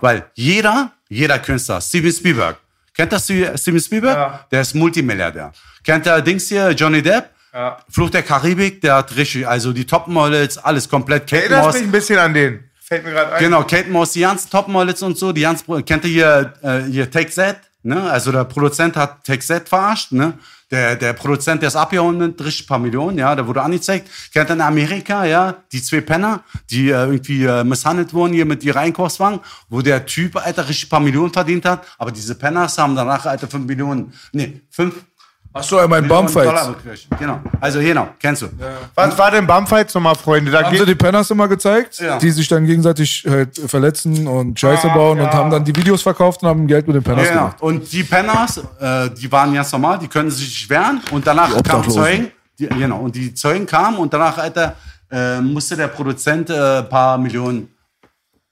Weil 0.00 0.30
jeder, 0.34 0.92
jeder 1.08 1.38
Künstler, 1.38 1.80
Steven 1.80 2.12
Spielberg, 2.12 2.58
kennt 2.94 3.12
das 3.12 3.24
Steven 3.24 3.80
Spielberg? 3.80 4.16
Ja. 4.16 4.46
Der 4.50 4.60
ist 4.60 4.74
Multimilliardär. 4.74 5.52
Kennt 5.82 6.06
ihr 6.06 6.20
Dings 6.20 6.48
hier, 6.48 6.70
Johnny 6.70 7.02
Depp? 7.02 7.30
Ja. 7.52 7.78
Fluch 7.88 8.10
der 8.10 8.22
Karibik, 8.22 8.80
der 8.82 8.96
hat 8.96 9.16
richtig, 9.16 9.48
also 9.48 9.72
die 9.72 9.86
Topmodels, 9.86 10.58
alles 10.58 10.88
komplett. 10.88 11.30
Moss, 11.50 11.74
mich 11.74 11.84
ein 11.84 11.90
bisschen 11.90 12.18
an 12.18 12.34
den. 12.34 12.65
Fällt 12.86 13.04
mir 13.04 13.10
gerade 13.10 13.32
ein. 13.34 13.42
genau, 13.42 13.62
Kate 13.64 13.90
Moss, 13.90 14.12
die 14.12 14.20
ganzen 14.20 14.48
Topmodels 14.50 15.02
und 15.02 15.18
so, 15.18 15.32
die 15.32 15.40
ganzen, 15.42 15.84
kennt 15.84 16.04
ihr 16.04 16.10
hier, 16.10 16.54
äh, 16.62 16.82
hier 16.90 17.10
Take 17.10 17.30
That? 17.30 17.58
ne? 17.86 18.10
Also 18.10 18.32
der 18.32 18.44
Produzent 18.44 18.96
hat 18.96 19.24
Texet 19.24 19.68
verarscht, 19.68 20.12
ne? 20.12 20.34
Der, 20.72 20.96
der 20.96 21.12
Produzent, 21.12 21.62
der 21.62 21.68
ist 21.68 21.76
abgehauen 21.76 22.18
mit 22.18 22.44
richtig 22.44 22.66
paar 22.66 22.80
Millionen, 22.80 23.16
ja, 23.18 23.36
der 23.36 23.46
wurde 23.46 23.62
angezeigt. 23.62 24.10
Kennt 24.32 24.50
in 24.50 24.60
Amerika, 24.60 25.24
ja, 25.24 25.54
die 25.70 25.80
zwei 25.80 26.00
Penner, 26.00 26.42
die 26.70 26.88
äh, 26.90 27.04
irgendwie 27.04 27.44
äh, 27.44 27.62
misshandelt 27.62 28.12
wurden 28.12 28.32
hier 28.32 28.44
mit 28.44 28.64
ihrer 28.64 28.80
Einkaufswagen, 28.80 29.38
wo 29.68 29.80
der 29.80 30.04
Typ, 30.04 30.34
Alter, 30.34 30.68
richtig 30.68 30.90
paar 30.90 30.98
Millionen 30.98 31.32
verdient 31.32 31.64
hat, 31.64 31.86
aber 31.98 32.10
diese 32.10 32.34
Penners 32.34 32.76
haben 32.78 32.96
danach, 32.96 33.26
Alter, 33.26 33.46
fünf 33.46 33.64
Millionen, 33.64 34.12
nee, 34.32 34.60
fünf 34.70 35.04
Ach 35.58 35.62
so, 35.62 35.76
Dollar 35.80 36.02
Bumpfights. 36.02 36.66
gekriegt. 36.82 37.06
Genau. 37.18 37.40
Also, 37.60 37.80
genau, 37.80 38.08
kennst 38.20 38.42
du. 38.42 38.48
Was 38.94 39.16
war 39.18 39.30
denn 39.30 39.46
Bumpfights 39.46 39.94
nochmal, 39.94 40.14
Freunde? 40.14 40.50
Da 40.50 40.62
Haben 40.64 40.76
sie 40.76 40.84
die 40.86 40.94
Penners 40.94 41.30
immer 41.30 41.48
gezeigt, 41.48 41.98
Ja. 42.00 42.18
die 42.18 42.30
sich 42.30 42.46
dann 42.48 42.66
gegenseitig 42.66 43.24
halt 43.28 43.56
verletzen 43.66 44.26
und 44.26 44.58
Scheiße 44.58 44.90
Ah, 44.90 44.94
bauen 44.94 45.18
und 45.18 45.26
ja. 45.26 45.32
haben 45.32 45.50
dann 45.50 45.64
die 45.64 45.74
Videos 45.74 46.02
verkauft 46.02 46.42
und 46.42 46.48
haben 46.48 46.66
Geld 46.66 46.86
mit 46.86 46.96
den 46.96 47.02
Penners 47.02 47.28
Ja, 47.28 47.34
gemacht. 47.34 47.62
und 47.62 47.90
die 47.92 48.02
Penners, 48.04 48.58
äh, 48.80 49.10
die 49.10 49.30
waren 49.32 49.54
ganz 49.54 49.72
normal, 49.72 49.98
die 49.98 50.08
können 50.08 50.30
sich 50.30 50.46
nicht 50.48 50.70
wehren. 50.70 51.00
Und 51.10 51.26
danach 51.26 51.62
kamen. 51.62 51.90
Zeugen. 51.90 52.32
Die, 52.58 52.66
genau, 52.68 52.98
und 53.00 53.14
die 53.14 53.34
Zeugen 53.34 53.66
kamen 53.66 53.98
und 53.98 54.12
danach, 54.12 54.38
Alter, 54.38 54.74
äh, 55.10 55.40
musste 55.40 55.76
der 55.76 55.88
Produzent 55.88 56.50
äh, 56.50 56.78
ein 56.78 56.88
paar 56.88 57.16
Millionen 57.18 57.68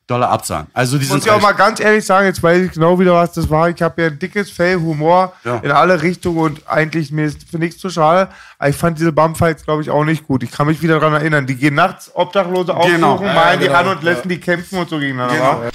Dollar 0.07 0.29
abzahlen. 0.31 0.67
Also 0.75 0.99
die 0.99 1.07
muss 1.07 1.25
ich 1.25 1.31
auch 1.31 1.41
mal 1.41 1.53
ganz 1.53 1.81
ehrlich 1.81 2.05
sagen, 2.05 2.27
jetzt 2.27 2.43
weiß 2.43 2.67
ich 2.67 2.73
genau 2.73 2.99
wieder, 2.99 3.15
was 3.15 3.33
das 3.33 3.49
war. 3.49 3.71
Ich 3.71 3.81
habe 3.81 4.03
ja 4.03 4.09
ein 4.09 4.19
dickes 4.19 4.51
Fell, 4.51 4.77
Humor 4.77 5.33
Ja. 5.45 5.57
in 5.59 5.71
alle 5.71 6.03
Richtungen 6.03 6.39
und 6.39 6.69
eigentlich 6.69 7.11
mir 7.11 7.25
ist 7.25 7.49
für 7.51 7.59
nichts 7.59 7.81
zu 7.81 7.89
schade. 7.89 8.29
Aber 8.59 8.69
ich 8.69 8.77
fand 8.77 8.99
diese 8.99 9.13
Bumpfights, 9.13 9.65
glaube 9.65 9.81
ich, 9.81 9.89
auch 9.89 10.05
nicht 10.05 10.27
gut. 10.27 10.43
Ich 10.43 10.51
kann 10.51 10.67
mich 10.67 10.83
wieder 10.83 11.01
daran 11.01 11.15
erinnern. 11.15 11.47
Die 11.47 11.55
gehen 11.57 11.75
nachts 11.75 12.11
Obdachlose 12.15 12.75
aufsuchen, 12.75 12.97
Genau. 12.97 13.17
malen 13.17 13.35
Ja, 13.35 13.57
die 13.57 13.67
genau. 13.67 13.79
an 13.79 13.89
und 13.89 14.03
lassen 14.03 14.29
die 14.29 14.39
kämpfen 14.41 14.79
und 14.79 14.91
so 14.91 14.99
gegeneinander. 14.99 15.35
Genau. 15.37 15.71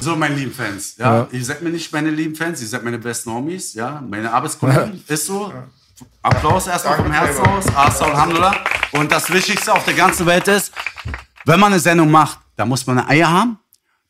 So, 0.00 0.16
meine 0.16 0.34
lieben 0.34 0.52
Fans, 0.52 0.96
ja, 0.98 1.26
ihr 1.30 1.44
seid 1.44 1.60
mir 1.60 1.68
nicht 1.70 1.92
meine 1.92 2.08
lieben 2.10 2.34
Fans, 2.34 2.60
ihr 2.62 2.66
seid 2.68 2.82
meine 2.84 2.98
besten 2.98 3.32
Homies, 3.32 3.74
ja, 3.74 4.02
meine 4.08 4.32
Arbeitskollegen, 4.32 5.02
ist 5.06 5.26
so. 5.26 5.52
Applaus 6.22 6.66
erstmal 6.66 6.96
vom 6.96 7.12
Herzen 7.12 7.44
aus, 7.46 7.66
Asa 7.74 8.06
Alhamdulillah. 8.06 8.54
Und 8.92 9.12
das 9.12 9.30
Wichtigste 9.30 9.72
auf 9.72 9.84
der 9.84 9.92
ganzen 9.94 10.24
Welt 10.24 10.48
ist, 10.48 10.72
wenn 11.44 11.60
man 11.60 11.72
eine 11.72 11.80
Sendung 11.80 12.10
macht, 12.10 12.38
da 12.60 12.66
muss 12.66 12.86
man 12.86 12.98
eine 12.98 13.08
Eier 13.08 13.30
haben, 13.30 13.58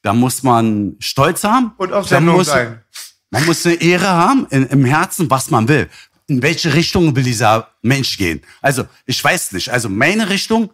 da 0.02 0.12
muss 0.12 0.42
man 0.42 0.96
Stolz 0.98 1.44
haben. 1.44 1.72
Und 1.76 1.92
auf 1.92 2.08
da 2.08 2.16
Sendung 2.16 2.34
muss, 2.34 2.48
sein. 2.48 2.82
Man 3.30 3.46
muss 3.46 3.64
eine 3.64 3.76
Ehre 3.76 4.08
haben 4.08 4.44
in, 4.50 4.66
im 4.66 4.84
Herzen, 4.84 5.30
was 5.30 5.52
man 5.52 5.68
will. 5.68 5.88
In 6.26 6.42
welche 6.42 6.74
Richtung 6.74 7.14
will 7.14 7.22
dieser 7.22 7.68
Mensch 7.82 8.18
gehen? 8.18 8.42
Also, 8.60 8.88
ich 9.06 9.22
weiß 9.22 9.52
nicht. 9.52 9.68
Also, 9.68 9.88
meine 9.88 10.28
Richtung, 10.28 10.70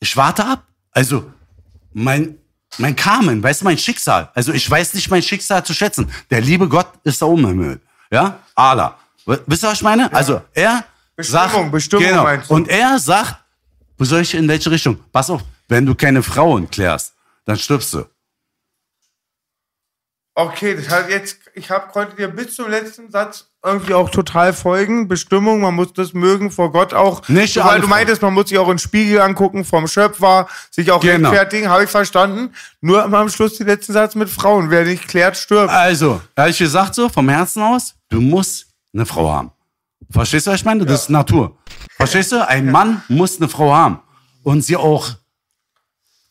ich 0.00 0.16
warte 0.16 0.46
ab. 0.46 0.62
Also, 0.90 1.30
mein, 1.92 2.38
mein 2.78 2.96
Karmen, 2.96 3.42
weißt 3.42 3.60
du, 3.60 3.66
mein 3.66 3.76
Schicksal. 3.76 4.30
Also, 4.34 4.54
ich 4.54 4.68
weiß 4.70 4.94
nicht 4.94 5.10
mein 5.10 5.22
Schicksal 5.22 5.66
zu 5.66 5.74
schätzen. 5.74 6.10
Der 6.30 6.40
liebe 6.40 6.66
Gott 6.66 6.88
ist 7.04 7.20
da 7.20 7.26
oben 7.26 7.42
im 7.42 7.48
Himmel. 7.48 7.80
Ja? 8.10 8.38
Allah. 8.54 8.96
Wisst 9.26 9.64
ihr, 9.64 9.68
was 9.68 9.74
ich 9.74 9.82
meine? 9.82 10.10
Also, 10.14 10.40
er 10.54 10.82
Bestimmung, 11.14 11.42
sagt, 11.42 11.72
Bestimmung 11.72 12.04
genau. 12.06 12.26
Und 12.48 12.68
er 12.68 12.98
sagt, 12.98 13.36
wo 13.98 14.04
soll 14.06 14.22
ich 14.22 14.32
in 14.32 14.48
welche 14.48 14.70
Richtung? 14.70 14.98
Pass 15.12 15.28
auf, 15.28 15.42
wenn 15.68 15.86
du 15.86 15.94
keine 15.94 16.22
Frauen 16.22 16.70
klärst, 16.70 17.14
dann 17.44 17.56
stirbst 17.58 17.92
du. 17.94 18.04
Okay, 20.38 20.74
das 20.76 20.90
hat 20.90 21.08
jetzt, 21.08 21.38
ich 21.54 21.70
hab, 21.70 21.92
konnte 21.92 22.14
dir 22.14 22.28
bis 22.28 22.54
zum 22.56 22.68
letzten 22.68 23.10
Satz 23.10 23.46
irgendwie 23.64 23.94
auch 23.94 24.10
total 24.10 24.52
folgen. 24.52 25.08
Bestimmung, 25.08 25.62
man 25.62 25.74
muss 25.74 25.94
das 25.94 26.12
mögen 26.12 26.50
vor 26.50 26.70
Gott 26.72 26.92
auch. 26.92 27.26
Nicht 27.28 27.56
weil 27.56 27.80
du 27.80 27.88
meintest, 27.88 28.20
man 28.20 28.34
muss 28.34 28.50
sich 28.50 28.58
auch 28.58 28.66
in 28.66 28.74
den 28.74 28.78
Spiegel 28.78 29.22
angucken 29.22 29.64
vom 29.64 29.88
Schöpfer, 29.88 30.46
sich 30.70 30.90
auch 30.92 31.00
Genau. 31.00 31.30
rechtfertigen, 31.30 31.70
habe 31.70 31.84
ich 31.84 31.90
verstanden. 31.90 32.52
Nur 32.82 33.02
am 33.02 33.28
Schluss 33.30 33.56
den 33.56 33.66
letzten 33.66 33.94
Satz 33.94 34.14
mit 34.14 34.28
Frauen. 34.28 34.68
Wer 34.68 34.84
nicht 34.84 35.08
klärt, 35.08 35.38
stirbt. 35.38 35.70
Also, 35.70 36.20
ehrlich 36.36 36.58
gesagt 36.58 36.94
so, 36.94 37.08
vom 37.08 37.30
Herzen 37.30 37.62
aus, 37.62 37.94
du 38.10 38.20
musst 38.20 38.66
eine 38.92 39.06
Frau 39.06 39.32
haben. 39.32 39.52
Verstehst 40.10 40.46
du, 40.46 40.50
was 40.50 40.60
ich 40.60 40.66
meine? 40.66 40.84
Das 40.84 41.04
ist 41.04 41.08
Natur. 41.08 41.56
Verstehst 41.96 42.32
du? 42.32 42.46
Ein 42.46 42.70
Mann 42.70 43.02
muss 43.08 43.38
eine 43.38 43.48
Frau 43.48 43.72
haben 43.74 44.00
und 44.42 44.60
sie 44.60 44.76
auch 44.76 45.08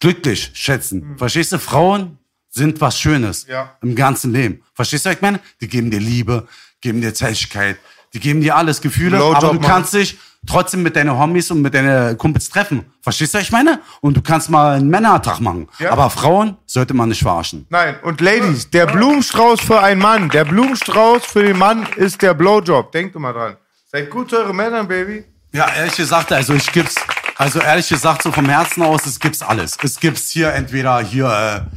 glücklich 0.05 0.51
schätzen. 0.53 1.15
Verstehst 1.17 1.51
du? 1.51 1.57
Frauen 1.59 2.17
sind 2.49 2.79
was 2.79 2.99
Schönes 2.99 3.47
Ja. 3.49 3.75
im 3.81 3.95
ganzen 3.95 4.31
Leben. 4.31 4.61
Verstehst 4.73 5.05
du, 5.05 5.09
was 5.09 5.15
ich 5.15 5.21
meine? 5.21 5.39
Die 5.61 5.67
geben 5.67 5.89
dir 5.89 5.99
Liebe, 5.99 6.47
geben 6.79 7.01
dir 7.01 7.13
Zärtlichkeit, 7.13 7.77
die 8.13 8.19
geben 8.19 8.41
dir 8.41 8.55
alles 8.55 8.79
Gefühle, 8.81 9.17
Blowjob 9.17 9.35
aber 9.37 9.47
du 9.47 9.53
machen. 9.59 9.67
kannst 9.67 9.93
dich 9.95 10.17
trotzdem 10.47 10.83
mit 10.83 10.95
deinen 10.95 11.17
Homies 11.17 11.49
und 11.49 11.61
mit 11.63 11.73
deinen 11.73 12.15
Kumpels 12.19 12.49
treffen. 12.49 12.85
Verstehst 13.01 13.33
du, 13.33 13.39
was 13.39 13.45
ich 13.45 13.51
meine? 13.51 13.81
Und 14.01 14.15
du 14.15 14.21
kannst 14.21 14.49
mal 14.51 14.75
einen 14.77 14.89
Männertag 14.89 15.39
machen. 15.39 15.67
Ja. 15.79 15.91
Aber 15.91 16.09
Frauen 16.11 16.55
sollte 16.67 16.93
man 16.93 17.09
nicht 17.09 17.23
verarschen. 17.23 17.65
Nein, 17.69 17.95
und 18.03 18.21
Ladies, 18.21 18.69
der 18.69 18.85
Blumenstrauß 18.85 19.59
für 19.59 19.81
einen 19.81 19.99
Mann, 20.01 20.29
der 20.29 20.45
Blumenstrauß 20.45 21.25
für 21.25 21.41
den 21.43 21.57
Mann 21.57 21.87
ist 21.95 22.21
der 22.21 22.35
Blowjob. 22.35 22.91
Denkt 22.91 23.15
immer 23.15 23.33
dran. 23.33 23.57
Seid 23.91 24.11
gut 24.11 24.29
zu 24.29 24.37
euren 24.37 24.55
Männern, 24.55 24.87
Baby. 24.87 25.25
Ja, 25.51 25.67
ehrlich 25.75 25.95
gesagt, 25.95 26.31
also 26.31 26.53
ich 26.53 26.71
gibt's, 26.71 26.95
also 27.35 27.59
ehrlich 27.59 27.89
gesagt, 27.89 28.23
so 28.23 28.31
vom 28.31 28.47
Herzen 28.47 28.83
aus, 28.83 29.05
es 29.05 29.19
gibt's 29.19 29.41
alles. 29.41 29.77
Es 29.81 29.99
gibt's 29.99 30.29
hier 30.31 30.53
entweder 30.53 30.99
hier 31.01 31.27
äh, 31.27 31.75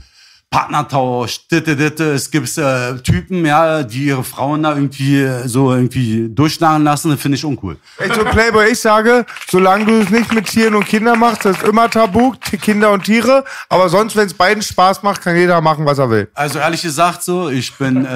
Partnertausch, 0.51 1.47
ditte, 1.49 1.77
ditte, 1.77 2.13
es 2.13 2.31
gibt's 2.31 2.57
äh, 2.57 2.97
Typen, 2.99 3.45
ja, 3.45 3.83
die 3.83 4.07
ihre 4.07 4.25
Frauen 4.25 4.63
da 4.63 4.75
irgendwie 4.75 5.21
äh, 5.21 5.47
so 5.47 5.75
irgendwie 5.75 6.29
durchschlagen 6.31 6.85
lassen, 6.85 7.11
das 7.11 7.21
finde 7.21 7.37
ich 7.37 7.45
uncool. 7.45 7.77
Ey, 7.99 8.09
so 8.15 8.25
Playboy, 8.25 8.71
ich 8.71 8.81
sage, 8.81 9.27
solange 9.51 9.85
du 9.85 10.01
es 10.01 10.09
nicht 10.09 10.33
mit 10.33 10.47
Tieren 10.47 10.75
und 10.75 10.87
Kindern 10.87 11.19
machst, 11.19 11.45
das 11.45 11.59
ist 11.59 11.67
immer 11.67 11.91
tabu, 11.91 12.33
Kinder 12.63 12.93
und 12.93 13.05
Tiere. 13.05 13.45
Aber 13.69 13.91
sonst, 13.91 14.17
wenn 14.17 14.27
es 14.27 14.33
beiden 14.33 14.63
Spaß 14.63 15.03
macht, 15.03 15.21
kann 15.21 15.37
jeder 15.37 15.61
machen, 15.61 15.85
was 15.85 15.99
er 15.99 16.09
will. 16.09 16.31
Also 16.33 16.61
ehrlich 16.61 16.81
gesagt 16.81 17.23
so, 17.23 17.51
ich 17.51 17.77
bin 17.77 18.07
äh, 18.07 18.09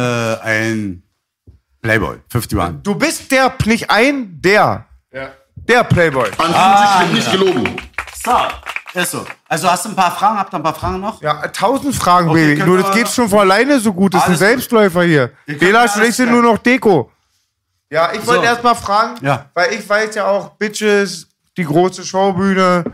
ein 0.43 1.03
Playboy, 1.83 2.17
51. 2.33 2.83
Du 2.83 2.95
bist 2.95 3.31
der, 3.31 3.53
nicht 3.67 3.91
ein, 3.91 4.41
der. 4.41 4.87
Der 5.69 5.85
Playboy. 5.85 6.29
An 6.39 6.47
und 6.47 6.55
sich 6.55 7.01
wird 7.01 7.13
nicht 7.13 7.33
gelogen. 7.33 7.77
So, 8.25 9.01
ist 9.01 9.11
so. 9.13 9.25
Also 9.49 9.71
hast 9.71 9.85
du 9.85 9.91
ein 9.91 9.97
paar 9.97 10.11
Fragen, 10.15 10.39
habt 10.39 10.53
ihr 10.53 10.57
ein 10.59 10.63
paar 10.63 10.75
Fragen 10.75 11.01
noch? 11.01 11.21
Ja, 11.23 11.35
tausend 11.49 11.95
Fragen, 11.95 12.29
Okay, 12.31 12.55
Baby. 12.57 12.63
Nur 12.69 12.79
das 12.83 12.93
geht 12.95 13.09
schon 13.09 13.29
von 13.29 13.41
alleine 13.41 13.79
so 13.81 13.93
gut. 13.93 14.15
Das 14.15 14.25
ist 14.25 14.31
ein. 14.31 14.37
Selbstläufer 14.37 15.03
hier. 15.05 15.31
Alles 15.49 15.97
ich 15.97 16.17
sind 16.17 16.27
klären. 16.29 16.43
nur 16.43 16.53
noch 16.53 16.59
Deko. 16.59 17.11
Ja, 17.91 18.11
ich 18.13 18.27
wollte 18.27 18.43
So. 18.43 18.47
erst 18.47 18.65
mal 18.65 18.75
fragen, 18.75 19.17
Ja. 19.25 19.47
weil 19.55 19.75
ich 19.75 19.89
weiß 19.89 20.15
ja 20.15 20.27
auch, 20.27 20.51
Bitches, 20.51 21.27
die 21.57 21.65
große 21.65 22.05
Showbühne, 22.05 22.85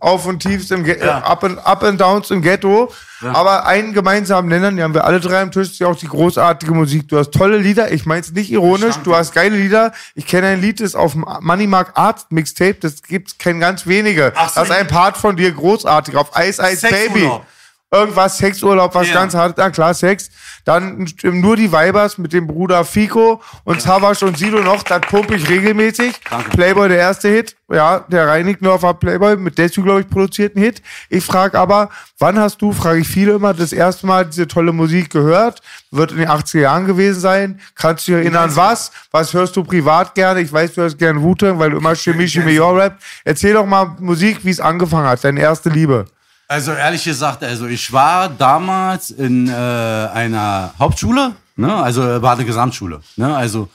Auf 0.00 0.26
und 0.26 0.40
Tiefs 0.40 0.70
im 0.70 0.84
Ge 0.84 0.98
Ja. 0.98 1.18
äh, 1.18 1.22
up, 1.22 1.44
and, 1.44 1.58
up 1.66 1.82
and 1.82 2.00
Downs 2.00 2.30
im 2.30 2.42
Ghetto. 2.42 2.92
Aber 3.20 3.66
einen 3.66 3.92
gemeinsamen 3.94 4.48
Nenner, 4.48 4.70
die 4.70 4.80
haben 4.80 4.94
wir 4.94 5.04
alle 5.04 5.18
drei 5.18 5.40
am 5.42 5.50
Tisch, 5.50 5.70
ist 5.72 5.78
ja 5.80 5.88
auch 5.88 5.96
die 5.96 6.06
großartige 6.06 6.72
Musik. 6.72 7.08
Du 7.08 7.18
hast 7.18 7.32
tolle 7.32 7.58
Lieder, 7.58 7.90
ich 7.90 8.06
mein's 8.06 8.30
nicht 8.30 8.50
ironisch, 8.50 8.94
du 9.02 9.14
hast 9.16 9.34
geile 9.34 9.56
Lieder. 9.56 9.92
Ich 10.14 10.26
kenne 10.26 10.46
ein 10.46 10.60
Lied, 10.60 10.78
das 10.78 10.90
ist 10.90 10.94
auf 10.94 11.12
dem 11.12 11.24
Moneymark 11.40 11.92
Arzt 11.94 12.30
Mixtape, 12.30 12.74
das 12.74 13.02
gibt's 13.02 13.36
kein 13.36 13.58
ganz 13.58 13.86
wenige. 13.88 14.32
Ach 14.36 14.48
so. 14.50 14.60
das 14.60 14.68
ist 14.70 14.74
ein 14.76 14.86
Part 14.86 15.16
von 15.16 15.36
dir 15.36 15.50
großartig, 15.50 16.14
auf 16.14 16.30
Ice 16.38 16.62
Ice 16.62 16.86
Baby. 16.88 17.20
Sexurlaub. 17.20 17.46
Irgendwas, 17.90 18.36
Sexurlaub, 18.36 18.94
was 18.94 19.08
Ja. 19.08 19.14
ganz 19.14 19.34
hart, 19.34 19.56
na 19.56 19.70
klar, 19.70 19.94
Sex. 19.94 20.28
Dann 20.66 21.08
nur 21.22 21.56
die 21.56 21.72
Vibers 21.72 22.18
mit 22.18 22.34
dem 22.34 22.46
Bruder 22.46 22.84
Fico 22.84 23.40
und 23.64 23.80
Savas 23.80 24.22
und 24.22 24.36
Sido 24.36 24.60
noch, 24.60 24.82
das 24.82 25.00
pumpe 25.00 25.36
ich 25.36 25.48
regelmäßig. 25.48 26.20
Danke. 26.28 26.50
Playboy, 26.50 26.88
der 26.90 26.98
erste 26.98 27.28
Hit. 27.28 27.56
Ja, 27.72 28.00
der 28.08 28.28
Reinickendorfer 28.28 28.92
Playboy 28.92 29.36
mit 29.38 29.56
Desu, 29.56 29.82
glaube 29.82 30.00
ich, 30.00 30.08
produzierten 30.10 30.60
Hit. 30.60 30.82
Ich 31.08 31.24
frage 31.24 31.58
aber, 31.58 31.88
wann 32.18 32.38
hast 32.38 32.60
du, 32.60 32.72
frage 32.72 33.00
ich 33.00 33.08
viele 33.08 33.32
immer, 33.32 33.54
das 33.54 33.72
erste 33.72 34.06
Mal 34.06 34.26
diese 34.26 34.46
tolle 34.46 34.72
Musik 34.72 35.08
gehört? 35.08 35.62
Wird 35.90 36.12
in 36.12 36.18
den 36.18 36.28
80er 36.28 36.60
Jahren 36.60 36.86
gewesen 36.86 37.20
sein. 37.20 37.60
Kannst 37.74 38.06
du 38.06 38.12
dich 38.12 38.20
erinnern, 38.20 38.54
was? 38.54 38.90
Was 39.12 39.32
hörst 39.32 39.56
du 39.56 39.64
privat 39.64 40.14
gerne? 40.14 40.40
Ich 40.42 40.52
weiß, 40.52 40.74
du 40.74 40.82
hörst 40.82 40.98
gerne 40.98 41.22
Wu-Tang, 41.22 41.58
weil 41.58 41.70
du 41.70 41.78
immer 41.78 41.94
Chemie, 41.94 42.28
Chemie, 42.28 42.58
Your 42.58 42.76
Rap. 42.76 42.98
Erzähl 43.24 43.54
doch 43.54 43.64
mal 43.64 43.96
Musik, 43.98 44.40
wie 44.44 44.50
es 44.50 44.60
angefangen 44.60 45.06
hat, 45.08 45.24
deine 45.24 45.40
erste 45.40 45.70
Liebe. 45.70 46.04
Also 46.50 46.72
ehrlich 46.72 47.04
gesagt, 47.04 47.44
also 47.44 47.66
ich 47.66 47.92
war 47.92 48.30
damals 48.30 49.10
in 49.10 49.48
äh, 49.48 49.52
einer 49.52 50.72
Hauptschule, 50.78 51.32
ne? 51.56 51.74
also 51.74 52.02
äh, 52.02 52.22
war 52.22 52.36
eine 52.36 52.46
Gesamtschule. 52.46 53.02
Ne? 53.16 53.36
Also 53.36 53.68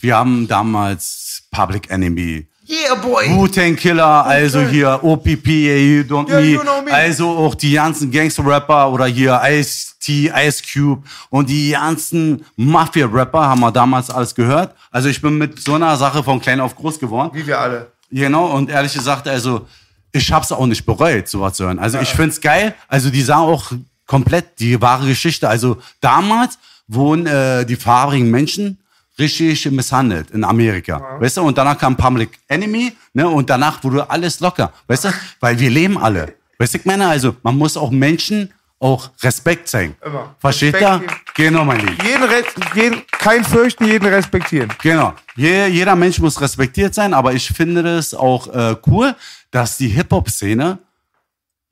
wir 0.00 0.16
haben 0.16 0.48
damals 0.48 1.44
Public 1.52 1.88
Enemy, 1.90 2.48
Yeah, 2.68 2.96
boy! 2.96 3.30
Wu-Tang 3.30 3.76
Killer, 3.76 4.26
also 4.26 4.60
hier 4.60 4.98
OPP, 5.02 5.46
you 5.46 6.02
don't 6.02 6.28
Yeah, 6.28 6.40
me, 6.40 6.46
you 6.48 6.60
know 6.60 6.82
me. 6.82 6.92
also 6.92 7.30
auch 7.30 7.54
die 7.54 7.72
ganzen 7.72 8.10
Gangster-Rapper 8.10 8.90
oder 8.92 9.06
hier 9.06 9.40
Ice-T, 9.42 10.30
Ice 10.34 10.62
Cube 10.70 11.02
und 11.30 11.48
die 11.48 11.70
ganzen 11.70 12.44
Mafia-Rapper 12.56 13.46
haben 13.48 13.60
wir 13.60 13.70
damals 13.72 14.10
alles 14.10 14.34
gehört. 14.34 14.74
Also 14.90 15.08
ich 15.08 15.22
bin 15.22 15.38
mit 15.38 15.58
so 15.62 15.74
einer 15.74 15.96
Sache 15.96 16.22
von 16.22 16.40
klein 16.40 16.60
auf 16.60 16.74
groß 16.76 16.98
geworden. 16.98 17.30
Wie 17.32 17.46
wir 17.46 17.58
alle. 17.58 17.92
Genau, 18.10 18.46
und 18.48 18.68
ehrlich 18.68 18.92
gesagt, 18.92 19.26
also 19.28 19.66
ich 20.12 20.32
hab's 20.32 20.52
auch 20.52 20.66
nicht 20.66 20.84
bereut, 20.86 21.28
sowas 21.28 21.54
zu 21.54 21.64
hören. 21.64 21.78
Also 21.78 21.98
ich 21.98 22.08
find's 22.08 22.40
geil. 22.40 22.74
Also 22.88 23.10
die 23.10 23.22
sagen 23.22 23.42
auch 23.42 23.72
komplett 24.06 24.58
die 24.58 24.80
wahre 24.80 25.06
Geschichte. 25.06 25.48
Also 25.48 25.78
damals 26.00 26.58
wurden 26.86 27.26
äh, 27.26 27.64
die 27.66 27.76
farbigen 27.76 28.30
Menschen 28.30 28.78
richtig 29.18 29.70
misshandelt 29.70 30.30
in 30.30 30.44
Amerika. 30.44 31.18
Weißt 31.20 31.36
du? 31.36 31.42
Und 31.42 31.58
danach 31.58 31.76
kam 31.76 31.96
Public 31.96 32.38
Enemy, 32.48 32.92
ne? 33.12 33.28
Und 33.28 33.50
danach 33.50 33.82
wurde 33.82 34.08
alles 34.08 34.40
locker. 34.40 34.72
Weißt 34.86 35.04
du? 35.04 35.08
Weil 35.40 35.58
wir 35.58 35.70
leben 35.70 35.98
alle. 35.98 36.34
Weißt 36.58 36.74
du, 36.74 36.78
ich 36.78 36.84
meine, 36.84 37.08
also 37.08 37.36
man 37.42 37.56
muss 37.56 37.76
auch 37.76 37.90
Menschen 37.90 38.52
auch 38.80 39.10
Respekt 39.22 39.68
zeigen. 39.68 39.96
Immer. 40.04 40.34
Versteht 40.38 40.80
ihr? 40.80 41.02
Genau, 41.34 41.64
mein 41.64 41.80
Lieben. 41.80 41.98
Jeden, 42.04 42.44
jeden, 42.74 43.06
kein 43.10 43.44
Fürchten, 43.44 43.84
jeden 43.84 44.06
respektieren. 44.06 44.72
Genau. 44.80 45.14
Je, 45.36 45.66
jeder 45.66 45.96
Mensch 45.96 46.18
muss 46.20 46.40
respektiert 46.40 46.94
sein, 46.94 47.14
aber 47.14 47.32
ich 47.32 47.48
finde 47.48 47.80
es 47.96 48.14
auch 48.14 48.46
äh, 48.48 48.76
cool, 48.86 49.14
dass 49.50 49.76
die 49.76 49.88
Hip-Hop-Szene 49.88 50.78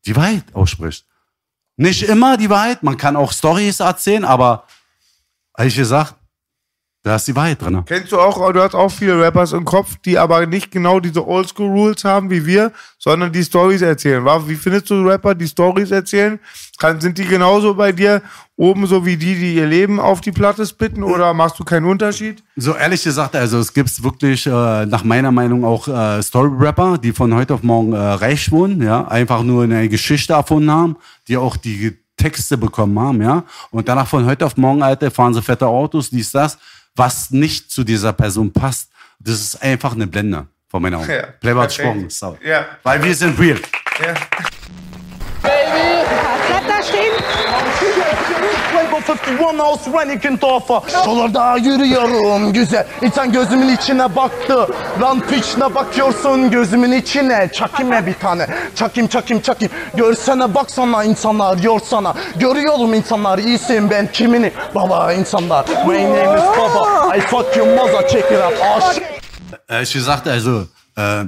die 0.07 0.17
Wahrheit 0.17 0.45
ausspricht. 0.53 1.05
Nicht 1.77 2.03
immer 2.05 2.37
die 2.37 2.51
Wahrheit, 2.51 2.83
man 2.83 2.97
kann 2.97 3.17
auch 3.17 3.33
Stories 3.33 3.81
erzählen, 3.81 4.25
aber 4.25 4.65
ehrlich 5.57 5.77
gesagt, 5.77 6.15
da 7.07 7.15
ist 7.15 7.29
die 7.29 7.37
Wahrheit 7.37 7.63
drin. 7.63 7.85
Kennst 7.87 8.11
du 8.11 8.19
auch, 8.19 8.53
du 8.53 8.61
hast 8.61 8.75
auch 8.75 8.91
viele 8.91 9.21
Rappers 9.21 9.53
im 9.53 9.65
Kopf, 9.65 9.97
die 10.05 10.19
aber 10.19 10.45
nicht 10.45 10.73
genau 10.73 10.99
diese 10.99 11.25
Oldschool-Rules 11.25 12.03
haben 12.03 12.31
wie 12.31 12.45
wir, 12.45 12.73
sondern 12.99 13.31
die 13.31 13.45
Stories 13.45 13.81
erzählen. 13.81 14.25
Wie 14.25 14.57
findest 14.57 14.91
du 14.91 15.07
Rapper, 15.07 15.37
die 15.37 15.47
Stories 15.47 15.93
erzählen? 15.93 16.41
Sind 16.99 17.17
die 17.17 17.25
genauso 17.25 17.75
bei 17.75 17.93
dir 17.93 18.23
oben 18.57 18.89
so 18.89 19.07
wie 19.07 19.17
die, 19.17 19.37
die 19.37 19.55
ihr 19.55 19.67
Leben 19.67 20.01
auf 20.01 20.21
die 20.21 20.33
Platte 20.33 20.67
spitten 20.67 21.05
oder 21.05 21.33
machst 21.33 21.61
du 21.61 21.65
keinen 21.65 21.87
Unterschied? 21.87 22.43
So 22.57 22.75
ehrlich 22.75 23.05
gesagt, 23.05 23.37
also 23.37 23.61
es 23.61 23.73
gibt 23.73 24.03
wirklich 24.03 24.45
äh, 24.45 24.51
nach 24.87 25.05
meiner 25.05 25.31
Meinung 25.31 25.65
auch 25.65 25.87
äh, 25.87 26.21
Story-Rapper, 26.21 26.99
die 26.99 27.13
von 27.13 27.33
heute 27.33 27.55
auf 27.55 27.63
morgen 27.63 27.93
äh, 27.93 27.99
reich 27.99 28.51
wurden, 28.51 28.83
ja, 28.83 29.07
einfach 29.07 29.45
nur 29.45 29.63
eine 29.63 29.89
Geschichte 29.89 30.33
erfunden 30.33 30.73
haben, 30.73 30.97
die 31.29 31.37
auch 31.37 31.57
die 31.57 31.97
Texte 32.17 32.59
bekommen 32.59 32.99
haben, 32.99 33.23
ja, 33.23 33.45
und 33.71 33.89
danach 33.89 34.09
von 34.09 34.27
heute 34.27 34.45
auf 34.45 34.57
morgen, 34.57 34.83
Alter, 34.83 35.13
fahren 35.13 35.35
sie 35.35 35.43
fette 35.43 35.67
Autos, 35.69 36.11
dies, 36.11 36.33
das, 36.33 36.59
was 36.97 37.31
nicht 37.31 37.71
zu 37.71 37.85
dieser 37.85 38.13
Person 38.13 38.53
passt. 38.53 38.91
Das 39.19 39.35
ist 39.35 39.63
einfach 39.63 39.95
eine 39.95 40.07
Blende 40.07 40.47
von 40.69 40.83
meiner 40.83 40.99
Augen. 40.99 41.11
Ja, 41.11 41.27
Playboy 41.41 41.63
hat 41.63 41.77
gesprochen. 41.77 42.09
Ja. 42.45 42.67
Weil 42.83 43.03
wir 43.03 43.15
sind 43.15 43.39
real. 43.39 43.61
Bleibt 45.43 46.69
da 46.69 46.83
stehen. 46.83 47.46
Playboy 49.01 49.53
51 49.53 49.59
aus 49.59 49.81
Reinickendorfer. 49.87 50.83
Yollarda 51.07 51.57
yürüyorum 51.57 52.53
güzel. 52.53 52.87
İnsan 53.03 53.33
gözümün 53.33 53.77
içine 53.77 54.17
baktı. 54.17 54.69
Lan 55.01 55.21
piçine 55.21 55.75
bakıyorsun 55.75 56.51
gözümün 56.51 56.93
içine. 56.93 57.51
Mı 57.85 58.07
bir 58.07 58.15
tane? 58.15 58.47
Çakayım 58.75 59.09
çakayım 59.09 59.43
çakayım. 59.43 59.73
Görsene 59.95 60.55
baksana 60.55 61.05
insanlar 61.05 61.59
yorsana. 61.59 62.15
Görüyorum 62.37 62.95
insanlar 62.95 63.39
iyisin 63.39 63.91
ben 63.91 64.13
kimini? 64.13 64.53
Baba 64.75 65.13
insanlar. 65.13 65.65
My 65.87 66.05
name 66.05 66.39
is 66.39 66.45
Baba. 66.59 67.17
I 67.17 67.21
fuck 67.21 67.57
you 67.57 67.67
mother 67.67 68.09
check 68.09 68.25
it 68.33 68.39
up. 68.39 68.55
Oh 68.61 68.93
shit. 68.93 69.03
Ehrlich 69.69 69.93
gesagt, 69.93 70.27
also, 70.27 70.63
äh, 70.97 71.25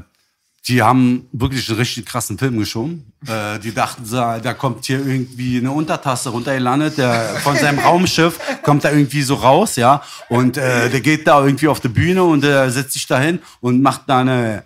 die 0.68 0.82
haben 0.82 1.26
wirklich 1.32 1.68
einen 1.68 1.78
richtig 1.78 2.04
krassen 2.04 2.38
Film 2.38 2.58
geschoben. 2.58 3.10
Äh, 3.26 3.58
die 3.58 3.72
dachten, 3.72 4.04
da 4.10 4.54
kommt 4.54 4.84
hier 4.84 4.98
irgendwie 4.98 5.58
eine 5.58 5.72
Untertasse 5.72 6.28
runtergelandet, 6.28 6.98
der 6.98 7.22
von 7.42 7.56
seinem 7.56 7.78
Raumschiff 7.84 8.38
kommt 8.62 8.84
da 8.84 8.90
irgendwie 8.90 9.22
so 9.22 9.34
raus, 9.34 9.76
ja. 9.76 10.02
Und 10.28 10.56
äh, 10.56 10.90
der 10.90 11.00
geht 11.00 11.26
da 11.26 11.44
irgendwie 11.44 11.68
auf 11.68 11.80
die 11.80 11.88
Bühne 11.88 12.22
und 12.22 12.44
äh, 12.44 12.70
setzt 12.70 12.92
sich 12.92 13.06
da 13.06 13.18
hin 13.18 13.40
und 13.60 13.80
macht 13.80 14.02
da 14.06 14.20
eine, 14.20 14.64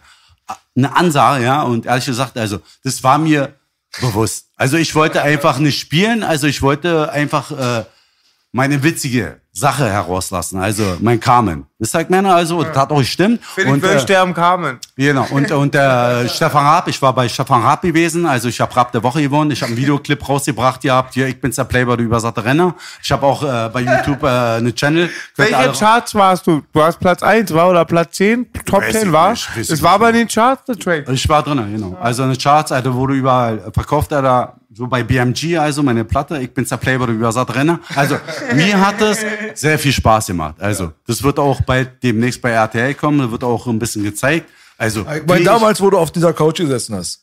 eine 0.77 0.97
Ansage, 0.97 1.45
ja. 1.45 1.63
Und 1.63 1.87
ehrlich 1.87 2.07
gesagt, 2.07 2.37
also, 2.37 2.59
das 2.83 3.03
war 3.05 3.19
mir 3.19 3.55
bewusst. 4.01 4.47
Also 4.57 4.77
ich 4.77 4.95
wollte 4.95 5.23
einfach 5.23 5.59
nicht 5.59 5.79
spielen, 5.79 6.23
also 6.23 6.47
ich 6.47 6.63
wollte 6.63 7.13
einfach 7.13 7.51
äh, 7.53 7.85
meine 8.53 8.83
witzige 8.83 9.41
Sache 9.55 9.91
herauslassen, 9.91 10.59
also 10.61 10.97
mein 11.01 11.21
Carmen. 11.21 11.67
Das 11.79 11.91
sagt 11.91 12.09
Männer 12.09 12.35
also, 12.35 12.63
das 12.63 12.77
hat 12.77 12.91
auch 12.91 12.99
gestimmt. 12.99 13.45
Finde 13.45 13.69
ich, 13.69 13.75
Und, 13.75 13.83
will 13.83 13.91
äh, 13.91 14.01
sterben 14.01 14.33
Carmen. 14.33 14.79
Genau, 14.97 15.27
und, 15.31 15.51
und 15.53 15.75
der 15.75 16.27
Stefan 16.35 16.65
Raab, 16.65 16.89
ich 16.89 17.01
war 17.03 17.15
bei 17.15 17.29
Stefan 17.29 17.61
Raab 17.63 17.83
gewesen, 17.83 18.25
also 18.25 18.49
ich 18.49 18.61
habe 18.61 18.75
Raab 18.75 18.93
der 18.93 19.03
Woche 19.03 19.21
gewonnen, 19.21 19.51
ich 19.51 19.61
habe 19.61 19.73
einen 19.73 19.77
Videoclip 19.79 20.27
rausgebracht 20.29 20.81
gehabt, 20.81 21.15
hier, 21.15 21.27
ich 21.29 21.39
bin's 21.39 21.57
der 21.57 21.65
Playboy, 21.65 21.97
der 21.99 22.07
übersatte 22.07 22.45
Renner. 22.45 22.75
Ich 23.03 23.13
habe 23.13 23.27
auch 23.27 23.43
äh, 23.43 23.69
bei 23.71 23.81
YouTube 23.81 24.23
äh, 24.23 24.27
eine 24.27 24.75
Channel. 24.75 25.11
Welche 25.37 25.73
Charts 25.73 26.15
warst 26.15 26.47
du? 26.47 26.63
Du 26.73 26.83
hast 26.83 26.99
Platz 26.99 27.23
1, 27.23 27.53
war 27.53 27.69
oder 27.69 27.85
Platz 27.85 28.17
10? 28.17 28.51
Top 28.65 28.81
Weiß 28.83 28.93
10 28.93 29.07
ich 29.09 29.13
war? 29.13 29.31
nicht, 29.33 29.49
Es 29.57 29.83
war 29.83 29.99
bei 29.99 30.13
den 30.13 30.29
Charts, 30.29 30.65
der 30.65 30.79
Track. 30.79 31.09
Ich 31.11 31.29
war 31.29 31.43
drin, 31.43 31.59
genau. 31.73 31.97
Also 32.01 32.23
eine 32.23 32.37
Charts, 32.37 32.73
Alter, 32.73 32.95
wurde 32.95 33.15
überall 33.15 33.71
verkauft, 33.75 34.13
Alter, 34.15 34.55
so 34.75 34.87
bei 34.87 35.03
BMG, 35.03 35.59
also 35.59 35.83
meine 35.83 36.05
Platte, 36.05 36.39
ich 36.39 36.53
Playboy, 36.53 37.07
der 37.07 37.17
übersatte 37.17 37.55
Renner. 37.55 37.81
Also 37.95 38.17
mir 38.55 38.81
hat 38.81 39.01
es 39.01 39.25
sehr 39.55 39.79
viel 39.79 39.93
Spaß 39.93 40.29
gemacht. 40.29 40.57
Also 40.59 40.93
das 41.07 41.23
wird 41.23 41.39
auch 41.39 41.61
bald 41.63 42.03
demnächst 42.03 42.41
bei 42.41 42.51
RTL 42.51 42.95
kommen, 42.95 43.19
da 43.19 43.31
wird 43.31 43.45
auch 43.45 43.67
ein 43.67 43.79
bisschen 43.79 44.03
gezeigt. 44.03 44.49
Also 44.79 45.07
Ich 45.15 45.27
meine, 45.27 45.45
damals, 45.45 45.81
wo 45.81 45.91
du 45.91 45.99
auf 45.99 46.11
dieser 46.11 46.33
Couch 46.33 46.59
gesessen 46.59 46.97
hast. 46.97 47.23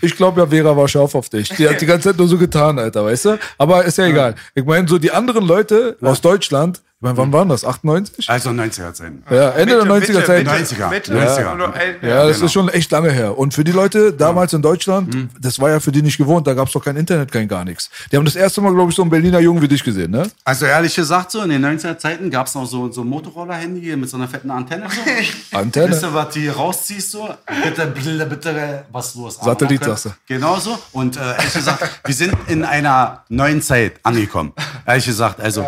Ich 0.00 0.16
glaube 0.16 0.40
ja, 0.40 0.46
Vera 0.46 0.76
war 0.76 0.88
scharf 0.88 1.14
auf 1.14 1.28
dich. 1.28 1.48
Die 1.50 1.68
hat 1.68 1.80
die 1.80 1.86
ganze 1.86 2.08
Zeit 2.08 2.18
nur 2.18 2.26
so 2.26 2.36
getan, 2.36 2.78
Alter, 2.78 3.04
weißt 3.04 3.24
du? 3.26 3.38
Aber 3.58 3.84
ist 3.84 3.96
ja 3.96 4.06
egal. 4.06 4.34
Ich 4.54 4.64
meine, 4.64 4.88
so 4.88 4.98
die 4.98 5.12
anderen 5.12 5.46
Leute 5.46 5.96
aus 6.02 6.20
Deutschland, 6.20 6.82
ich 7.00 7.02
meine, 7.02 7.16
wann 7.16 7.32
waren 7.32 7.48
das? 7.48 7.64
98? 7.64 8.28
Also 8.28 8.50
90er 8.50 8.92
Zeiten. 8.92 9.22
Ja, 9.30 9.50
Ende 9.50 9.76
der 9.76 9.84
90er 9.84 10.00
Mitte, 10.14 10.24
Zeit. 10.24 10.44
Mitte, 10.44 10.50
90er. 10.50 10.88
Mitte, 10.90 11.12
90er. 11.14 11.54
Oder, 11.54 11.74
äh, 11.76 11.94
Ja, 12.08 12.26
das 12.26 12.38
genau. 12.38 12.46
ist 12.46 12.52
schon 12.52 12.68
echt 12.70 12.90
lange 12.90 13.12
her. 13.12 13.38
Und 13.38 13.54
für 13.54 13.62
die 13.62 13.70
Leute 13.70 14.12
damals 14.12 14.52
in 14.52 14.62
Deutschland, 14.62 15.28
das 15.40 15.60
war 15.60 15.70
ja 15.70 15.78
für 15.78 15.92
die 15.92 16.02
nicht 16.02 16.18
gewohnt. 16.18 16.48
Da 16.48 16.54
gab's 16.54 16.72
doch 16.72 16.84
kein 16.84 16.96
Internet, 16.96 17.30
kein 17.30 17.46
gar 17.46 17.64
nichts. 17.64 17.88
Die 18.10 18.16
haben 18.16 18.24
das 18.24 18.34
erste 18.34 18.60
Mal, 18.62 18.74
glaube 18.74 18.90
ich, 18.90 18.96
so 18.96 19.02
einen 19.02 19.12
Berliner 19.12 19.38
Jungen 19.38 19.62
wie 19.62 19.68
dich 19.68 19.84
gesehen, 19.84 20.10
ne? 20.10 20.28
Also 20.42 20.66
ehrlich 20.66 20.92
gesagt, 20.96 21.30
so 21.30 21.40
in 21.42 21.50
den 21.50 21.64
90er 21.64 21.96
Zeiten 21.98 22.32
gab 22.32 22.48
es 22.48 22.56
noch 22.56 22.66
so, 22.66 22.90
so 22.90 23.02
ein 23.02 23.06
Motorroller-Handy 23.06 23.80
hier 23.80 23.96
mit 23.96 24.10
so 24.10 24.16
einer 24.16 24.26
fetten 24.26 24.50
Antenne. 24.50 24.88
So. 24.90 25.56
Antenne. 25.56 25.90
Wisst 25.92 26.02
ihr, 26.02 26.12
was 26.12 26.34
du 26.34 26.40
hier 26.40 26.52
rausziehst? 26.56 27.12
So? 27.12 27.28
Bitte, 27.62 27.86
bitte, 27.86 28.26
bitte, 28.26 28.84
was 28.90 29.14
los? 29.14 29.36
Satellit, 29.40 29.84
sagst 29.84 30.06
du. 30.06 30.10
Genau 30.26 30.56
so. 30.58 30.76
Und 30.90 31.16
äh, 31.16 31.20
ehrlich 31.20 31.52
gesagt, 31.52 32.00
wir 32.04 32.14
sind 32.14 32.34
in 32.48 32.64
einer 32.64 33.22
neuen 33.28 33.62
Zeit 33.62 34.00
angekommen. 34.02 34.52
Ehrlich 34.84 35.06
gesagt, 35.06 35.40
also. 35.40 35.64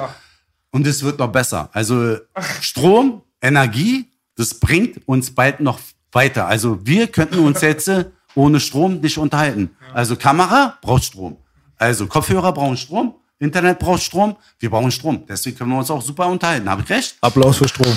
Und 0.73 0.87
es 0.87 1.03
wird 1.03 1.19
noch 1.19 1.33
besser. 1.33 1.69
Also 1.73 2.17
Strom, 2.61 3.23
Energie, 3.43 4.11
das 4.37 4.55
bringt 4.55 5.07
uns 5.07 5.35
bald 5.35 5.61
noch 5.61 5.81
weiter. 6.13 6.47
Also 6.47 6.85
wir 6.87 7.09
könnten 7.09 7.39
uns 7.41 7.61
jetzt 7.61 7.89
äh, 7.89 8.05
ohne 8.35 8.61
Strom 8.61 9.01
nicht 9.01 9.19
unterhalten. 9.19 9.71
Also 9.93 10.17
Kamera 10.17 10.79
braucht 10.83 11.05
Strom. 11.05 11.37
Also 11.77 12.07
Kopfhörer 12.07 12.53
brauchen 12.53 12.77
Strom. 12.77 13.15
Internet 13.39 13.79
braucht 13.79 14.03
Strom. 14.03 14.37
Wir 14.59 14.71
brauchen 14.71 14.91
Strom. 14.91 15.25
Deswegen 15.27 15.57
können 15.57 15.71
wir 15.71 15.79
uns 15.79 15.91
auch 15.91 16.03
super 16.03 16.27
unterhalten. 16.27 16.69
Habe 16.69 16.83
ich 16.83 16.91
recht? 16.91 17.17
Applaus 17.21 17.57
für 17.57 17.69
Strom. 17.69 17.97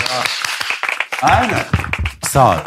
Alter. 1.22 1.66
So. 2.32 2.58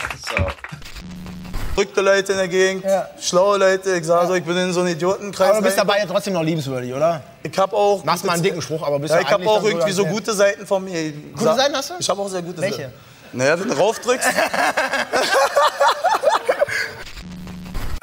Verrückte 1.76 2.00
Leute 2.00 2.32
in 2.32 2.38
der 2.38 2.48
Gegend, 2.48 2.86
schlaue 3.20 3.58
Leute. 3.58 3.96
Ich 3.96 4.06
sage 4.06 4.28
so, 4.28 4.34
ich 4.34 4.42
bin 4.42 4.56
in 4.56 4.72
so 4.72 4.80
einen 4.80 4.88
Idiotenkreis. 4.92 5.50
Aber 5.50 5.58
du 5.58 5.64
bist 5.64 5.76
dabei 5.76 5.98
ja 5.98 6.06
trotzdem 6.06 6.32
noch 6.32 6.42
liebenswürdig, 6.42 6.94
oder? 6.94 7.22
Ich 7.42 7.58
habe 7.58 7.76
auch. 7.76 8.02
Machst 8.02 8.24
mal 8.24 8.32
einen 8.32 8.42
dicken 8.42 8.62
Spruch, 8.62 8.82
aber 8.82 8.98
bist 8.98 9.12
Ja, 9.12 9.20
ich 9.20 9.28
habe 9.28 9.46
auch 9.46 9.62
irgendwie 9.62 9.92
so 9.92 10.06
gute 10.06 10.32
Seiten 10.32 10.66
von 10.66 10.82
mir. 10.82 11.12
Gute 11.12 11.54
Seiten 11.54 11.76
hast 11.76 11.90
du? 11.90 11.94
Ich 11.98 12.08
habe 12.08 12.22
auch 12.22 12.28
sehr 12.28 12.40
gute 12.40 12.62
Welche? 12.62 12.76
Seiten. 12.76 12.94
Naja, 13.34 13.60
wenn 13.60 13.68
du 13.68 13.74
raufdrückst. 13.74 14.26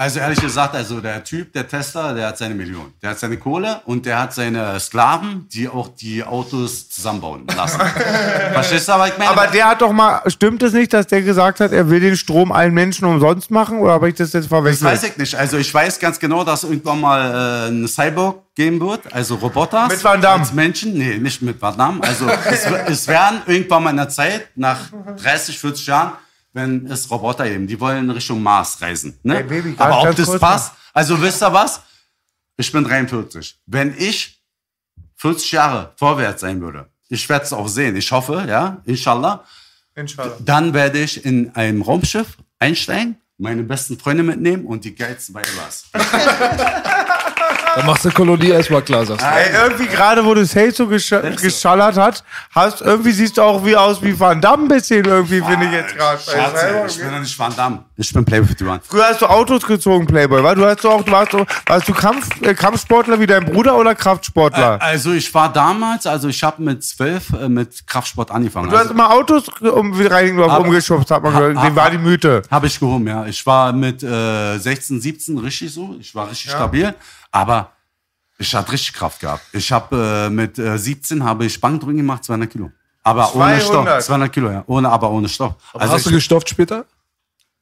Also 0.04 0.20
ehrlich 0.20 0.41
gesagt, 0.41 0.76
also 0.76 0.99
der 0.99 1.24
Typ, 1.24 1.54
der 1.54 1.66
Tester, 1.66 2.14
der 2.14 2.28
hat 2.28 2.38
seine 2.38 2.54
Million. 2.56 2.93
Der 3.01 3.12
hat 3.12 3.20
seine 3.20 3.38
Kohle 3.38 3.80
und 3.86 4.06
der 4.06 4.20
hat 4.20 4.34
seine 4.34 4.78
Sklaven, 4.78 5.47
die 5.47 5.70
auch 5.70 5.88
die 5.95 6.26
Autos 6.26 6.89
zusammenbauen 6.89 7.47
lassen. 7.47 7.80
Verstehst 8.51 8.89
du, 8.89 8.91
was 8.91 9.12
ich 9.12 9.18
meine? 9.18 9.30
Aber 9.32 9.47
der 9.47 9.66
hat 9.70 9.82
doch 9.82 9.93
mal, 9.93 10.22
stimmt 10.28 10.62
es 10.62 10.74
nicht, 10.74 10.91
dass 10.91 11.08
der 11.08 11.22
gesagt 11.22 11.62
hat, 11.62 11.72
er 11.72 11.89
will 11.89 12.01
den 12.01 12.18
Strom 12.18 12.51
allen 12.51 12.74
Menschen 12.74 13.06
umsonst 13.06 13.49
machen? 13.49 13.80
Oder 13.80 13.93
habe 13.93 14.10
ich 14.10 14.16
das 14.16 14.34
jetzt 14.34 14.43
Das 14.43 14.47
verwechselt? 14.47 14.91
weiß 14.91 15.04
ich 15.04 15.16
nicht. 15.16 15.36
Also 15.36 15.58
ich 15.58 15.74
weiß 15.74 15.97
ganz 15.99 16.20
genau, 16.20 16.43
dass 16.43 16.66
irgendwann 16.66 16.99
mal 16.99 17.68
äh, 17.68 17.72
ein 17.72 17.88
Cyborg 17.88 18.43
geben 18.56 18.82
wird, 18.82 19.14
also 19.14 19.36
Roboter. 19.36 19.88
Mit 19.88 20.04
Van 20.04 20.20
Damme. 20.20 20.41
Als 20.41 20.51
Menschen. 20.51 20.97
Nee, 20.97 21.18
nicht 21.18 21.41
mit 21.41 21.62
Van 21.62 21.78
Damme. 21.78 22.04
Also 22.04 22.28
es, 22.28 22.66
es 22.88 23.08
werden 23.08 23.41
irgendwann 23.45 23.84
mal 23.84 23.91
in 23.91 23.97
der 23.97 24.10
Zeit, 24.10 24.49
nach 24.56 24.80
30, 25.24 25.58
40 25.58 25.88
Jahren, 25.88 26.12
wenn 26.54 26.86
es 26.88 27.10
Roboter 27.10 27.49
geben, 27.49 27.68
die 27.68 27.80
wollen 27.80 28.10
Richtung 28.10 28.41
Mars 28.41 28.82
reisen. 28.82 29.20
Ne? 29.24 29.38
Ey, 29.38 29.43
Baby, 29.43 29.76
Aber 29.78 30.10
ob 30.10 30.16
das 30.16 30.39
passt, 30.39 30.74
also 30.93 31.22
wisst 31.22 31.41
ihr 31.43 31.51
was? 31.51 31.82
Ich 32.58 32.72
bin 32.72 32.84
43. 32.84 33.60
Wenn 33.66 33.95
ich 33.97 34.39
40 35.16 35.51
Jahre 35.51 35.93
vorwärts 35.97 36.41
sein 36.41 36.62
würde, 36.62 36.88
ich 37.10 37.28
werde 37.28 37.45
es 37.45 37.54
auch 37.54 37.68
sehen, 37.68 37.95
ich 37.95 38.12
hoffe, 38.12 38.45
ja, 38.47 38.82
inshallah, 38.86 39.43
Inshallah. 39.95 40.38
dann 40.39 40.74
werde 40.74 40.99
ich 40.99 41.26
in 41.26 41.54
einem 41.56 41.82
Raumschiff 41.82 42.38
einsteigen, 42.60 43.18
meine 43.38 43.64
besten 43.64 43.97
Freunde 43.99 44.24
mitnehmen 44.24 44.66
und 44.66 44.86
die 44.86 44.93
geilsten 44.95 45.36
Weibers. 45.36 45.86
Dann 47.76 47.86
machst 47.86 48.06
du 48.06 48.12
Kolonie 48.12 48.50
erstmal 48.50 48.82
klar, 48.82 49.06
sagst 49.06 49.24
du. 49.26 49.30
Ey, 49.30 49.52
irgendwie 49.64 49.88
gerade, 49.88 50.24
wo 50.24 50.34
du 50.34 50.46
Safe 50.46 50.72
so 50.72 50.88
gesch 50.88 51.10
geschallert 51.42 51.98
hat, 51.98 52.24
hast, 52.54 52.82
irgendwie 52.82 53.12
siehst 53.12 53.38
du 53.38 53.42
auch 53.42 53.66
wie 53.66 53.76
aus 53.76 54.02
wie 54.02 54.18
Van 54.20 54.40
Damme 54.40 54.64
ein 54.66 54.68
bisschen 54.68 55.04
irgendwie, 55.06 55.42
finde 55.42 55.66
ich 55.66 55.72
jetzt 55.72 55.96
gerade. 55.96 56.20
Schatze, 56.22 56.84
ich 56.88 56.98
bin 57.00 57.12
doch 57.12 57.20
nicht 57.20 57.38
Van 57.40 57.56
Damme. 57.56 57.80
Ich 57.98 58.12
bin 58.14 58.26
Playboy 58.26 58.50
51. 58.50 58.90
Früher 58.90 59.06
hast 59.08 59.22
du 59.22 59.26
Autos 59.28 59.66
gezogen, 59.66 60.06
Playboy, 60.06 60.44
weil 60.44 60.56
du 60.56 60.66
hast 60.66 60.86
auch, 60.86 61.04
du 61.04 61.12
warst, 61.12 61.34
warst 61.68 61.88
du 61.88 61.94
Kampf, 61.94 62.30
äh, 62.42 62.54
Kampfsportler 62.54 63.20
wie 63.20 63.28
dein 63.28 63.46
Bruder 63.46 63.78
oder 63.78 63.96
Kraftsportler? 63.96 64.82
Also 64.82 65.14
ich 65.14 65.34
war 65.34 65.52
damals, 65.52 66.06
also 66.08 66.28
ich 66.28 66.44
habe 66.44 66.62
mit 66.62 66.84
zwölf 66.84 67.32
äh, 67.34 67.50
mit 67.50 67.86
Kraftsport 67.88 68.32
angefangen. 68.32 68.70
du 68.70 68.76
hast 68.76 68.84
Also, 68.84 68.94
immer 68.94 69.12
Autos 69.12 69.48
um, 69.62 69.94
Reinigendorf 69.94 70.52
Aber- 70.52 70.66
umgeschubst, 70.66 71.10
hat 71.12 71.24
man 71.24 71.34
gehört. 71.34 71.58
Ha- 71.58 71.66
Dem 71.66 71.76
war 71.76 71.90
die 71.90 71.98
Mythe. 71.98 72.42
habe 72.52 72.68
ich 72.68 72.80
gehoben, 72.80 73.08
ja. 73.08 73.26
Ich 73.26 73.46
war 73.46 73.72
mit 73.74 74.04
äh, 74.04 74.58
16, 74.58 75.02
17 75.02 75.38
richtig 75.40 75.74
so. 75.74 75.96
Ich 76.00 76.14
war 76.16 76.30
richtig 76.30 76.52
stabil. 76.52 76.94
Aber 77.34 77.72
Ich 78.40 78.54
hatte 78.56 78.72
richtig 78.72 78.94
Kraft 78.94 79.20
gehabt. 79.20 79.44
Ich 79.54 79.72
habe 79.72 80.28
äh, 80.28 80.30
mit 80.30 80.58
äh, 80.58 80.78
17 80.78 81.24
habe 81.24 81.46
ich 81.46 81.60
Bankdrücken 81.62 81.98
gemacht, 81.98 82.24
200 82.24 82.50
Kilo. 82.50 82.72
Aber 83.04 83.36
ohne 83.36 83.60
200? 83.60 83.64
Stoff. 83.64 84.06
200 84.06 84.34
Kilo, 84.34 84.52
ja. 84.52 84.64
Ohne, 84.68 84.90
aber 84.90 85.12
ohne 85.12 85.28
Stoff. 85.30 85.56
Also 85.74 85.94
Hast 85.94 86.06
du 86.06 86.10
ich, 86.10 86.16
gestofft 86.16 86.50
später? 86.50 86.86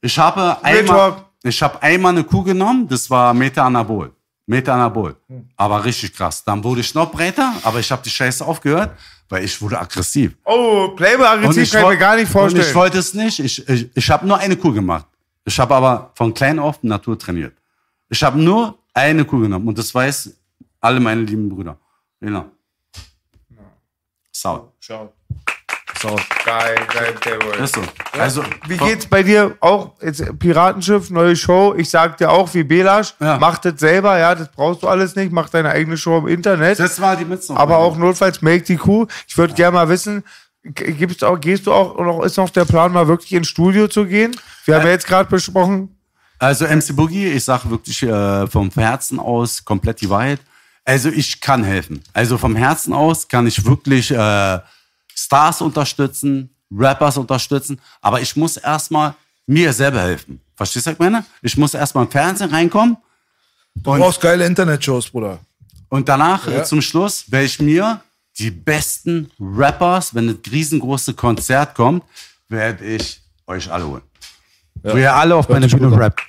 ich 0.00 0.18
habe 0.18 0.56
einmal, 0.64 1.16
ich 1.42 1.60
habe 1.62 1.82
einmal 1.82 2.12
eine 2.12 2.24
Kuh 2.24 2.42
genommen, 2.42 2.88
das 2.88 3.08
war 3.10 3.34
Meta-Anabol. 3.34 4.12
Meta-Anabol. 4.46 5.16
Aber 5.56 5.84
richtig 5.84 6.14
krass. 6.16 6.42
Dann 6.44 6.62
wurde 6.64 6.80
ich 6.80 6.94
noch 6.94 7.10
breiter, 7.10 7.52
aber 7.62 7.78
ich 7.80 7.90
habe 7.92 8.02
die 8.02 8.10
Scheiße 8.10 8.44
aufgehört, 8.44 8.96
weil 9.28 9.44
ich 9.44 9.60
wurde 9.60 9.78
aggressiv. 9.78 10.32
Oh, 10.44 10.88
Playboy 10.96 11.26
aggressiv 11.26 11.70
kann 11.70 11.82
ich 11.84 11.88
mir 11.90 11.96
gar 11.98 12.14
nicht 12.16 12.26
Und 12.26 12.32
vorstellen. 12.32 12.66
ich 12.68 12.74
wollte 12.74 12.98
es 12.98 13.14
nicht. 13.14 13.38
Ich, 13.38 13.68
ich, 13.68 13.90
ich 13.94 14.10
habe 14.10 14.26
nur 14.26 14.38
eine 14.38 14.56
Kuh 14.56 14.72
gemacht. 14.72 15.06
Ich 15.44 15.58
habe 15.58 15.74
aber 15.74 16.10
von 16.14 16.32
klein 16.34 16.58
auf 16.58 16.82
Natur 16.82 17.18
trainiert. 17.18 17.54
Ich 18.08 18.22
habe 18.22 18.38
nur 18.40 18.78
eine 18.94 19.24
Kuh 19.24 19.40
genommen 19.40 19.68
und 19.68 19.78
das 19.78 19.94
weiß 19.94 20.34
alle 20.80 21.00
meine 21.00 21.22
lieben 21.22 21.48
Brüder. 21.48 21.78
Genau. 22.20 22.46
Sau. 24.32 24.72
Schau. 24.80 25.12
Sau. 26.00 26.16
Geil, 26.44 26.74
geil, 26.92 27.14
Playboy. 27.20 27.62
Ist 27.62 27.74
so. 27.76 27.82
Also, 28.18 28.42
Wie 28.66 28.76
geht's 28.76 29.06
bei 29.06 29.22
dir? 29.22 29.56
Auch 29.60 29.92
jetzt 30.00 30.36
Piratenschiff, 30.38 31.10
neue 31.10 31.36
Show. 31.36 31.74
Ich 31.76 31.90
sag 31.90 32.16
dir 32.16 32.30
auch, 32.30 32.52
wie 32.54 32.64
Belasch, 32.64 33.14
Ja. 33.20 33.38
mach 33.38 33.58
das 33.58 33.78
selber, 33.78 34.18
ja, 34.18 34.34
das 34.34 34.50
brauchst 34.50 34.82
du 34.82 34.88
alles 34.88 35.14
nicht. 35.14 35.30
Mach 35.32 35.48
deine 35.48 35.70
eigene 35.70 35.96
Show 35.96 36.18
im 36.18 36.26
Internet. 36.26 36.78
Setz 36.78 36.98
mal 36.98 37.16
die 37.16 37.24
Mütze 37.24 37.56
aber 37.56 37.78
auch 37.78 37.96
notfalls 37.96 38.42
make 38.42 38.64
die 38.64 38.76
Kuh. 38.78 39.06
Ich 39.28 39.38
würde 39.38 39.54
gerne 39.54 39.74
mal 39.76 39.88
wissen, 39.88 40.24
g- 40.64 40.92
gibt's 40.92 41.22
auch, 41.22 41.38
gehst 41.38 41.66
du 41.68 41.72
auch, 41.72 41.96
noch, 41.98 42.22
ist 42.24 42.36
noch 42.36 42.50
der 42.50 42.64
Plan, 42.64 42.92
mal 42.92 43.06
wirklich 43.06 43.32
ins 43.32 43.48
Studio 43.48 43.86
zu 43.86 44.04
gehen? 44.06 44.34
Wir 44.64 44.76
haben 44.76 44.84
ja 44.86 44.90
jetzt 44.92 45.06
gerade 45.06 45.28
besprochen, 45.28 45.96
Also 46.42 46.66
MC 46.66 46.96
Boogie, 46.96 47.26
ich 47.28 47.44
sage 47.44 47.70
wirklich 47.70 48.02
äh, 48.02 48.46
vom 48.48 48.68
Herzen 48.74 49.20
aus 49.20 49.64
komplett 49.64 50.00
die 50.00 50.10
Wahrheit. 50.10 50.40
Also 50.84 51.08
ich 51.08 51.40
kann 51.40 51.62
helfen. 51.62 52.02
Also 52.12 52.36
vom 52.36 52.56
Herzen 52.56 52.92
aus 52.92 53.28
kann 53.28 53.46
ich 53.46 53.64
wirklich 53.64 54.10
äh, 54.10 54.58
Stars 55.14 55.60
unterstützen, 55.60 56.50
Rappers 56.68 57.16
unterstützen, 57.16 57.80
aber 58.00 58.20
ich 58.20 58.34
muss 58.34 58.56
erstmal 58.56 59.14
mir 59.46 59.72
selber 59.72 60.00
helfen. 60.02 60.40
Verstehst 60.56 60.86
du, 60.86 60.90
was 60.90 60.94
ich 60.94 60.98
meine? 60.98 61.24
Ich 61.42 61.56
muss 61.56 61.74
erstmal 61.74 62.06
im 62.06 62.10
Fernsehen 62.10 62.50
reinkommen 62.50 62.96
Du 63.76 63.82
brauchst 63.82 64.20
geile 64.20 64.44
Internetshows, 64.44 65.10
Bruder. 65.10 65.38
und 65.90 66.08
danach 66.08 66.46
Ja. 66.48 66.58
äh, 66.62 66.64
zum 66.64 66.82
Schluss 66.82 67.30
werde 67.30 67.46
ich 67.46 67.60
mir 67.60 68.00
die 68.38 68.50
besten 68.50 69.30
Rappers, 69.38 70.12
wenn 70.12 70.26
das 70.26 70.52
riesengroße 70.52 71.14
Konzert 71.14 71.74
kommt, 71.76 72.02
werde 72.48 72.84
ich 72.84 73.20
euch 73.46 73.70
alle 73.70 73.86
holen. 73.86 74.02
Wo 74.82 74.96
ihr 74.96 75.14
alle 75.14 75.34
auf 75.36 75.48
meine 75.48 75.66
Bühne 75.68 75.96
rappt. 75.98 76.20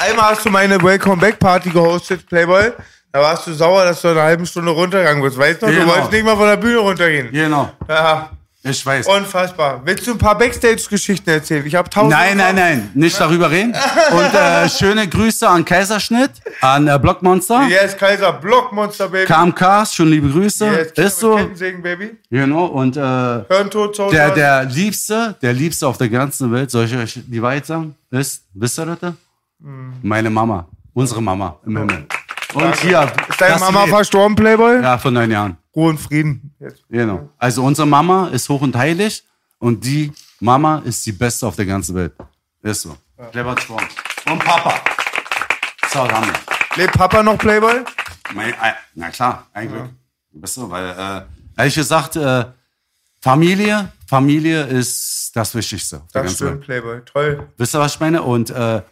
einmal 0.00 0.30
hast 0.32 0.44
du 0.44 0.50
meine 0.50 0.80
Welcome 0.82 1.16
Back 1.16 1.38
Party 1.38 1.70
gehostet, 1.70 2.26
Playboy. 2.28 2.72
Da 3.12 3.20
warst 3.20 3.46
du 3.46 3.52
sauer, 3.52 3.84
dass 3.84 4.02
du 4.02 4.08
eine 4.08 4.20
halbe 4.22 4.46
Stunde 4.46 4.70
runtergegangen 4.70 5.22
bist. 5.22 5.38
Weißt 5.38 5.62
du 5.62 5.66
noch, 5.66 5.72
du 5.72 5.80
Genau. 5.80 5.92
wolltest 5.92 6.12
nicht 6.12 6.24
mal 6.24 6.36
von 6.36 6.46
der 6.46 6.56
Bühne 6.56 6.78
runtergehen. 6.78 7.30
Genau, 7.32 7.70
Ja, 7.88 8.30
ich 8.62 8.84
weiß. 8.84 9.06
unfassbar. 9.06 9.80
Willst 9.84 10.06
du 10.06 10.12
ein 10.12 10.18
paar 10.18 10.36
Backstage-Geschichten 10.36 11.30
erzählen? 11.30 11.64
Ich 11.66 11.74
habe 11.74 11.88
tausend. 11.88 12.10
Nein, 12.10 12.36
nein, 12.36 12.54
nein, 12.56 12.90
nicht 12.94 13.18
darüber 13.18 13.50
reden. 13.50 13.72
Und 14.10 14.34
äh, 14.34 14.68
schöne 14.68 15.08
Grüße 15.08 15.48
an 15.48 15.64
Kaiserschnitt, 15.64 16.32
an 16.60 16.88
äh, 16.88 16.98
Blockmonster, 16.98 17.66
Yes, 17.68 17.96
Kaiser, 17.96 18.32
Blockmonster, 18.32 19.08
Baby. 19.08 19.26
KMKs, 19.32 19.94
schon 19.94 20.08
liebe 20.08 20.28
Grüße. 20.28 20.66
Yes, 20.66 20.92
Ist 20.92 21.20
so, 21.20 21.36
Kettensägen, 21.36 21.82
Baby. 21.82 22.16
genau. 22.30 22.66
Und 22.66 22.96
äh, 22.96 23.00
Hirntod, 23.00 23.98
der, 24.12 24.30
der 24.30 24.64
Liebste, 24.64 25.36
der 25.40 25.52
Liebste 25.52 25.86
auf 25.86 25.96
der 25.98 26.08
ganzen 26.08 26.50
Welt, 26.52 26.70
soll 26.70 26.84
ich 26.86 26.96
euch 26.96 27.20
die 27.26 27.40
Wahrheit 27.40 27.64
sagen, 27.66 27.94
ist, 28.10 28.42
wisst 28.54 28.78
ihr 28.78 28.86
das? 28.86 29.14
Hm. 29.62 29.92
Meine 30.02 30.30
Mama, 30.30 30.66
unsere 30.94 31.22
Mama 31.22 31.56
im 31.64 31.76
Himmel. 31.76 32.06
Und 32.54 32.76
hier, 32.80 33.02
Ist 33.28 33.40
deine 33.40 33.52
das 33.54 33.60
Mama 33.60 33.84
Lied. 33.84 33.94
verstorben, 33.94 34.34
Playboy? 34.34 34.82
Ja, 34.82 34.96
vor 34.98 35.10
neun 35.10 35.30
Jahren. 35.30 35.56
Ruhe 35.76 35.90
und 35.90 35.98
Frieden. 35.98 36.54
Jetzt. 36.58 36.82
Genau. 36.88 37.28
Also 37.38 37.62
unsere 37.64 37.86
Mama 37.86 38.28
ist 38.28 38.48
hoch 38.48 38.62
und 38.62 38.74
heilig 38.74 39.22
und 39.58 39.84
die 39.84 40.12
Mama 40.40 40.78
ist 40.84 41.04
die 41.06 41.12
Beste 41.12 41.46
auf 41.46 41.56
der 41.56 41.66
ganzen 41.66 41.94
Welt. 41.94 42.12
Ist 42.62 42.82
so. 42.82 42.96
Clever 43.32 43.54
Strong. 43.60 43.82
Und 44.30 44.38
Papa. 44.44 44.74
So, 45.92 46.00
haben 46.10 46.26
wir. 46.26 46.82
Lebt 46.82 46.94
Papa 46.94 47.22
noch, 47.22 47.36
Playboy? 47.38 47.84
Mein, 48.34 48.50
äh, 48.50 48.72
na 48.94 49.10
klar, 49.10 49.46
ein 49.52 49.68
Glück. 49.68 49.90
Weißt 50.32 50.56
du, 50.58 50.70
weil, 50.70 50.90
äh, 51.56 51.60
ehrlich 51.60 51.74
gesagt, 51.74 52.16
äh, 52.16 52.44
Familie, 53.20 53.90
Familie 54.06 54.64
ist 54.64 55.30
das 55.34 55.54
Wichtigste. 55.54 56.02
Das 56.12 56.34
stimmt, 56.34 56.50
Welt. 56.50 56.60
Playboy. 56.62 57.00
Toll. 57.04 57.48
Wisst 57.56 57.74
ihr, 57.74 57.80
was 57.80 57.94
ich 57.94 58.00
meine? 58.00 58.22
Und 58.22 58.50
äh, 58.50 58.82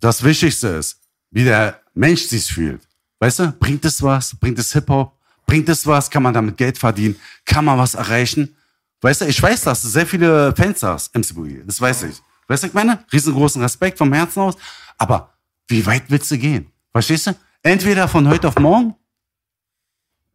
das 0.00 0.22
Wichtigste 0.22 0.68
ist, 0.68 0.99
wie 1.30 1.44
der 1.44 1.80
Mensch 1.94 2.22
sich 2.22 2.46
fühlt. 2.46 2.82
Weißt 3.18 3.38
du, 3.40 3.52
bringt 3.52 3.84
es 3.84 4.02
was? 4.02 4.34
Bringt 4.36 4.58
es 4.58 4.72
Hip-Hop? 4.72 5.12
Bringt 5.46 5.68
es 5.68 5.86
was? 5.86 6.08
Kann 6.10 6.22
man 6.22 6.32
damit 6.34 6.56
Geld 6.56 6.78
verdienen? 6.78 7.16
Kann 7.44 7.64
man 7.64 7.78
was 7.78 7.94
erreichen? 7.94 8.56
Weißt 9.00 9.20
du, 9.22 9.26
ich 9.26 9.40
weiß, 9.42 9.62
dass 9.62 9.82
du 9.82 9.88
sehr 9.88 10.06
viele 10.06 10.54
Fans 10.54 10.82
hast, 10.82 11.14
MC 11.14 11.34
Boogie. 11.34 11.62
Das 11.66 11.80
weiß 11.80 12.04
ich. 12.04 12.16
Weißt 12.48 12.62
du, 12.62 12.66
ich 12.68 12.72
meine? 12.74 13.04
Riesengroßen 13.12 13.60
Respekt 13.62 13.98
vom 13.98 14.12
Herzen 14.12 14.40
aus. 14.40 14.56
Aber 14.98 15.32
wie 15.68 15.84
weit 15.86 16.04
willst 16.08 16.30
du 16.30 16.38
gehen? 16.38 16.70
Verstehst 16.92 17.26
du? 17.26 17.34
Entweder 17.62 18.08
von 18.08 18.26
heute 18.28 18.48
auf 18.48 18.58
morgen 18.58 18.94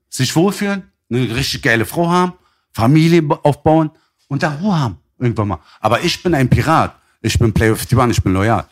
sich 0.09 0.35
wohlfühlen, 0.35 0.91
eine 1.09 1.35
richtig 1.35 1.61
geile 1.61 1.85
Frau 1.85 2.09
haben, 2.09 2.33
Familie 2.71 3.21
ba- 3.21 3.39
aufbauen 3.43 3.91
und 4.27 4.43
da 4.43 4.51
Ruhe 4.55 4.79
haben. 4.79 4.97
Irgendwann 5.19 5.47
mal. 5.49 5.59
Aber 5.79 6.01
ich 6.03 6.21
bin 6.23 6.33
ein 6.35 6.49
Pirat. 6.49 6.95
Ich 7.21 7.37
bin 7.39 7.53
Player 7.53 7.73
51, 7.73 8.17
ich 8.17 8.23
bin 8.23 8.33
loyal. 8.33 8.65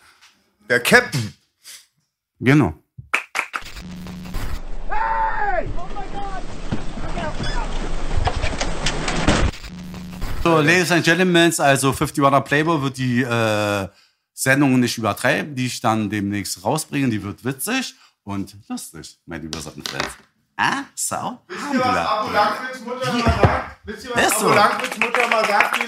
Der 0.70 0.80
Captain. 0.80 1.34
Genau. 2.40 2.74
So, 10.44 10.60
Ladies 10.60 10.92
and 10.92 11.06
Gentlemen, 11.06 11.54
also 11.58 11.92
51er 11.92 12.42
Playboy 12.42 12.82
wird 12.82 12.98
die 12.98 13.22
äh, 13.22 13.88
Sendung 14.34 14.78
nicht 14.78 14.98
übertreiben, 14.98 15.56
die 15.56 15.68
ich 15.68 15.80
dann 15.80 16.10
demnächst 16.10 16.66
rausbringe. 16.66 17.08
Die 17.08 17.24
wird 17.24 17.46
witzig 17.46 17.96
und 18.24 18.54
lustig, 18.68 19.20
meine 19.26 19.46
übersatten 19.46 19.84
Fans. 19.86 20.18
Ah, 20.58 20.84
so? 20.96 21.40
Wisst 21.48 21.74
ihr, 21.74 21.80
was 21.80 22.08
Abu 22.08 22.32
Langwitz 22.34 22.80
Mutter 22.82 23.14
mal 23.14 23.24
sagt? 23.24 23.78
Wisst 23.86 24.06
ihr, 24.06 24.12
was 24.14 24.32
Abu 24.34 24.42
so. 24.42 24.54
Langwitz 24.54 24.98
Mutter 24.98 25.28
mal 25.30 25.46
sagt? 25.46 25.80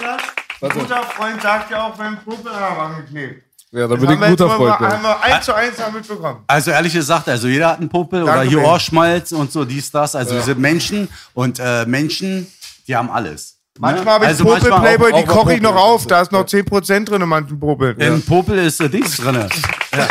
Ein 0.62 0.70
guter 0.70 1.02
Freund 1.02 1.42
sagt 1.42 1.70
ja 1.70 1.86
auch, 1.86 1.98
wenn 1.98 2.16
Puppe 2.18 2.50
am 2.50 2.76
Wangen 2.78 3.06
klebt. 3.06 3.45
Ja, 3.72 3.80
dann 3.88 3.90
Das 3.90 4.00
bin 4.00 4.08
ich 4.10 4.14
haben 4.14 4.20
wir 4.20 4.26
ein 4.26 4.30
guter 4.36 4.50
Freund. 4.50 4.78
Haben 4.78 5.02
ja. 5.02 5.02
wir 5.02 5.20
eins 5.22 5.44
zu 5.44 5.54
eins 5.54 5.76
da 5.76 5.90
mitbekommen. 5.90 6.44
Also 6.46 6.70
ehrlich 6.70 6.92
gesagt, 6.92 7.28
also 7.28 7.48
jeder 7.48 7.68
hat 7.68 7.80
einen 7.80 7.88
Popel 7.88 8.22
oder 8.22 8.32
Danke, 8.34 8.48
hier 8.48 8.58
Baby. 8.58 8.68
Ohrschmalz 8.70 9.32
und 9.32 9.50
so, 9.52 9.64
dies, 9.64 9.90
das. 9.90 10.14
Also 10.14 10.34
wir 10.34 10.42
sind 10.42 10.58
Menschen 10.60 11.08
und 11.34 11.58
äh, 11.58 11.84
Menschen, 11.86 12.46
die 12.86 12.94
haben 12.96 13.10
alles. 13.10 13.54
Manchmal 13.78 14.14
habe 14.14 14.24
ich 14.24 14.28
Also 14.30 14.44
Popel 14.44 14.70
Playboy, 14.70 15.12
auch- 15.12 15.18
die 15.20 15.26
koche 15.26 15.54
ich 15.54 15.60
noch 15.60 15.76
auf. 15.76 16.06
Da 16.06 16.22
ist 16.22 16.32
noch 16.32 16.44
10% 16.46 17.04
drin 17.04 17.20
in 17.20 17.28
manchen 17.28 17.60
Popeln. 17.60 17.98
Im 18.00 18.22
Popel 18.22 18.58
ist 18.58 18.80
äh, 18.80 18.88
Dings 18.88 19.16
drin. 19.18 19.34
Ja. 19.34 20.08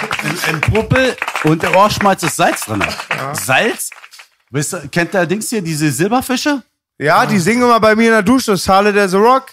Im, 0.50 0.56
Im 0.56 0.62
Popel 0.62 1.16
und 1.46 1.64
der 1.64 1.76
Ohrschmalz 1.76 2.22
ist 2.24 2.36
Salz 2.36 2.66
drin. 2.66 2.84
Salz? 3.34 3.90
Wisst 4.52 4.74
ihr, 4.76 4.88
kennt 4.90 5.14
der 5.14 5.26
Dings 5.26 5.50
hier, 5.50 5.62
diese 5.62 5.92
Silberfische? 5.92 6.62
Ja, 7.00 7.26
die 7.26 7.40
singen 7.40 7.64
immer 7.64 7.80
bei 7.80 7.96
mir 7.96 8.06
in 8.08 8.12
der 8.12 8.22
Dusche. 8.22 8.56
Sale 8.56 8.94
der 8.94 9.10
The 9.10 9.18
Rock. 9.18 9.46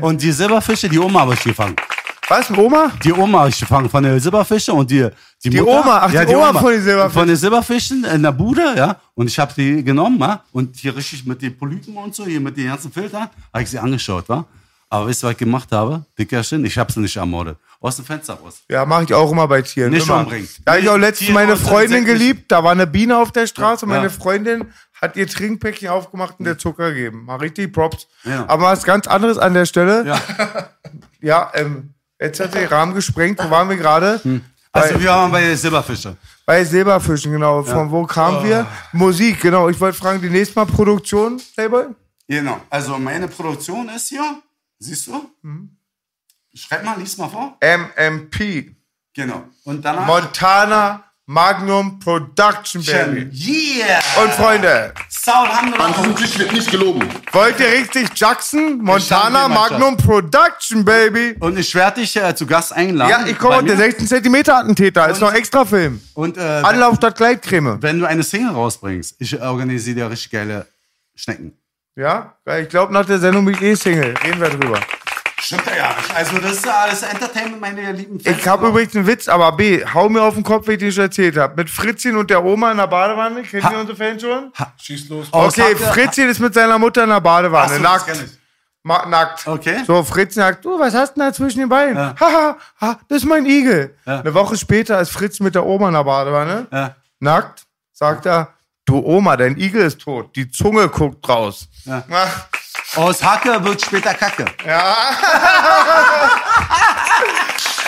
Und 0.00 0.22
die 0.22 0.30
Silberfische, 0.32 0.88
die 0.88 0.98
Oma 0.98 1.20
habe 1.20 1.34
ich 1.34 1.40
gefangen. 1.42 1.74
Was, 2.28 2.50
Oma? 2.50 2.92
Die 3.02 3.12
Oma 3.12 3.46
ich 3.48 3.58
gefangen 3.58 3.88
von 3.88 4.02
den 4.02 4.20
Silberfischen 4.20 4.74
und 4.74 4.90
die, 4.90 5.08
die, 5.42 5.48
Die 5.50 5.60
Mutter, 5.60 5.80
Oma, 5.80 5.98
ach, 6.02 6.10
die 6.10 6.34
Oma 6.34 6.52
von 6.52 6.72
den 6.72 6.82
Silberfischen. 6.82 7.12
Von 7.20 7.26
den 7.28 7.36
Silberfischen 7.36 8.04
in 8.04 8.22
der 8.22 8.32
Bude, 8.32 8.74
ja. 8.76 8.96
Und 9.14 9.28
ich 9.28 9.38
habe 9.38 9.52
die 9.56 9.82
genommen, 9.82 10.18
ja. 10.20 10.42
Und 10.52 10.76
hier 10.76 10.94
richtig 10.94 11.24
mit 11.24 11.40
den 11.40 11.56
Polypen 11.56 11.96
und 11.96 12.14
so, 12.14 12.26
hier 12.26 12.40
mit 12.40 12.56
den 12.56 12.66
ganzen 12.66 12.92
Filtern, 12.92 13.28
habe 13.52 13.62
ich 13.62 13.70
sie 13.70 13.78
angeschaut, 13.78 14.28
wa. 14.28 14.44
Aber 14.90 15.06
wisst 15.06 15.22
ihr, 15.22 15.26
was 15.28 15.32
ich 15.32 15.38
gemacht 15.38 15.70
habe? 15.72 16.04
Dickerchen, 16.18 16.64
ich 16.64 16.76
habe 16.78 16.90
sie 16.92 17.00
nicht 17.00 17.16
ermordet. 17.16 17.56
Aus 17.80 17.96
dem 17.96 18.04
Fenster 18.04 18.34
raus. 18.34 18.62
Ja, 18.68 18.84
mache 18.84 19.04
ich 19.04 19.14
auch 19.14 19.30
immer 19.30 19.46
bei 19.46 19.62
Tieren. 19.62 19.90
Nicht 19.90 20.06
immer. 20.06 20.20
umbringen. 20.20 20.48
Da 20.64 20.72
habe 20.72 20.80
ich 20.82 20.88
auch 20.88 20.96
letztens 20.96 21.30
meine 21.30 21.52
und 21.52 21.58
Freundin 21.58 22.04
geliebt. 22.04 22.50
Da 22.50 22.64
war 22.64 22.72
eine 22.72 22.86
Biene 22.86 23.16
auf 23.16 23.30
der 23.30 23.46
Straße 23.46 23.84
und 23.86 23.92
Ja. 23.92 23.98
meine 23.98 24.10
Freundin 24.10 24.72
hat 25.00 25.14
ihr 25.16 25.28
Trinkpäckchen 25.28 25.88
aufgemacht 25.88 26.36
und 26.38 26.46
der 26.46 26.58
Zucker 26.58 26.92
gegeben. 26.92 27.24
Mal 27.26 27.36
richtig 27.36 27.72
Props. 27.72 28.06
Ja. 28.24 28.44
Aber 28.48 28.64
was 28.64 28.82
ganz 28.82 29.06
anderes 29.06 29.38
an 29.38 29.54
der 29.54 29.64
Stelle. 29.66 30.06
Ja. 30.06 30.20
Ja, 31.20 31.50
ähm, 31.54 31.90
jetzt 32.20 32.40
hat 32.40 32.54
der 32.54 32.70
Rahmen 32.70 32.94
gesprengt. 32.94 33.38
Wo 33.42 33.50
waren 33.50 33.68
wir 33.68 33.76
gerade? 33.76 34.20
Also 34.72 34.94
Bei- 34.94 35.00
wir 35.00 35.08
waren 35.10 35.30
bei 35.32 35.40
den 35.40 35.56
Silberfischen. 35.56 36.16
Bei 36.46 36.64
Silberfischen, 36.64 37.32
genau. 37.32 37.62
Von 37.62 37.90
wo 37.90 38.04
kamen 38.04 38.44
wir? 38.44 38.66
Musik, 38.92 39.40
genau. 39.40 39.68
Ich 39.68 39.78
wollte 39.80 39.98
fragen, 39.98 40.20
die 40.20 40.30
nächste 40.30 40.58
Mal 40.58 40.66
Produktion, 40.66 41.40
Playboy? 41.54 41.86
Genau. 42.26 42.60
Also 42.70 42.98
meine 42.98 43.28
Produktion 43.28 43.88
ist 43.88 44.08
hier. 44.08 44.40
Siehst 44.78 45.06
du? 45.08 45.28
Schreib 46.54 46.84
mal, 46.84 46.98
lies 46.98 47.16
mal 47.18 47.28
vor. 47.28 47.56
MMP. 47.62 48.74
Genau. 49.14 49.44
Und 49.64 49.84
danach. 49.84 50.06
Montana 50.06 51.04
Magnum 51.30 51.98
Production, 51.98 52.82
Baby. 52.82 53.28
Yeah! 53.34 54.00
Und 54.22 54.32
Freunde, 54.32 54.94
Saul, 55.10 55.46
haben 55.46 55.70
wir 55.70 55.78
An 55.78 55.92
diesem 55.92 56.16
Tisch 56.16 56.38
wird 56.38 56.52
nicht 56.54 56.70
gelogen. 56.70 57.06
wollt 57.32 57.60
ihr 57.60 57.66
richtig 57.70 58.08
Jackson? 58.14 58.78
Montana 58.78 59.46
Magnum 59.46 59.98
Production, 59.98 60.82
Baby. 60.86 61.36
Und 61.38 61.58
ich 61.58 61.74
werde 61.74 62.00
dich 62.00 62.16
äh, 62.16 62.34
zu 62.34 62.46
Gast 62.46 62.72
einladen. 62.72 63.10
Ja, 63.10 63.26
ich 63.26 63.38
komme 63.38 63.62
der 63.62 63.76
mir. 63.76 63.82
16 63.82 64.06
Zentimeter 64.06 64.56
Attentäter. 64.56 65.06
Ist 65.10 65.20
noch 65.20 65.34
extra 65.34 65.66
Film. 65.66 66.00
Und 66.14 66.38
äh, 66.38 66.40
Anlauf 66.40 66.96
statt 66.96 67.16
Gleitcreme. 67.16 67.76
wenn 67.82 67.98
du 67.98 68.06
eine 68.06 68.22
Single 68.22 68.52
rausbringst, 68.54 69.16
ich 69.18 69.38
organisiere 69.38 69.96
dir 69.96 70.10
richtig 70.10 70.30
geile 70.30 70.66
Schnecken. 71.14 71.52
Ja? 71.94 72.36
Weil 72.46 72.62
ich 72.62 72.70
glaube, 72.70 72.90
nach 72.94 73.04
der 73.04 73.18
Sendung 73.18 73.44
bin 73.44 73.52
ich 73.52 73.60
eh 73.60 73.74
Single. 73.74 74.14
Reden 74.24 74.40
wir 74.40 74.48
drüber. 74.48 74.80
Stimmt 75.48 75.64
ja 75.66 75.96
nicht. 75.96 76.14
Also 76.14 76.38
das 76.40 76.52
ist 76.52 76.68
alles 76.68 77.02
Entertainment, 77.02 77.58
meine 77.58 77.92
lieben 77.92 78.20
Fans. 78.20 78.36
Ich 78.36 78.46
habe 78.46 78.68
übrigens 78.68 78.94
einen 78.94 79.06
Witz, 79.06 79.28
aber 79.28 79.52
B, 79.52 79.82
hau 79.82 80.10
mir 80.10 80.20
auf 80.20 80.34
den 80.34 80.42
Kopf, 80.42 80.68
wie 80.68 80.72
ich 80.72 80.78
dir 80.78 80.92
schon 80.92 81.04
erzählt 81.04 81.38
habe. 81.38 81.54
Mit 81.56 81.70
Fritzchen 81.70 82.18
und 82.18 82.28
der 82.28 82.44
Oma 82.44 82.70
in 82.70 82.76
der 82.76 82.86
Badewanne. 82.86 83.42
Kennt 83.44 83.64
ihr 83.64 83.78
unsere 83.78 83.96
Fans 83.96 84.20
schon? 84.20 84.52
Schieß 84.76 85.08
los. 85.08 85.28
Okay, 85.30 85.74
Fritzchen 85.74 86.28
ist 86.28 86.38
mit 86.38 86.52
seiner 86.52 86.78
Mutter 86.78 87.04
in 87.04 87.08
der 87.08 87.22
Badewanne. 87.22 87.76
Ach 87.76 87.80
nackt. 87.80 89.08
nackt. 89.08 89.46
Okay. 89.46 89.84
So, 89.86 90.02
Fritzchen 90.02 90.42
sagt, 90.42 90.66
du, 90.66 90.78
was 90.78 90.92
hast 90.92 91.16
du 91.16 91.20
denn 91.20 91.30
da 91.30 91.32
zwischen 91.32 91.60
den 91.60 91.70
Beinen? 91.70 91.96
Ja. 91.96 92.14
Haha, 92.20 92.56
ha, 92.82 93.00
das 93.08 93.22
ist 93.22 93.24
mein 93.26 93.46
Igel. 93.46 93.96
Ja. 94.04 94.20
Eine 94.20 94.34
Woche 94.34 94.54
später 94.54 95.00
ist 95.00 95.12
Fritz 95.12 95.40
mit 95.40 95.54
der 95.54 95.64
Oma 95.64 95.88
in 95.88 95.94
der 95.94 96.04
Badewanne. 96.04 96.66
Ja. 96.70 96.94
Nackt. 97.20 97.62
Sagt 97.94 98.26
er, 98.26 98.52
du 98.84 98.98
Oma, 98.98 99.38
dein 99.38 99.56
Igel 99.56 99.80
ist 99.80 100.02
tot. 100.02 100.36
Die 100.36 100.50
Zunge 100.50 100.90
guckt 100.90 101.26
raus. 101.26 101.68
Ja. 101.86 102.04
Ach, 102.10 102.48
Aus 102.96 103.22
Hacke 103.22 103.62
wird 103.64 103.80
später 103.82 104.14
Kacke. 104.14 104.44
ja. 104.66 104.96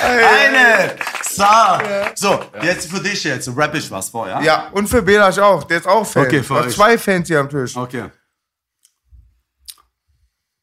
Eine! 0.03 0.97
So, 1.23 1.45
so 2.15 2.41
jetzt 2.63 2.91
für 2.91 3.01
dich 3.01 3.23
jetzt, 3.25 3.49
rap 3.57 3.75
ich 3.75 3.91
was 3.91 4.09
vor, 4.09 4.29
ja? 4.29 4.41
ja, 4.41 4.69
und 4.73 4.89
für 4.89 5.03
Belasch 5.03 5.39
auch. 5.39 5.65
Der 5.65 5.79
ist 5.79 5.87
auch 5.87 6.07
Fan. 6.07 6.27
Okay, 6.27 6.43
für 6.43 6.55
euch. 6.55 6.75
zwei 6.75 6.99
Fans 6.99 7.29
hier 7.29 7.41
am 7.41 7.49
Tisch. 7.49 7.77
Okay. 7.77 8.05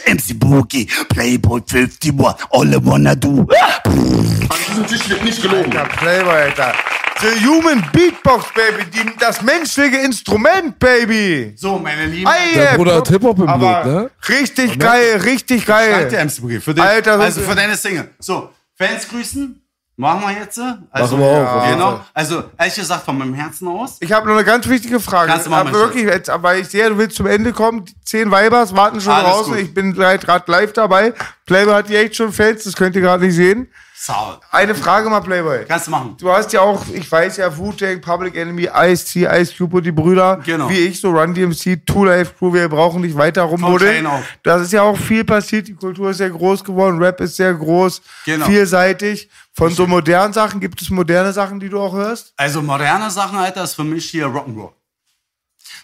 MC 0.06 0.34
Boogie. 0.36 0.88
Playboy 1.10 1.62
51. 1.62 2.36
All 2.52 2.74
I 2.74 2.78
wanna 2.78 3.16
do. 3.16 3.48
An 3.50 4.58
diesem 4.68 4.88
Tisch 4.88 5.10
wird 5.10 5.24
nicht 5.24 5.42
gelogen. 5.42 5.76
Alter, 5.76 5.96
Playboy, 5.98 6.42
Alter. 6.42 6.74
The 7.22 7.46
Human 7.46 7.84
Beatbox, 7.92 8.46
Baby. 8.54 8.86
Die, 8.94 9.12
das 9.20 9.42
menschliche 9.42 9.98
Instrument, 9.98 10.80
Baby. 10.80 11.54
So, 11.58 11.78
meine 11.78 12.06
Lieben. 12.06 12.28
Ei, 12.28 12.54
Der 12.54 12.72
ey, 12.72 12.78
Bruder 12.78 12.96
hat 12.98 13.10
Hip-Hop 13.10 13.40
im 13.40 13.46
Blut, 13.46 13.86
ne? 13.86 14.12
Richtig 14.30 14.80
geil, 14.80 15.18
richtig 15.18 15.66
Danke, 15.66 16.10
geil. 16.10 16.26
MC 16.26 16.42
Boogie. 16.42 16.60
Für 16.60 16.74
den, 16.74 16.84
also 16.84 17.42
für 17.42 17.56
deine 17.56 17.76
Single. 17.76 18.10
So, 18.20 18.52
Fans 18.78 19.10
grüßen. 19.10 19.62
Machen 20.00 20.22
wir 20.22 20.32
jetzt. 20.32 20.58
Also, 20.92 21.18
Machen 21.18 21.26
wir 21.26 21.50
auch, 21.50 21.66
jeden 21.66 21.78
Genau. 21.78 22.00
Also, 22.14 22.46
ehrlich 22.58 22.76
gesagt, 22.76 23.04
von 23.04 23.18
meinem 23.18 23.34
Herzen 23.34 23.68
aus. 23.68 23.98
Ich 24.00 24.14
habe 24.14 24.30
noch 24.30 24.36
eine 24.36 24.46
ganz 24.46 24.66
wichtige 24.70 25.02
Frage. 25.02 25.30
Kannst 25.30 25.48
du 25.48 25.50
machen, 25.50 25.74
wirklich, 25.74 26.06
jetzt, 26.06 26.30
aber 26.30 26.56
ich 26.56 26.70
sehe, 26.70 26.88
du 26.90 26.98
willst 26.98 27.18
zum 27.18 27.26
Ende 27.26 27.52
kommen. 27.52 27.84
Die 27.84 27.94
zehn 28.06 28.32
Weibers 28.32 28.74
warten 28.74 29.02
schon 29.02 29.12
Alles 29.12 29.30
draußen. 29.30 29.54
gut. 29.56 29.62
Ich 29.62 29.74
bin 29.74 29.94
gerade 29.94 30.50
live 30.50 30.72
dabei. 30.72 31.14
Playboy 31.46 31.74
hat 31.74 31.88
hier 31.88 32.00
echt 32.00 32.16
schon 32.16 32.32
Fans, 32.32 32.64
das 32.64 32.78
könnt 32.78 32.96
ihr 32.96 33.02
gerade 33.02 33.26
nicht 33.26 33.36
sehen. 33.36 33.68
Saul. 34.02 34.38
Eine 34.50 34.76
Frage 34.76 35.10
mal, 35.10 35.20
Playboy. 35.20 35.66
Kannst 35.68 35.88
du 35.88 35.92
machen. 35.92 36.16
Du 36.18 36.32
hast 36.32 36.54
ja 36.54 36.62
auch, 36.62 36.86
ich 36.94 37.12
weiß 37.12 37.36
ja, 37.36 37.58
Wu-Tang, 37.58 38.00
Public 38.00 38.34
Enemy, 38.34 38.70
Ice-T, 38.74 39.26
Ice 39.26 39.54
Cube 39.58 39.76
und 39.76 39.84
die 39.86 39.92
Brüder. 39.92 40.40
Genau. 40.46 40.70
Wie 40.70 40.78
ich, 40.88 41.02
so 41.02 41.10
Run 41.10 41.34
DMC, 41.34 41.86
Two 41.86 42.06
Life 42.06 42.36
Crew, 42.40 42.54
wir 42.54 42.70
brauchen 42.70 43.02
nicht 43.02 43.18
weiter 43.18 43.42
rumbuddeln. 43.44 44.08
Das 44.42 44.62
ist 44.62 44.72
ja 44.72 44.84
auch 44.84 44.98
viel 44.98 45.26
passiert, 45.26 45.68
die 45.68 45.76
Kultur 45.76 46.12
ist 46.12 46.18
sehr 46.18 46.30
groß 46.30 46.64
geworden, 46.64 47.04
Rap 47.04 47.20
ist 47.20 47.36
sehr 47.36 47.54
groß, 47.54 48.02
Genau. 48.26 48.46
vielseitig. 48.46 49.30
Von 49.52 49.72
so 49.74 49.86
modernen 49.86 50.32
Sachen, 50.32 50.62
gibt 50.62 50.82
es 50.82 50.90
moderne 50.90 51.34
Sachen, 51.34 51.60
die 51.60 51.68
du 51.68 51.82
auch 51.82 51.94
hörst? 51.94 52.32
Also, 52.38 52.62
moderne 52.62 53.12
Sachen, 53.12 53.38
Alter, 53.38 53.66
ist 53.66 53.74
für 53.74 53.84
mich 53.84 54.10
hier 54.10 54.28
Rock'n'Roll. 54.28 54.72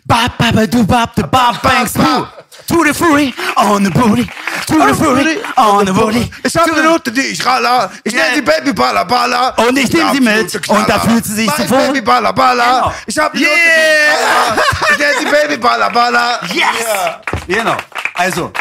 Bap, 0.08 0.38
bap, 0.38 0.70
du, 0.70 0.84
bap, 0.86 1.16
de, 1.16 1.24
bap, 1.24 1.62
bangs, 1.64 1.93
boo. 1.93 2.28
To 2.68 2.84
the 2.84 2.93
fury, 2.93 3.34
on 3.58 3.84
the 3.84 3.89
booty. 3.91 4.26
To 4.68 4.74
the 4.88 4.93
fury, 4.95 5.38
on 5.58 5.86
the 5.86 5.91
booty. 5.91 6.30
Ich 6.43 6.56
habe 6.56 6.72
eine 6.74 6.84
Note, 6.84 7.12
die 7.12 7.22
ich 7.22 7.45
raller. 7.45 7.91
Ich 8.03 8.14
Yeah. 8.14 8.24
nenne 8.32 8.36
sie 8.36 8.41
Baby 8.41 8.74
Balla 8.74 9.03
Balla. 9.03 9.49
Und 9.68 9.78
ich 9.78 9.91
nehm 9.91 10.08
sie 10.14 10.22
mit. 10.22 10.70
Und 10.70 10.88
da 10.89 10.99
fühlt 10.99 11.26
sie 11.26 11.34
sich 11.34 11.47
Mein 11.47 11.68
so 11.68 11.76
wohl. 11.76 11.88
Baby 11.88 12.01
Balla 12.01 12.32
Balla. 12.32 12.80
Genau. 12.82 12.93
Ich 13.08 13.18
habe 13.18 13.36
eine 13.36 13.45
Yeah. 13.45 13.51
Note, 13.51 13.66
die 13.78 14.14
ich 14.14 14.49
raller. 14.49 14.64
Ich 14.91 14.97
nenne 14.97 15.14
sie 15.20 15.26
Baby 15.47 15.58
Balla 15.62 15.89
Balla. 15.89 16.39
Yes! 16.53 17.45
Genau. 17.47 17.78
Also, 18.14 18.51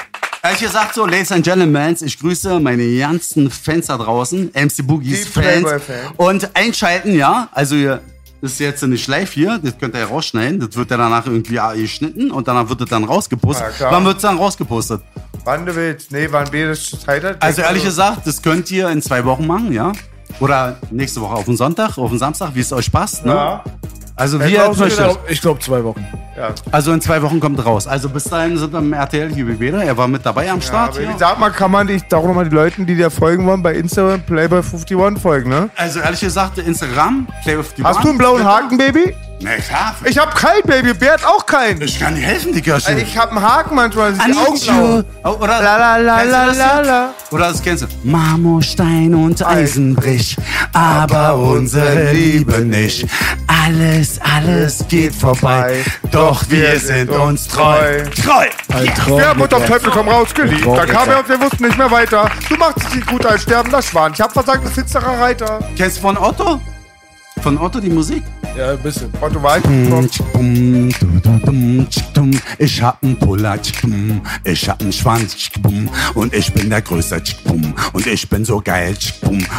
ehrlich 0.43 0.61
gesagt 0.61 0.95
so, 0.95 1.07
Ladies 1.07 1.33
and 1.33 1.45
Gentlemen, 1.45 1.97
ich 2.01 2.19
grüße 2.19 2.59
meine 2.61 2.99
ganzen 2.99 3.51
Fans 3.51 3.87
da 3.87 3.97
draußen, 3.97 4.51
MC 4.55 4.83
Boogies 4.83 5.29
Fans. 5.29 5.45
Playboy-Fans. 5.63 6.11
Und 6.17 6.51
einschalten, 6.57 7.15
ja. 7.15 7.49
Also, 7.53 7.75
ihr, 7.77 8.01
das 8.45 8.53
ist 8.53 8.59
jetzt 8.59 8.83
nicht 8.83 9.09
live 9.09 9.33
hier, 9.33 9.59
das 9.59 9.79
könnt 9.79 9.95
ihr 9.95 10.01
ja 10.01 10.07
rausschneiden. 10.07 10.61
Das 10.61 10.77
wird 10.77 10.91
ja 10.91 10.99
danach 10.99 11.25
irgendwie 11.25 11.59
geschnitten 11.81 12.31
und 12.31 12.47
danach 12.47 12.69
wird 12.69 12.83
es 12.83 12.91
dann 12.91 13.05
rausgepostet. 13.05 13.81
Ja. 13.81 13.91
Wann 13.91 14.05
wird 14.05 14.17
es 14.17 14.23
dann 14.23 14.37
rausgepostet? 14.37 15.01
Wann 15.45 15.65
du 15.65 15.75
willst. 15.75 16.13
Nee, 16.13 16.29
wann 16.31 16.53
wir 16.53 16.69
das 16.69 16.91
Zeit 16.91 17.25
hat. 17.25 17.43
Also, 17.43 17.63
ehrlich 17.63 17.85
gesagt, 17.85 18.27
das 18.27 18.43
könnt 18.43 18.71
ihr 18.71 18.91
in 18.91 19.01
zwei 19.01 19.25
Wochen 19.25 19.47
machen, 19.47 19.73
ja. 19.73 19.93
Oder 20.41 20.77
nächste 20.91 21.23
Woche 21.23 21.33
auf 21.33 21.47
den 21.47 21.57
Sonntag, 21.57 21.97
auf 21.97 22.11
den 22.11 22.19
Samstag, 22.19 22.51
wie 22.55 22.61
es 22.61 22.71
euch 22.71 22.93
passt, 22.93 23.25
ne? 23.25 23.33
Ja. 23.33 23.65
Also, 24.17 24.39
wir. 24.41 25.17
Ich 25.29 25.41
glaube 25.41 25.61
zwei 25.61 25.83
Wochen. 25.83 26.07
Ja. 26.37 26.51
Also 26.73 26.93
in 26.93 27.01
zwei 27.01 27.23
Wochen 27.23 27.39
kommt 27.41 27.65
raus. 27.65 27.87
Also 27.87 28.09
bis 28.09 28.25
dahin 28.25 28.57
sind 28.57 28.73
wir 28.73 28.79
im 28.81 28.93
RTL 28.93 29.33
hier 29.33 29.59
wieder. 29.61 29.83
Er 29.85 29.97
war 29.97 30.09
mit 30.09 30.25
dabei 30.27 30.51
am 30.51 30.59
Ja, 30.59 30.63
Start. 30.67 30.95
Baby, 30.95 31.07
hier. 31.07 31.19
sag 31.19 31.39
mal, 31.39 31.51
kann 31.51 31.71
man 31.71 31.87
dich 31.87 32.03
doch 32.09 32.25
nochmal 32.25 32.49
die 32.49 32.55
Leuten, 32.55 32.87
die 32.87 32.97
dir 32.97 33.11
folgen 33.11 33.47
wollen, 33.47 33.63
bei 33.63 33.75
Instagram 33.75 34.21
Playboy51 34.29 35.19
folgen, 35.19 35.51
ne? 35.51 35.71
Also 35.77 36.01
ehrlich 36.01 36.21
gesagt, 36.21 36.59
Instagram, 36.59 37.27
Play 37.45 37.59
with 37.59 37.67
the 37.77 37.85
Hast 37.85 37.97
One, 37.97 38.03
du 38.05 38.09
einen 38.11 38.19
blauen. 38.19 38.45
Haken, 38.45 38.79
Baby? 38.79 39.15
Na 39.41 39.57
klar. 39.57 39.95
Ich 40.05 40.17
hab 40.19 40.35
keinen, 40.35 40.63
Baby. 40.63 40.95
Bert 40.95 41.25
auch 41.27 41.45
keinen. 41.45 41.83
Ich 41.83 41.99
kann 41.99 42.15
dir 42.15 42.23
helfen, 42.23 42.53
die 42.53 42.63
Kirche. 42.63 42.93
Ich 42.99 43.19
hab 43.19 43.31
einen 43.31 43.43
Haken 43.43 43.75
manchmal, 43.75 44.13
die 44.13 44.21
Augen 44.21 44.61
blau. 44.61 45.03
Oh, 45.25 45.43
oder, 45.43 45.61
La, 45.61 45.77
la, 45.77 45.97
la, 45.97 46.17
kennst 46.19 46.33
du 46.33 46.39
la, 46.39 46.53
la, 46.53 46.81
la. 46.81 47.15
Oder 47.31 47.49
das 47.49 47.63
kennst 47.63 47.83
du. 47.83 47.87
Marmorstein 48.05 49.15
und 49.15 49.45
Eisen 49.45 49.95
bricht, 49.95 50.39
aber 50.73 51.37
unsere 51.37 52.13
Liebe 52.13 52.61
nicht. 52.61 53.07
Alles, 53.47 54.21
alles 54.21 54.85
geht 54.89 55.15
vorbei, 55.15 55.85
doch 56.11 56.45
wir 56.49 56.79
sind 56.79 57.11
uns 57.11 57.49
treu. 57.49 58.03
Treu! 58.25 58.47
Traum. 58.97 59.19
Wir 59.19 59.29
haben 59.29 59.49
Teufel 59.49 59.91
komm 59.91 60.09
raus 60.09 60.35
geliebt. 60.35 60.67
Da 60.67 60.87
kam 60.87 61.07
ja. 61.09 61.15
er 61.15 61.19
und 61.21 61.29
wir 61.29 61.41
wussten 61.41 61.65
nicht 61.65 61.79
mehr 61.79 61.91
weiter. 61.91 62.31
Du 62.49 62.57
machst 62.57 62.79
es 62.79 62.95
nicht 62.95 63.07
gut 63.07 63.25
als 63.25 63.43
sterbender 63.43 63.83
Schwan. 63.83 64.13
Ich 64.13 64.21
hab 64.21 64.33
versagt, 64.33 64.65
ein 64.65 64.73
finsterer 64.73 65.19
Reiter. 65.21 65.61
Kennst 65.77 65.99
du 65.99 66.03
von 66.03 66.19
Otto? 66.19 66.61
Von 67.43 67.59
Otto 67.59 67.81
die 67.81 67.91
Musik? 67.91 68.23
Ja, 68.57 68.71
ein 68.71 68.79
bisschen. 68.79 69.13
Otto 69.21 69.43
Walk. 69.43 69.65
Ich 72.59 72.83
hab 72.83 73.03
einen 73.03 73.19
Puller, 73.19 73.59
ich 74.45 74.69
hab 74.69 74.81
einen 74.81 74.93
Schwanz 74.93 75.51
und 76.15 76.33
ich 76.33 76.53
bin 76.53 76.71
der 76.71 76.83
Größte 76.83 77.21
und 77.93 78.07
ich 78.07 78.29
bin 78.29 78.45
so 78.45 78.61
geil. 78.61 78.95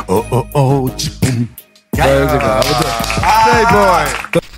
Oh, 0.08 0.24
oh, 0.30 0.44
oh. 0.54 0.90
Geil. 1.96 2.28
Aber 2.28 2.66
Playboy. 3.50 4.06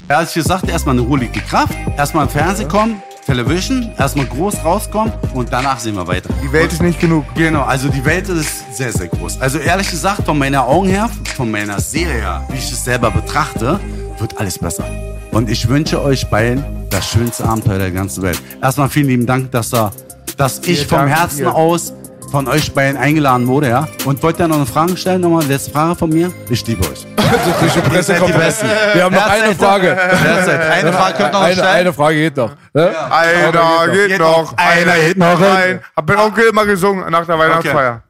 Ehrlich 0.10 0.34
gesagt, 0.34 0.70
erstmal 0.70 0.98
eine 0.98 1.06
ruhige 1.06 1.42
Kraft, 1.42 1.76
erstmal 1.98 2.26
im 2.26 2.30
Fernsehen 2.30 2.70
kommen, 2.70 3.02
Television, 3.26 3.92
erstmal 3.98 4.26
groß 4.26 4.64
rauskommen 4.64 5.12
und 5.34 5.52
danach 5.52 5.80
sehen 5.80 5.96
wir 5.96 6.08
weiter. 6.08 6.30
Die 6.42 6.52
Welt 6.54 6.72
ist 6.72 6.82
nicht 6.82 7.00
genug. 7.00 7.26
Genau, 7.36 7.64
also 7.64 7.90
die 7.90 8.06
Welt 8.06 8.30
ist 8.30 8.78
sehr, 8.78 8.94
sehr 8.94 9.08
groß. 9.08 9.42
Also 9.42 9.58
ehrlich 9.58 9.90
gesagt, 9.90 10.24
von 10.26 10.38
meiner 10.38 10.66
Augen 10.66 10.88
her, 10.88 11.10
von 11.36 11.52
meiner 11.52 11.82
Seele 11.82 12.14
her, 12.14 12.48
wie 12.50 12.58
ich 12.58 12.72
es 12.72 12.86
selber 12.86 13.12
betrachte, 13.12 13.80
wird 14.20 14.38
alles 14.40 14.58
besser. 14.60 14.86
Und 15.32 15.50
ich 15.50 15.68
wünsche 15.68 16.02
euch 16.02 16.30
beiden 16.30 16.64
das 16.90 17.10
schönste 17.10 17.44
Abenteuer 17.46 17.78
der 17.78 17.92
ganzen 17.92 18.24
Welt. 18.24 18.42
Erstmal 18.62 18.90
vielen 18.90 19.08
lieben 19.08 19.26
Dank, 19.26 19.52
dass, 19.52 19.70
da, 19.70 19.92
dass 20.38 20.60
ich 20.60 20.88
vom 20.88 21.08
Herzen 21.08 21.40
dir. 21.40 21.54
aus 21.56 21.94
von 22.32 22.48
euch 22.48 22.74
beiden 22.74 22.98
eingeladen 22.98 23.48
wurde, 23.48 23.70
ja. 23.70 23.88
Und 24.06 24.22
wollt 24.22 24.40
ihr 24.40 24.48
noch 24.48 24.58
eine 24.58 24.66
Frage 24.66 24.98
stellen? 24.98 25.22
Nochmal 25.22 25.46
letzte 25.46 25.72
Frage 25.72 25.96
von 25.96 26.10
mir. 26.10 26.32
Ich 26.50 26.66
liebe 26.68 26.84
euch. 26.84 27.06
die 27.18 28.02
seid 28.02 28.28
die. 28.28 28.32
Besten. 28.34 28.68
Wir 28.94 29.04
haben 29.04 29.16
noch 29.16 29.30
eine 29.30 29.48
ihr? 29.48 29.56
Frage. 29.56 29.88
Ihr? 29.88 30.72
Eine 30.72 30.94
Frage 30.94 31.18
könnt 31.18 31.30
ihr 31.30 31.34
noch 31.34 31.42
Eine, 31.42 31.54
stellen. 31.54 31.68
eine 31.68 31.94
Frage 31.94 32.16
geht 32.16 32.38
noch. 32.38 32.52
Ne? 32.74 32.96
Einer 33.12 33.92
geht, 33.92 34.08
Geht 34.10 34.20
noch. 34.20 34.52
noch. 34.52 34.58
Einer 34.58 34.96
geht 34.96 35.18
noch 35.18 35.40
Nein. 35.40 35.80
Hab 35.96 36.10
mit 36.10 36.18
Onkel 36.18 36.44
immer 36.50 36.66
gesungen 36.66 37.10
nach 37.10 37.26
der 37.26 37.40
Weihnachtsfeier. 37.40 38.04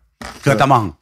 Könnt 0.43 0.61
ihr 0.61 0.67
machen. 0.67 0.93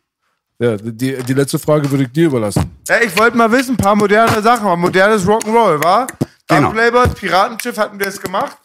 Ja, 0.58 0.78
die, 0.78 1.18
die 1.22 1.34
letzte 1.34 1.60
Frage 1.60 1.90
würde 1.92 2.04
ich 2.04 2.12
dir 2.12 2.28
überlassen. 2.28 2.78
Ja, 2.88 3.02
ich 3.02 3.18
wollte 3.18 3.36
mal 3.36 3.52
wissen, 3.52 3.74
ein 3.74 3.78
paar 3.78 3.96
moderne 3.96 4.42
Sachen, 4.42 4.66
mal 4.66 4.78
modernes 4.78 5.26
Rock'n'Roll, 5.26 5.84
wa? 5.84 6.08
Genau. 6.48 6.70
Genau. 6.70 6.72
Playboys, 6.72 7.14
Piratenschiff 7.16 7.78
hatten 7.78 8.00
wir 8.00 8.08
es 8.08 8.22
gemacht. 8.22 8.58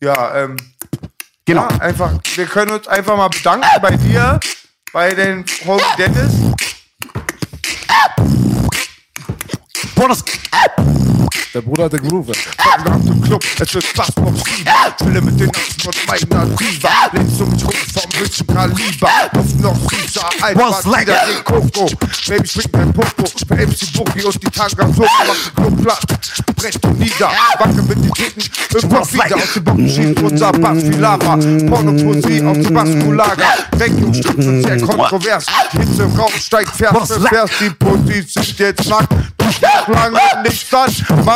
Ja, 0.00 0.44
ähm, 0.44 0.56
Genau. 1.46 1.62
ja, 1.62 1.68
einfach, 1.80 2.12
wir 2.36 2.46
können 2.46 2.70
uns 2.70 2.88
einfach 2.88 3.16
mal 3.16 3.28
bedanken 3.28 3.66
bei 3.82 3.96
dir, 3.96 4.40
bei 4.92 5.12
den 5.12 5.44
Homie 5.66 5.82
Dennis. 5.98 6.32
Boah, 9.94 10.08
das, 10.08 10.24
Der 11.54 11.60
Bruder 11.60 11.88
der 11.88 12.00
Groove. 12.00 12.32
Nach 12.84 12.98
dem 12.98 13.22
Club, 13.22 13.44
es 13.60 13.74
wird 13.74 13.84
Spaß 13.84 14.10
vom. 14.16 14.34
Chille 14.98 15.20
mit 15.20 15.38
den 15.38 15.46
Nassen 15.46 15.86
und 15.86 16.06
meiner 16.08 16.46
Diva. 16.46 16.88
Links 17.12 17.40
um 17.40 17.50
mich 17.50 17.64
rum 17.64 17.72
vom 17.92 18.20
richtigen 18.20 18.54
Kaliber. 18.54 19.08
Luft 19.32 19.60
noch 19.60 19.78
Was 19.92 20.42
einfach 20.42 20.84
lecker. 20.84 21.00
wieder 21.00 21.26
den 21.26 21.44
Koko. 21.44 21.90
Baby 22.26 22.48
schwingt 22.48 22.74
dein 22.74 22.92
Popo. 22.92 23.24
Für 23.24 23.54
MC 23.54 23.92
Boogie 23.92 24.24
und 24.24 24.42
die 24.42 24.50
Tanga 24.50 24.92
so. 24.92 25.02
Mach 25.02 25.34
den 25.34 25.54
Club 25.54 25.82
platt, 25.82 26.06
brech 26.56 26.80
du 26.80 26.88
nieder. 26.88 27.30
Wacke 27.58 27.82
mit 27.82 28.04
den 28.04 28.12
Titten, 28.12 28.42
irgendwann 28.72 29.00
Was 29.00 29.12
wieder. 29.12 29.36
Aus 29.36 29.52
dem 29.54 29.64
Boden 29.64 29.88
schießt 29.88 30.22
unser 30.22 30.52
Bass 30.52 30.82
wie 30.82 30.90
Lava. 30.90 31.36
Pornopoesie 31.36 32.44
auf 32.44 32.58
dem 32.58 32.74
Baskulager. 32.74 33.44
Renke 33.78 34.06
und 34.06 34.16
Stützen 34.16 34.62
sehr 34.64 34.80
kontrovers. 34.80 35.46
Hitze 35.70 36.02
im 36.02 36.16
Raum 36.16 36.32
steigt 36.36 36.76
lecker. 36.76 37.06
Vers. 37.06 37.50
Die 37.60 37.70
Pussy 37.70 38.22
sind 38.22 38.58
jetzt 38.58 38.88
nackt. 38.88 39.12
Doch 39.38 39.60
noch 39.60 39.88
lange 39.88 40.42
nicht 40.42 40.68